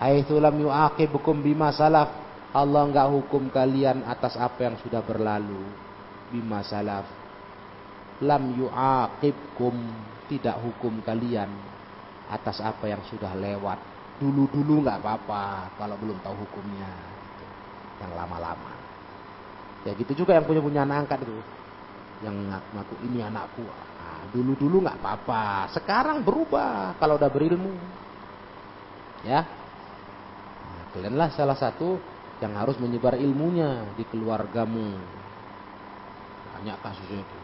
Haitsu 0.00 0.36
lam 0.36 0.56
yu'aqibukum 0.56 1.40
bima 1.40 1.72
salaf 1.72 2.25
Allah 2.54 2.82
enggak 2.86 3.08
hukum 3.10 3.50
kalian 3.50 4.06
atas 4.06 4.38
apa 4.38 4.70
yang 4.70 4.76
sudah 4.78 5.02
berlalu. 5.02 5.62
Bima 6.30 6.62
salaf. 6.62 7.06
Lam 8.22 8.42
yu'aqibkum. 8.54 9.74
Tidak 10.26 10.58
hukum 10.58 11.06
kalian 11.06 11.46
atas 12.26 12.58
apa 12.58 12.90
yang 12.90 13.02
sudah 13.06 13.30
lewat. 13.38 13.78
Dulu-dulu 14.18 14.82
nggak 14.82 14.98
apa-apa 14.98 15.74
kalau 15.78 15.94
belum 15.98 16.18
tahu 16.22 16.34
hukumnya. 16.46 16.90
Yang 18.02 18.12
lama-lama. 18.14 18.74
Ya 19.86 19.94
gitu 19.94 20.26
juga 20.26 20.34
yang 20.34 20.42
punya 20.42 20.58
punya 20.58 20.82
anak 20.82 21.06
angkat 21.06 21.30
itu. 21.30 21.38
Yang 22.26 22.36
ngaku 22.74 22.94
ini 23.06 23.20
anakku 23.20 23.62
nah, 23.62 24.24
dulu-dulu 24.34 24.82
nggak 24.82 24.98
apa-apa. 24.98 25.70
Sekarang 25.70 26.26
berubah 26.26 26.98
kalau 26.98 27.14
udah 27.20 27.30
berilmu. 27.30 27.70
Ya. 29.22 29.46
Nah, 30.66 30.84
kalianlah 30.90 31.30
salah 31.34 31.54
satu 31.54 32.15
yang 32.40 32.52
harus 32.56 32.76
menyebar 32.76 33.16
ilmunya 33.16 33.96
di 33.96 34.04
keluargamu. 34.08 34.96
Banyak 36.56 36.76
kasusnya 36.84 37.20
itu. 37.24 37.38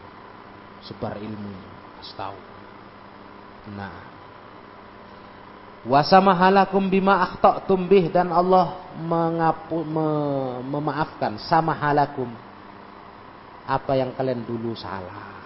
Sebar 0.83 1.17
ilmu, 1.17 1.53
kasih 2.01 2.15
tahu. 2.19 2.39
Nah, 3.73 3.95
wasamahalakum 5.83 6.87
bima 6.87 7.19
akhtatum 7.23 7.87
bih 7.87 8.07
dan 8.07 8.31
Allah 8.31 8.79
mengapu, 8.99 9.83
me, 9.83 10.07
memaafkan 10.63 11.35
sama 11.43 11.75
halakum 11.75 12.31
apa 13.63 13.95
yang 13.95 14.11
kalian 14.15 14.43
dulu 14.43 14.75
salah 14.75 15.43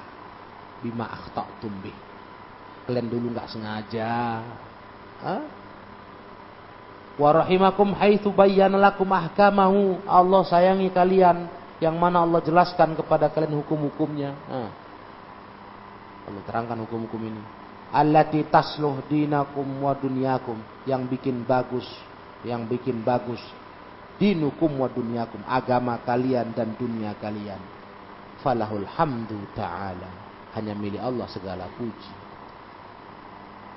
bima 0.82 1.10
akhtatum 1.10 1.74
bih 1.82 1.98
kalian 2.86 3.10
dulu 3.10 3.34
nggak 3.34 3.50
sengaja 3.50 4.42
Hah? 5.18 5.42
Warahimakum 7.18 7.98
haitsu 7.98 8.30
bayyana 8.30 8.78
lakum 8.78 9.10
ahkamahu. 9.10 10.06
Allah 10.06 10.42
sayangi 10.46 10.94
kalian 10.94 11.50
yang 11.82 11.98
mana 11.98 12.22
Allah 12.22 12.42
jelaskan 12.46 12.94
kepada 12.94 13.34
kalian 13.34 13.58
hukum-hukumnya. 13.66 14.38
Nah. 14.46 14.72
Allah 16.30 16.44
terangkan 16.46 16.78
hukum-hukum 16.86 17.22
ini. 17.26 17.42
Allati 17.90 18.46
tasluh 18.46 19.02
dinakum 19.10 19.66
wa 19.82 19.98
dunyakum. 19.98 20.62
Yang 20.86 21.18
bikin 21.18 21.42
bagus, 21.42 21.90
yang 22.46 22.70
bikin 22.70 23.02
bagus 23.02 23.42
dinukum 24.18 24.82
wa 24.82 24.90
dunyakum, 24.90 25.42
agama 25.46 26.02
kalian 26.02 26.52
dan 26.54 26.74
dunia 26.74 27.14
kalian. 27.22 27.62
Falahul 28.42 28.86
hamdu 28.86 29.38
ta'ala. 29.58 30.26
Hanya 30.58 30.74
milik 30.74 31.02
Allah 31.02 31.30
segala 31.30 31.70
puji. 31.78 32.14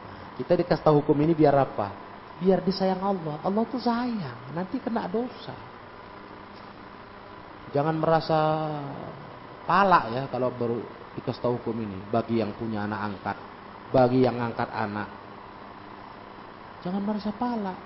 Nah, 0.04 0.24
kita 0.40 0.56
dikasih 0.56 0.84
tahu 0.84 1.04
hukum 1.04 1.16
ini 1.20 1.36
biar 1.36 1.52
apa? 1.56 2.09
Biar 2.40 2.64
disayang 2.64 3.04
Allah. 3.04 3.36
Allah 3.44 3.64
tuh 3.68 3.78
sayang, 3.78 4.56
nanti 4.56 4.80
kena 4.80 5.04
dosa. 5.06 5.54
Jangan 7.70 7.96
merasa 8.00 8.40
pala 9.68 10.10
ya 10.10 10.26
kalau 10.26 10.50
baru 10.50 10.82
dikasih 11.14 11.38
tahu 11.38 11.54
hukum 11.62 11.78
ini 11.78 11.98
bagi 12.10 12.42
yang 12.42 12.50
punya 12.56 12.88
anak 12.88 13.00
angkat, 13.14 13.36
bagi 13.94 14.26
yang 14.26 14.40
angkat 14.40 14.66
anak. 14.72 15.08
Jangan 16.80 17.02
merasa 17.04 17.30
pala, 17.36 17.76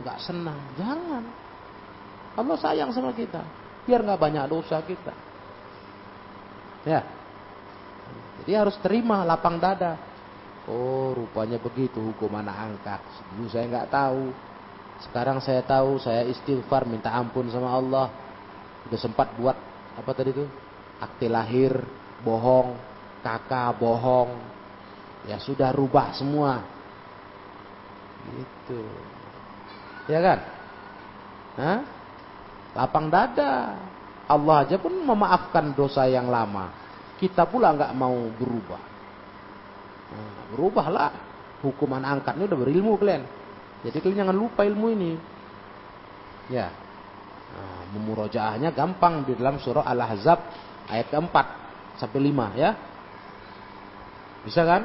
nggak 0.00 0.18
senang, 0.24 0.60
jangan. 0.80 1.24
Allah 2.34 2.56
sayang 2.58 2.90
sama 2.90 3.14
kita, 3.14 3.44
biar 3.86 4.02
nggak 4.02 4.18
banyak 4.18 4.44
dosa 4.50 4.82
kita. 4.82 5.14
Ya, 6.84 7.00
jadi 8.42 8.66
harus 8.66 8.76
terima 8.82 9.22
lapang 9.22 9.62
dada 9.62 9.96
Oh 10.64 11.12
rupanya 11.12 11.60
begitu 11.60 12.00
hukum 12.00 12.32
anak 12.40 12.56
angkat. 12.56 13.00
Dulu 13.36 13.48
saya 13.52 13.68
nggak 13.68 13.90
tahu. 13.92 14.32
Sekarang 15.04 15.38
saya 15.44 15.60
tahu 15.60 16.00
saya 16.00 16.24
istighfar 16.24 16.88
minta 16.88 17.12
ampun 17.12 17.52
sama 17.52 17.68
Allah. 17.68 18.08
Udah 18.88 19.00
sempat 19.00 19.36
buat 19.36 19.56
apa 19.96 20.10
tadi 20.16 20.32
itu? 20.32 20.48
Akte 21.00 21.28
lahir 21.28 21.76
bohong, 22.24 22.80
kakak 23.20 23.76
bohong. 23.76 24.40
Ya 25.28 25.36
sudah 25.36 25.68
rubah 25.72 26.16
semua. 26.16 26.64
Gitu. 28.24 28.80
Ya 30.08 30.20
kan? 30.20 30.38
Hah? 31.60 31.80
Lapang 32.72 33.12
dada. 33.12 33.76
Allah 34.24 34.64
aja 34.64 34.80
pun 34.80 34.96
memaafkan 34.96 35.76
dosa 35.76 36.08
yang 36.08 36.32
lama. 36.32 36.72
Kita 37.20 37.44
pula 37.44 37.76
nggak 37.76 37.92
mau 37.92 38.16
berubah. 38.32 38.93
Berubahlah. 40.54 41.12
Hukuman 41.64 42.04
angkatnya 42.04 42.44
udah 42.44 42.58
berilmu 42.60 43.00
kalian. 43.00 43.24
Jadi 43.84 43.96
kalian 44.00 44.28
jangan 44.28 44.36
lupa 44.36 44.64
ilmu 44.68 44.86
ini. 44.92 45.12
Ya. 46.52 46.68
Nah, 47.54 47.82
memurojaahnya 47.96 48.74
gampang 48.74 49.24
di 49.24 49.32
dalam 49.38 49.56
surah 49.56 49.86
Al-Ahzab 49.86 50.38
ayat 50.92 51.08
keempat 51.08 51.46
sampai 51.96 52.20
lima 52.20 52.52
ya. 52.52 52.76
Bisa 54.44 54.60
kan? 54.64 54.82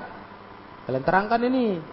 Kalian 0.88 1.04
terangkan 1.04 1.42
ini. 1.44 1.84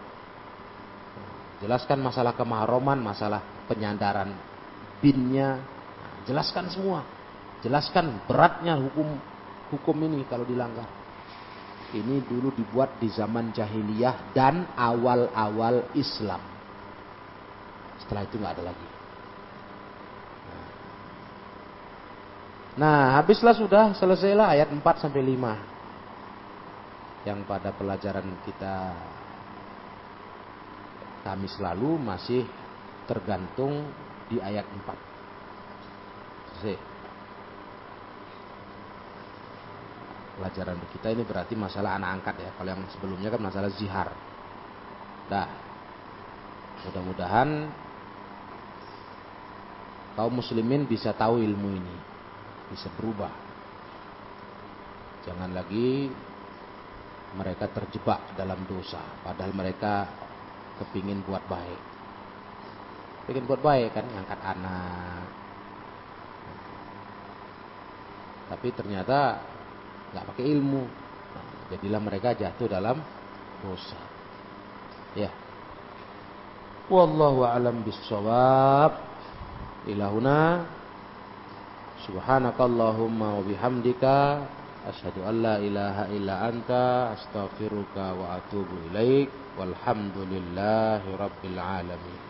Jelaskan 1.64 1.98
masalah 2.04 2.36
kemaharoman, 2.36 3.00
masalah 3.00 3.42
penyandaran 3.66 4.30
binnya. 5.02 5.58
Nah, 5.58 6.14
jelaskan 6.28 6.70
semua. 6.70 7.02
Jelaskan 7.64 8.22
beratnya 8.28 8.78
hukum 8.78 9.18
hukum 9.74 9.96
ini 10.06 10.22
kalau 10.30 10.46
dilanggar. 10.46 10.86
Ini 11.96 12.28
dulu 12.28 12.52
dibuat 12.52 13.00
di 13.00 13.08
zaman 13.08 13.56
jahiliyah 13.56 14.36
dan 14.36 14.68
awal-awal 14.76 15.88
Islam. 15.96 16.44
Setelah 18.04 18.22
itu 18.28 18.36
nggak 18.36 18.54
ada 18.60 18.64
lagi. 18.68 18.88
Nah, 22.76 23.16
habislah 23.16 23.56
sudah 23.56 23.96
selesailah 23.96 24.52
ayat 24.52 24.68
4 24.68 24.84
sampai 25.00 25.24
5. 25.24 25.56
Yang 27.24 27.40
pada 27.48 27.72
pelajaran 27.72 28.28
kita 28.44 28.76
kami 31.24 31.48
selalu 31.48 31.96
masih 31.98 32.44
tergantung 33.08 33.88
di 34.28 34.36
ayat 34.38 34.68
4. 34.68 34.92
Selesai. 36.60 36.85
Pelajaran 40.36 40.76
kita 40.92 41.08
ini 41.16 41.24
berarti 41.24 41.56
masalah 41.56 41.96
anak 41.96 42.20
angkat 42.20 42.36
ya. 42.44 42.50
Kalau 42.60 42.68
yang 42.68 42.84
sebelumnya 42.92 43.28
kan 43.32 43.40
masalah 43.40 43.72
zihar. 43.72 44.12
Nah, 45.32 45.48
mudah-mudahan 46.84 47.48
kaum 50.12 50.32
muslimin 50.36 50.84
bisa 50.84 51.16
tahu 51.16 51.40
ilmu 51.40 51.68
ini, 51.72 51.96
bisa 52.68 52.92
berubah. 53.00 53.32
Jangan 55.24 55.56
lagi 55.56 56.12
mereka 57.34 57.66
terjebak 57.72 58.36
dalam 58.38 58.62
dosa, 58.68 59.02
padahal 59.24 59.50
mereka 59.56 60.06
kepingin 60.78 61.24
buat 61.24 61.42
baik. 61.48 61.82
Pengen 63.26 63.48
buat 63.48 63.58
baik 63.58 63.90
kan, 63.90 64.06
ngangkat 64.06 64.40
anak. 64.40 65.26
Tapi 68.46 68.68
ternyata 68.70 69.42
nggak 70.12 70.24
pakai 70.32 70.46
ilmu. 70.46 70.82
Nah, 71.34 71.44
jadilah 71.74 72.00
mereka 72.02 72.28
jatuh 72.36 72.66
dalam 72.68 72.98
dosa. 73.62 74.00
Ya. 75.16 75.32
Wallahu 76.86 77.42
a'lam 77.42 77.82
bissawab 77.82 79.00
ilahuna 79.90 80.66
subhanakallahumma 82.06 83.40
wa 83.40 83.42
bihamdika 83.42 84.46
asyhadu 84.86 85.26
an 85.26 85.34
la 85.42 85.56
ilaha 85.58 86.06
illa 86.14 86.46
anta 86.46 87.16
astaghfiruka 87.18 88.14
wa 88.14 88.38
atubu 88.38 88.92
ilaik 88.92 89.26
walhamdulillahi 89.58 91.10
rabbil 91.18 91.58
alamin 91.58 92.25